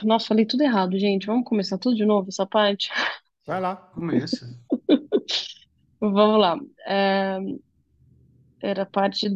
Nossa, 0.03 0.27
falei 0.27 0.45
tudo 0.45 0.63
errado, 0.63 0.99
gente. 0.99 1.27
Vamos 1.27 1.45
começar 1.45 1.79
tudo 1.79 1.97
de 1.97 2.05
novo, 2.05 2.29
essa 2.29 2.45
parte? 2.45 2.91
Vai 3.47 3.61
lá. 3.61 3.77
Começa. 3.77 4.61
Vamos 6.01 6.41
lá. 6.41 6.59
É, 6.87 7.39
Era 8.63 8.85
parte 8.87 9.27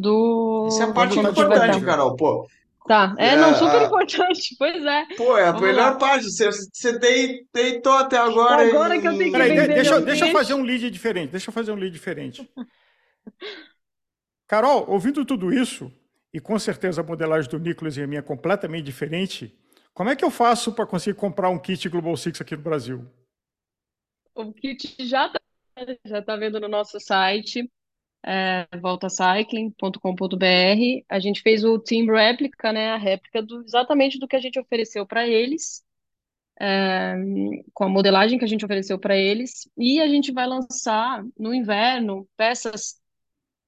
Essa 0.67 0.83
é 0.83 0.83
a 0.83 0.87
do. 0.87 0.93
parte 0.93 1.19
importante. 1.19 1.81
Carol. 1.85 2.15
Pô, 2.15 2.47
Tá. 2.85 3.15
é 3.17 3.29
É, 3.29 3.35
não, 3.37 3.53
super 3.55 3.81
a, 3.81 3.83
importante. 3.85 4.55
Pois 4.59 4.83
é. 4.85 5.05
pô, 5.15 5.37
é 5.37 5.45
a 5.47 5.51
Vamos 5.51 5.61
melhor 5.61 5.91
lá. 5.93 5.97
parte. 5.97 6.25
Você, 6.29 6.49
você 6.51 6.99
dei- 6.99 7.45
deitou 7.53 7.93
até 7.93 8.17
É 8.17 8.19
agora 8.19 8.67
agora 8.67 8.99
que 8.99 9.07
eu 9.07 9.17
tenho 9.17 9.25
que 9.25 9.31
Peraí, 9.31 9.51
de- 9.55 9.67
deixa, 9.67 10.01
deixa 10.01 10.27
eu 10.27 10.31
fazer 10.33 10.53
um 10.53 10.63
lead 10.63 10.89
diferente. 10.91 11.31
Deixa 11.31 11.49
eu 11.49 11.53
fazer 11.53 11.71
um 11.71 11.75
lead 11.75 11.91
diferente. 11.91 12.49
Carol, 14.47 14.85
ouvindo 14.89 15.25
tudo 15.25 15.51
isso, 15.53 15.91
e 16.33 16.39
com 16.39 16.57
certeza 16.59 17.01
a 17.01 17.03
modelagem 17.03 17.49
do 17.49 17.59
Nicolas 17.59 17.97
e 17.97 18.03
a 18.03 18.07
minha 18.07 18.19
é 18.19 18.21
completamente 18.23 18.83
diferente, 18.85 19.57
como 19.93 20.09
é 20.09 20.15
que 20.15 20.25
eu 20.25 20.31
faço 20.31 20.73
para 20.73 20.85
conseguir 20.85 21.17
comprar 21.17 21.49
um 21.49 21.59
kit 21.59 21.87
Global 21.89 22.15
Six 22.17 22.41
aqui 22.41 22.55
no 22.55 22.61
Brasil? 22.63 23.05
O 24.35 24.51
kit 24.53 24.95
já 25.07 25.29
tá, 25.29 25.39
já 26.05 26.21
tá 26.21 26.35
vendo 26.35 26.59
no 26.59 26.67
nosso 26.67 26.99
site, 26.99 27.71
é, 28.25 28.67
voltacycling.com.br. 28.79 31.05
A 31.09 31.19
gente 31.19 31.41
fez 31.41 31.63
o 31.63 31.79
Team 31.79 32.07
Réplica, 32.07 32.71
né? 32.73 32.91
A 32.91 32.97
réplica 32.97 33.41
do, 33.41 33.61
exatamente 33.63 34.19
do 34.19 34.27
que 34.27 34.35
a 34.35 34.39
gente 34.39 34.59
ofereceu 34.59 35.05
para 35.05 35.27
eles. 35.27 35.83
é, 36.59 37.15
com 37.73 37.83
a 37.85 37.89
modelagem 37.89 38.37
que 38.39 38.45
a 38.45 38.47
gente 38.47 38.65
ofereceu 38.65 38.99
para 38.99 39.17
eles, 39.17 39.69
e 39.77 39.99
a 40.01 40.07
gente 40.07 40.31
vai 40.31 40.47
lançar 40.47 41.23
no 41.37 41.53
inverno 41.53 42.27
peças 42.37 43.01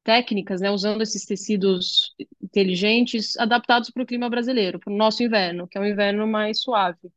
técnicas, 0.03 0.61
né, 0.61 0.71
usando 0.71 1.01
esses 1.01 1.25
tecidos 1.25 2.15
inteligentes 2.41 3.37
adaptados 3.37 3.89
para 3.91 4.03
o 4.03 4.05
clima 4.05 4.29
brasileiro, 4.29 4.79
para 4.79 4.91
o 4.93 4.95
nosso 4.97 5.23
inverno, 5.23 5.67
que 5.67 5.77
é 5.77 5.81
um 5.81 5.85
inverno 5.85 6.27
mais 6.27 6.61
suave. 6.61 7.11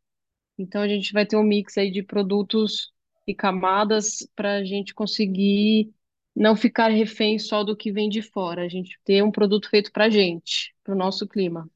Então 0.59 0.83
a 0.83 0.88
gente 0.88 1.12
vai 1.12 1.24
ter 1.27 1.37
um 1.37 1.42
mix 1.44 1.79
aí 1.79 1.90
de 1.90 2.03
produtos 2.03 2.92
e 3.27 3.35
camadas 3.35 4.27
para 4.37 4.57
a 4.57 4.64
gente 4.64 4.94
conseguir 4.94 5.92
não 6.38 6.55
ficar 6.55 6.88
refém 6.88 7.38
só 7.38 7.64
do 7.64 7.77
que 7.77 7.90
vem 7.90 8.08
de 8.08 8.23
fora, 8.23 8.63
a 8.63 8.69
gente 8.69 8.96
ter 9.04 9.25
um 9.25 9.31
produto 9.31 9.69
feito 9.69 9.90
para 9.90 10.04
a 10.04 10.10
gente, 10.10 10.73
para 10.85 10.94
o 10.94 10.96
nosso 10.96 11.27
clima. 11.27 11.69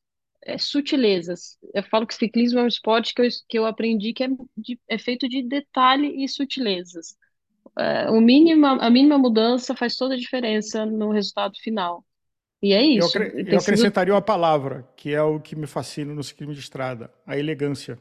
é, 0.44 0.58
sutilezas. 0.58 1.58
Eu 1.74 1.82
falo 1.84 2.06
que 2.06 2.14
ciclismo 2.14 2.58
é 2.60 2.62
um 2.64 2.66
esporte 2.68 3.14
que 3.14 3.22
eu, 3.22 3.28
que 3.48 3.58
eu 3.58 3.66
aprendi 3.66 4.12
que 4.12 4.24
é, 4.24 4.28
de- 4.56 4.80
é 4.88 4.98
feito 4.98 5.28
de 5.28 5.42
detalhe 5.42 6.24
e 6.24 6.28
sutilezas. 6.28 7.16
É, 7.78 8.10
o 8.10 8.20
mínima, 8.20 8.72
a 8.84 8.90
mínima 8.90 9.18
mudança 9.18 9.76
faz 9.76 9.96
toda 9.96 10.14
a 10.14 10.18
diferença 10.18 10.86
no 10.86 11.12
resultado 11.12 11.54
final. 11.62 12.04
E 12.62 12.72
é 12.74 12.82
Eu, 12.94 13.06
isso. 13.06 13.28
eu 13.46 13.46
Tem 13.48 13.60
sido 13.60 13.82
acrescentaria 13.82 14.12
uma 14.14 14.22
palavra, 14.22 14.88
que 14.96 15.14
é 15.14 15.22
o 15.22 15.38
que 15.40 15.54
me 15.54 15.66
fascina 15.66 16.14
no 16.14 16.22
ciclismo 16.24 16.54
de 16.54 16.60
estrada, 16.60 17.12
a 17.26 17.36
elegância, 17.36 17.98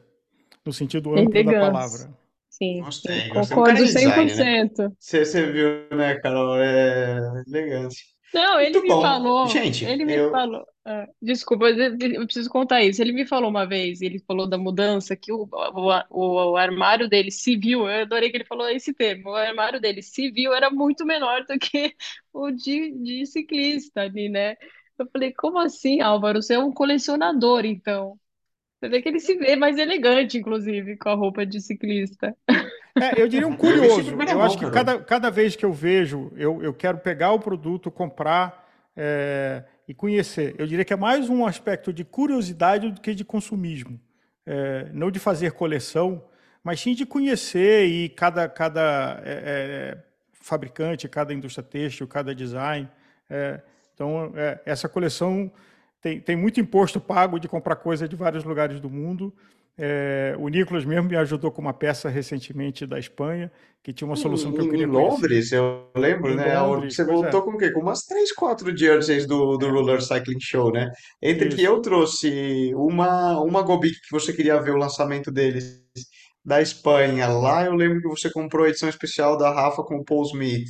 no 0.64 0.72
sentido 0.72 1.14
amplo 1.16 1.44
da 1.44 1.54
elegância. 1.54 1.54
palavra. 1.54 2.10
Sim, 2.50 2.88
sim, 2.90 3.10
gostei, 3.10 3.30
gostei. 3.30 3.58
Um 3.58 3.62
cara 3.62 3.80
concordo 3.80 3.86
de 3.86 3.90
design, 3.92 4.34
né? 4.34 4.50
100%. 4.50 4.96
Você, 4.98 5.24
você 5.26 5.52
viu, 5.52 5.88
né, 5.96 6.18
Carol? 6.20 6.58
É 6.60 7.18
elegância. 7.48 8.04
Não, 8.32 8.60
ele 8.60 8.78
Muito 8.78 8.80
me 8.80 8.94
bom. 8.94 9.00
falou, 9.00 9.46
Gente, 9.48 9.84
ele 9.84 10.04
me 10.04 10.18
eu. 10.18 10.30
falou, 10.30 10.66
ah, 10.84 11.06
desculpa, 11.20 11.66
eu 11.70 12.24
preciso 12.26 12.50
contar 12.50 12.82
isso. 12.82 13.00
Ele 13.00 13.12
me 13.12 13.26
falou 13.26 13.48
uma 13.50 13.66
vez, 13.66 14.02
ele 14.02 14.18
falou 14.20 14.46
da 14.46 14.58
mudança, 14.58 15.16
que 15.16 15.32
o, 15.32 15.48
o, 16.10 16.52
o 16.52 16.56
armário 16.56 17.08
dele 17.08 17.30
civil, 17.30 17.88
eu 17.88 18.02
adorei 18.02 18.30
que 18.30 18.36
ele 18.36 18.44
falou 18.44 18.68
esse 18.68 18.92
termo, 18.92 19.30
o 19.30 19.34
armário 19.34 19.80
dele 19.80 20.02
civil 20.02 20.52
era 20.52 20.70
muito 20.70 21.06
menor 21.06 21.44
do 21.46 21.58
que 21.58 21.94
o 22.32 22.50
de, 22.50 22.92
de 23.02 23.26
ciclista 23.26 24.02
ali, 24.02 24.28
né? 24.28 24.56
Eu 24.98 25.08
falei, 25.12 25.32
como 25.32 25.58
assim, 25.58 26.00
Álvaro? 26.00 26.42
Você 26.42 26.54
é 26.54 26.58
um 26.58 26.72
colecionador, 26.72 27.64
então. 27.64 28.18
Você 28.80 28.88
vê 28.90 29.02
que 29.02 29.08
ele 29.10 29.20
se 29.20 29.36
vê 29.36 29.56
mais 29.56 29.78
elegante, 29.78 30.38
inclusive, 30.38 30.96
com 30.98 31.10
a 31.10 31.14
roupa 31.14 31.46
de 31.46 31.60
ciclista. 31.60 32.36
É, 33.02 33.20
eu 33.20 33.28
diria 33.28 33.46
um 33.46 33.52
Eu 33.52 33.56
curioso. 33.56 34.10
Eu 34.10 34.16
mão, 34.16 34.42
acho 34.42 34.58
que 34.58 34.70
cada, 34.70 34.98
cada 34.98 35.30
vez 35.30 35.56
que 35.56 35.64
eu 35.64 35.72
vejo, 35.72 36.32
eu, 36.36 36.62
eu 36.62 36.74
quero 36.74 36.98
pegar 36.98 37.32
o 37.32 37.38
produto, 37.38 37.90
comprar 37.90 38.68
é, 38.96 39.64
e 39.86 39.94
conhecer. 39.94 40.54
Eu 40.58 40.66
diria 40.66 40.84
que 40.84 40.92
é 40.92 40.96
mais 40.96 41.28
um 41.30 41.46
aspecto 41.46 41.92
de 41.92 42.04
curiosidade 42.04 42.90
do 42.90 43.00
que 43.00 43.14
de 43.14 43.24
consumismo. 43.24 44.00
É, 44.44 44.88
não 44.92 45.10
de 45.10 45.18
fazer 45.18 45.52
coleção, 45.52 46.22
mas 46.64 46.80
sim 46.80 46.94
de 46.94 47.04
conhecer 47.04 47.86
e 47.86 48.08
cada, 48.08 48.48
cada 48.48 49.20
é, 49.24 49.32
é, 49.32 49.98
fabricante, 50.32 51.08
cada 51.08 51.32
indústria 51.32 51.62
têxtil, 51.62 52.06
cada 52.06 52.34
design. 52.34 52.88
é, 53.28 53.60
então, 53.94 54.32
é, 54.36 54.60
essa 54.64 54.88
coleção 54.88 55.50
tem, 56.00 56.20
tem 56.20 56.36
muito 56.36 56.60
imposto 56.60 57.00
pago 57.00 57.40
de 57.40 57.48
comprar 57.48 57.74
coisa 57.74 58.08
de 58.08 58.14
vários 58.14 58.44
lugares 58.44 58.80
do 58.80 58.88
mundo. 58.88 59.34
É, 59.78 60.34
o 60.38 60.48
Nicolas 60.48 60.84
mesmo 60.84 61.08
me 61.08 61.16
ajudou 61.16 61.52
com 61.52 61.60
uma 61.62 61.72
peça 61.74 62.08
recentemente 62.08 62.86
da 62.86 62.98
Espanha, 62.98 63.50
que 63.82 63.92
tinha 63.92 64.08
uma 64.08 64.16
solução 64.16 64.52
que 64.52 64.60
eu 64.60 64.66
Em, 64.66 64.68
em 64.68 64.68
queria 64.68 64.88
conhecer. 64.88 65.32
Londres, 65.32 65.52
eu 65.52 65.90
lembro, 65.96 66.32
Em 66.32 66.34
né? 66.34 66.44
que 66.44 66.50
Londres, 66.50 66.96
Você 66.96 67.02
é. 67.02 67.04
voltou 67.04 67.42
com 67.42 67.52
o 67.52 67.58
quê? 67.58 67.70
Com 67.70 67.80
umas 67.80 68.02
três, 68.04 68.32
quatro 68.32 68.76
jerseys 68.76 69.26
do, 69.26 69.56
do 69.56 69.70
Roller 69.70 70.02
Cycling 70.02 70.40
Show, 70.40 70.72
né? 70.72 70.90
Entre 71.22 71.48
que 71.50 71.62
Isso. 71.62 71.66
eu 71.66 71.80
trouxe 71.82 72.72
uma, 72.74 73.40
uma 73.40 73.62
Gobic 73.62 73.94
que 74.00 74.10
você 74.12 74.32
queria 74.32 74.60
ver 74.60 74.72
o 74.72 74.76
lançamento 74.78 75.30
deles 75.30 75.82
da 76.44 76.60
Espanha. 76.62 77.28
Lá 77.28 77.64
eu 77.64 77.74
lembro 77.74 78.00
que 78.00 78.08
você 78.08 78.30
comprou 78.30 78.64
a 78.66 78.68
edição 78.70 78.88
especial 78.88 79.36
da 79.38 79.52
Rafa 79.52 79.82
com 79.84 79.96
o 79.96 80.04
Paul 80.04 80.24
Smith. 80.24 80.68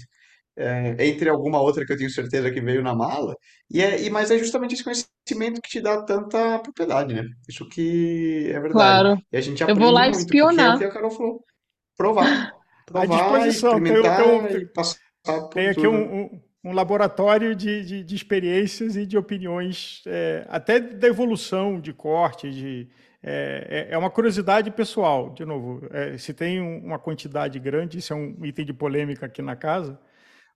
É, 0.61 1.07
entre 1.07 1.29
alguma 1.31 1.61
outra 1.61 1.87
que 1.87 1.93
eu 1.93 1.97
tenho 1.97 2.11
certeza 2.11 2.51
que 2.51 2.61
veio 2.61 2.83
na 2.83 2.95
mala. 2.95 3.35
E 3.71 3.81
é, 3.81 4.03
e, 4.03 4.11
mas 4.11 4.31
é 4.31 4.39
justamente 4.39 4.75
esse 4.75 4.83
conhecimento 4.83 5.61
que 5.63 5.69
te 5.71 5.81
dá 5.81 6.03
tanta 6.05 6.59
propriedade, 6.59 7.15
né? 7.15 7.25
Isso 7.49 7.69
que 7.69 8.47
é 8.49 8.55
verdade. 8.61 8.73
Claro, 8.73 9.23
E 9.33 9.37
a 9.37 9.41
gente 9.41 9.63
eu 9.63 9.77
vou 9.77 9.91
aprende 9.91 9.93
lá 9.95 10.09
muito, 10.11 10.27
porque 10.27 10.39
é 10.39 10.45
o 10.45 10.51
espionar. 10.51 10.79
que 10.79 10.85
a 10.85 10.91
Carol 10.91 11.11
falou. 11.11 11.45
Provar. 11.97 12.25
À 12.95 13.07
Provar, 13.07 13.07
disposição. 13.07 13.83
Tem, 13.83 13.93
tem, 13.93 13.93
experimentar 13.93 14.73
passar 14.75 14.99
por 15.27 15.49
tem 15.51 15.69
aqui 15.69 15.83
tudo. 15.83 15.91
um, 15.91 16.23
um- 16.25 16.41
um 16.65 16.73
laboratório 16.73 17.55
de, 17.55 17.85
de- 17.85 18.03
de 18.05 18.15
experiências 18.17 18.97
e 18.97 19.07
de 19.07 19.17
opiniões, 19.17 20.03
é, 20.07 20.45
até 20.49 20.81
da 20.81 21.07
evolução 21.07 21.81
de 21.81 21.93
corte, 21.93 22.51
de, 22.51 22.89
é, 23.23 23.87
é- 23.91 23.95
é 23.95 23.99
uma 23.99 24.11
curiosidade 24.11 24.71
pessoal. 24.71 25.31
De 25.35 25.45
novo, 25.45 25.87
é, 25.91 26.17
se 26.19 26.33
tem 26.35 26.61
um- 26.61 26.79
uma 26.85 26.99
quantidade 26.99 27.59
grande, 27.61 27.99
isso 27.99 28.13
é 28.13 28.17
um 28.17 28.45
item 28.45 28.65
de 28.65 28.73
polêmica 28.73 29.27
aqui 29.27 29.41
na 29.43 29.55
casa, 29.55 29.99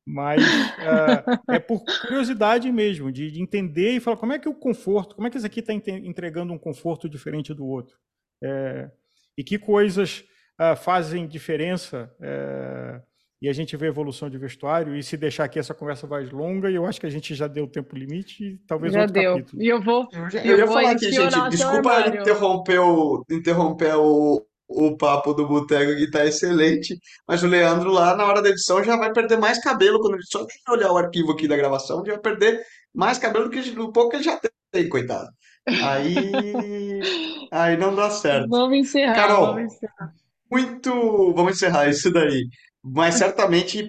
mas 0.06 0.42
ah, 0.80 1.40
é 1.54 1.58
por 1.58 1.82
curiosidade 2.02 2.70
mesmo, 2.72 3.10
de, 3.12 3.30
de 3.30 3.42
entender 3.42 3.92
e 3.92 4.00
falar 4.00 4.16
como 4.16 4.32
é 4.32 4.38
que 4.38 4.48
o 4.48 4.54
conforto, 4.54 5.14
como 5.14 5.26
é 5.26 5.30
que 5.30 5.36
esse 5.36 5.46
aqui 5.46 5.60
está 5.60 5.72
entregando 5.72 6.52
um 6.52 6.58
conforto 6.58 7.08
diferente 7.08 7.54
do 7.54 7.64
outro. 7.66 7.96
É, 8.42 8.90
e 9.38 9.44
que 9.44 9.58
coisas 9.58 10.24
ah, 10.58 10.74
fazem 10.76 11.26
diferença. 11.26 12.12
é, 12.20 13.00
e 13.40 13.48
a 13.48 13.52
gente 13.52 13.76
vê 13.76 13.86
a 13.86 13.88
evolução 13.88 14.30
de 14.30 14.38
vestuário. 14.38 14.94
E 14.94 15.02
se 15.02 15.16
deixar 15.16 15.42
aqui, 15.44 15.58
essa 15.58 15.74
conversa 15.74 16.06
vai 16.06 16.24
longa. 16.26 16.70
E 16.70 16.76
eu 16.76 16.86
acho 16.86 17.00
que 17.00 17.06
a 17.06 17.10
gente 17.10 17.34
já 17.34 17.48
deu 17.48 17.66
tempo 17.66 17.96
limite. 17.96 18.44
E 18.44 18.58
talvez 18.68 18.92
Já 18.92 19.00
outro 19.00 19.14
deu. 19.14 19.32
capítulo. 19.34 19.60
E 19.62 19.66
eu 19.68 19.82
vou, 19.82 20.08
Eu, 20.12 20.30
já- 20.30 20.44
e 20.44 20.46
eu 20.46 20.52
eu 20.52 20.58
ia 20.58 20.64
vou 20.66 20.74
falar 20.76 20.90
aqui, 20.92 21.10
gente, 21.10 21.48
desculpa 21.50 21.90
armário. 21.92 22.20
interromper 22.20 22.78
o, 22.78 23.24
interromper 23.28 23.94
o, 23.96 24.46
o 24.74 24.96
papo 24.96 25.32
do 25.34 25.46
Boteco 25.46 25.96
que 25.96 26.10
tá 26.10 26.24
excelente, 26.26 26.98
mas 27.26 27.42
o 27.42 27.46
Leandro 27.46 27.90
lá 27.90 28.16
na 28.16 28.24
hora 28.26 28.42
da 28.42 28.48
edição 28.50 28.82
já 28.82 28.96
vai 28.96 29.12
perder 29.12 29.38
mais 29.38 29.58
cabelo 29.62 30.00
quando 30.00 30.14
ele 30.14 30.24
só 30.24 30.46
olhar 30.70 30.92
o 30.92 30.96
arquivo 30.98 31.32
aqui 31.32 31.46
da 31.48 31.56
gravação, 31.56 32.04
já 32.04 32.12
vai 32.14 32.20
perder 32.20 32.60
mais 32.94 33.18
cabelo 33.18 33.46
do 33.46 33.50
que 33.50 33.70
do 33.70 33.92
pouco 33.92 34.10
que 34.10 34.16
ele 34.16 34.24
já 34.24 34.40
tem, 34.72 34.88
coitado. 34.88 35.28
Aí, 35.66 36.14
aí 37.52 37.76
não 37.76 37.94
dá 37.94 38.10
certo. 38.10 38.48
Vamos 38.48 38.78
encerrar, 38.78 39.14
Carol, 39.14 39.46
vamos 39.54 39.74
encerrar. 39.74 40.12
muito, 40.50 41.34
vamos 41.34 41.52
encerrar 41.56 41.88
isso 41.88 42.10
daí. 42.12 42.48
Mas 42.82 43.14
certamente 43.16 43.88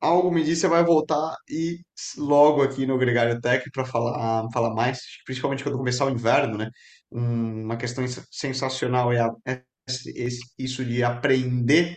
algo 0.00 0.30
me 0.30 0.44
diz 0.44 0.58
você 0.60 0.68
vai 0.68 0.84
voltar 0.84 1.34
e 1.48 1.78
logo 2.16 2.62
aqui 2.62 2.86
no 2.86 2.98
Gregário 2.98 3.40
Tech 3.40 3.68
para 3.72 3.84
falar, 3.84 4.46
falar 4.52 4.74
mais, 4.74 5.00
principalmente 5.24 5.62
quando 5.64 5.76
começar 5.78 6.06
o 6.06 6.10
inverno, 6.10 6.56
né? 6.58 6.70
Um- 7.10 7.64
Uma 7.64 7.76
questão 7.76 8.06
sens- 8.06 8.26
sensacional 8.30 9.12
é, 9.12 9.20
a- 9.20 9.32
é 9.46 9.62
isso 10.58 10.84
de 10.84 11.02
aprender 11.02 11.96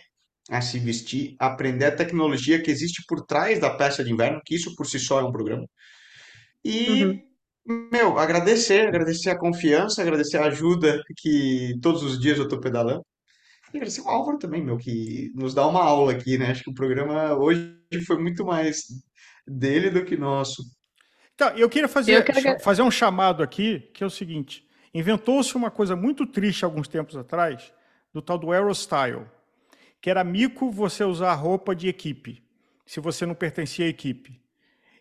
a 0.49 0.61
se 0.61 0.79
vestir, 0.79 1.35
aprender 1.39 1.85
a 1.85 1.95
tecnologia 1.95 2.61
que 2.61 2.71
existe 2.71 3.03
por 3.07 3.25
trás 3.25 3.59
da 3.59 3.69
peça 3.75 4.03
de 4.03 4.11
inverno, 4.11 4.41
que 4.45 4.55
isso 4.55 4.75
por 4.75 4.85
si 4.85 4.99
só 4.99 5.19
é 5.21 5.23
um 5.23 5.31
programa. 5.31 5.63
Uhum. 5.63 5.67
E, 6.65 7.23
meu, 7.91 8.17
agradecer, 8.17 8.87
agradecer 8.87 9.29
a 9.29 9.37
confiança, 9.37 10.01
agradecer 10.01 10.37
a 10.37 10.45
ajuda 10.45 11.01
que 11.17 11.75
todos 11.81 12.03
os 12.03 12.19
dias 12.19 12.37
eu 12.37 12.45
estou 12.45 12.59
pedalando. 12.59 13.05
E 13.73 13.77
agradecer 13.77 14.01
o 14.01 14.09
Álvaro 14.09 14.37
também, 14.37 14.63
meu, 14.63 14.77
que 14.77 15.31
nos 15.35 15.53
dá 15.53 15.65
uma 15.67 15.81
aula 15.83 16.11
aqui, 16.11 16.37
né? 16.37 16.51
Acho 16.51 16.63
que 16.63 16.71
o 16.71 16.73
programa 16.73 17.33
hoje 17.35 17.73
foi 18.05 18.17
muito 18.21 18.45
mais 18.45 18.83
dele 19.47 19.89
do 19.89 20.03
que 20.03 20.17
nosso. 20.17 20.61
Então, 21.35 21.49
eu 21.57 21.69
queria 21.69 21.85
Eu 21.85 21.89
fazer, 21.89 22.23
quero. 22.23 22.41
cha- 22.41 22.59
fazer 22.59 22.81
um 22.81 22.91
chamado 22.91 23.41
aqui, 23.41 23.79
que 23.93 24.03
é 24.03 24.07
o 24.07 24.09
seguinte: 24.09 24.63
inventou-se 24.93 25.55
uma 25.55 25.71
coisa 25.71 25.95
muito 25.95 26.25
triste 26.27 26.65
alguns 26.65 26.87
tempos 26.87 27.15
atrás, 27.15 27.71
do 28.13 28.21
tal 28.21 28.37
do 28.37 28.51
Aerostyle, 28.51 29.25
que 30.01 30.09
era 30.09 30.23
mico 30.23 30.71
você 30.71 31.03
usar 31.03 31.33
roupa 31.33 31.75
de 31.75 31.87
equipe, 31.87 32.43
se 32.85 32.99
você 32.99 33.25
não 33.25 33.35
pertencia 33.35 33.85
à 33.85 33.89
equipe. 33.89 34.41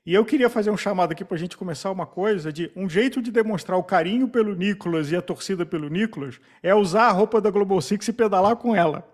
E 0.05 0.15
eu 0.15 0.25
queria 0.25 0.49
fazer 0.49 0.71
um 0.71 0.77
chamado 0.77 1.13
aqui 1.13 1.25
para 1.25 1.37
a 1.37 1.39
gente 1.39 1.57
começar 1.57 1.91
uma 1.91 2.07
coisa 2.07 2.53
de 2.53 2.71
um 2.75 2.89
jeito 2.89 3.21
de 3.21 3.31
demonstrar 3.31 3.79
o 3.79 3.85
carinho 3.85 4.29
pelo 4.29 4.55
Nicolas 4.55 5.11
e 5.11 5.17
a 5.17 5.23
torcida 5.23 5.67
pelo 5.67 5.89
Nicolas 5.89 6.41
é 6.63 6.75
usar 6.75 7.05
a 7.05 7.13
roupa 7.13 7.41
da 7.41 7.51
Global 7.51 7.81
Six 7.81 8.09
e 8.09 8.13
pedalar 8.13 8.57
com 8.57 8.75
ela. 8.75 9.07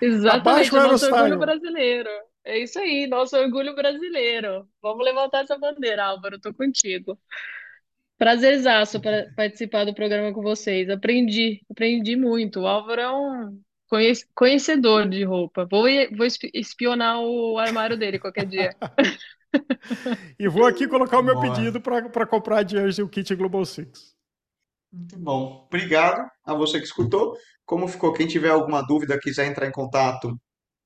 Exatamente, 0.00 0.74
o 0.74 0.76
nosso 0.76 1.12
orgulho 1.12 1.38
brasileiro. 1.38 2.10
É 2.44 2.58
isso 2.58 2.78
aí, 2.78 3.06
nosso 3.06 3.36
orgulho 3.36 3.74
brasileiro. 3.74 4.66
Vamos 4.82 5.04
levantar 5.04 5.42
essa 5.42 5.58
bandeira, 5.58 6.04
Álvaro, 6.04 6.38
tô 6.38 6.52
contigo. 6.52 7.18
Prazerzaço 8.20 9.00
para 9.00 9.32
participar 9.34 9.84
do 9.86 9.94
programa 9.94 10.30
com 10.34 10.42
vocês. 10.42 10.90
Aprendi, 10.90 11.62
aprendi 11.70 12.16
muito. 12.16 12.60
O 12.60 12.66
Álvaro 12.66 13.00
é 13.00 13.10
um 13.10 13.58
conhec- 13.88 14.26
conhecedor 14.34 15.08
de 15.08 15.24
roupa. 15.24 15.66
Vou, 15.70 15.84
vou 16.14 16.26
espi- 16.26 16.50
espionar 16.52 17.18
o 17.18 17.56
armário 17.58 17.96
dele 17.96 18.18
qualquer 18.18 18.44
dia. 18.44 18.76
E 20.38 20.46
vou 20.48 20.64
aqui 20.64 20.86
colocar 20.86 21.18
o 21.18 21.24
meu 21.24 21.34
Boa. 21.34 21.52
pedido 21.52 21.80
para 21.80 22.24
comprar 22.24 22.58
a 22.58 22.64
jersey, 22.64 23.02
o 23.04 23.08
kit 23.08 23.34
Global 23.34 23.64
Six. 23.64 24.14
Muito 24.92 25.18
bom. 25.18 25.64
Obrigado 25.66 26.30
a 26.44 26.54
você 26.54 26.78
que 26.78 26.84
escutou. 26.84 27.36
Como 27.66 27.88
ficou? 27.88 28.12
Quem 28.12 28.28
tiver 28.28 28.50
alguma 28.50 28.80
dúvida, 28.80 29.18
quiser 29.18 29.46
entrar 29.46 29.66
em 29.66 29.72
contato, 29.72 30.40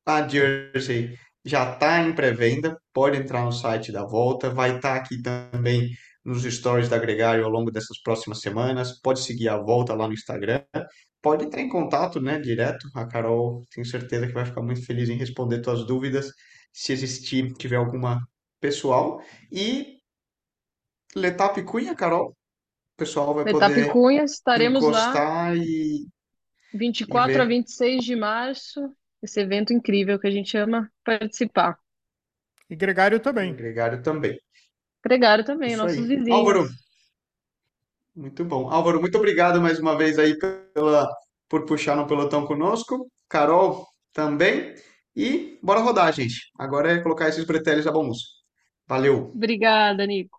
a 0.06 0.26
Jersey 0.26 1.14
já 1.44 1.74
está 1.74 2.00
em 2.00 2.14
pré-venda. 2.14 2.78
Pode 2.90 3.18
entrar 3.18 3.44
no 3.44 3.52
site 3.52 3.92
da 3.92 4.02
Volta. 4.06 4.48
Vai 4.48 4.76
estar 4.76 4.94
aqui 4.96 5.20
também 5.20 5.90
nos 6.24 6.42
stories 6.42 6.88
da 6.88 6.98
Gregário 6.98 7.44
ao 7.44 7.50
longo 7.50 7.70
dessas 7.70 8.00
próximas 8.02 8.40
semanas. 8.40 9.00
Pode 9.00 9.20
seguir 9.20 9.48
a 9.48 9.58
Volta 9.58 9.94
lá 9.94 10.06
no 10.06 10.14
Instagram. 10.14 10.62
Pode 11.20 11.44
entrar 11.44 11.60
em 11.60 11.68
contato, 11.68 12.20
né, 12.20 12.38
direto. 12.38 12.88
A 12.94 13.06
Carol, 13.06 13.62
tenho 13.70 13.86
certeza 13.86 14.26
que 14.26 14.32
vai 14.32 14.44
ficar 14.44 14.62
muito 14.62 14.84
feliz 14.84 15.08
em 15.08 15.16
responder 15.16 15.62
suas 15.62 15.86
dúvidas, 15.86 16.30
se 16.72 16.92
existir, 16.92 17.52
tiver 17.54 17.76
alguma 17.76 18.20
pessoal. 18.60 19.22
E 19.52 19.98
Letap 21.14 21.62
Cunha, 21.62 21.94
Carol, 21.94 22.30
o 22.30 22.96
pessoal 22.96 23.34
vai 23.34 23.44
Etapa 23.44 23.68
poder 23.68 23.92
Cunha, 23.92 24.24
estaremos 24.24 24.82
lá 24.82 25.54
e, 25.54 26.06
e 26.72 26.78
24 26.78 27.34
a 27.34 27.44
ver. 27.44 27.48
26 27.48 28.04
de 28.04 28.16
março. 28.16 28.80
Esse 29.22 29.40
evento 29.40 29.72
incrível 29.72 30.18
que 30.18 30.26
a 30.26 30.30
gente 30.30 30.56
ama 30.56 30.90
participar. 31.02 31.78
E 32.68 32.76
Gregário 32.76 33.18
também. 33.20 33.54
Gregário 33.54 34.02
também. 34.02 34.38
Pregaram 35.04 35.44
também, 35.44 35.72
Isso 35.72 35.82
nossos 35.82 35.98
aí. 35.98 36.06
vizinhos. 36.06 36.30
Álvaro, 36.30 36.66
muito 38.16 38.42
bom. 38.42 38.70
Álvaro, 38.70 39.00
muito 39.02 39.18
obrigado 39.18 39.60
mais 39.60 39.78
uma 39.78 39.98
vez 39.98 40.18
aí 40.18 40.34
pela, 40.72 41.06
por 41.46 41.66
puxar 41.66 41.94
no 41.94 42.06
pelotão 42.06 42.46
conosco. 42.46 43.06
Carol 43.28 43.86
também. 44.14 44.74
E 45.14 45.58
bora 45.62 45.80
rodar, 45.80 46.10
gente. 46.10 46.50
Agora 46.58 46.90
é 46.90 47.02
colocar 47.02 47.28
esses 47.28 47.44
bretélios 47.44 47.86
à 47.86 47.92
bom 47.92 48.08
uso. 48.08 48.24
Valeu! 48.88 49.30
Obrigada, 49.34 50.06
Nico. 50.06 50.38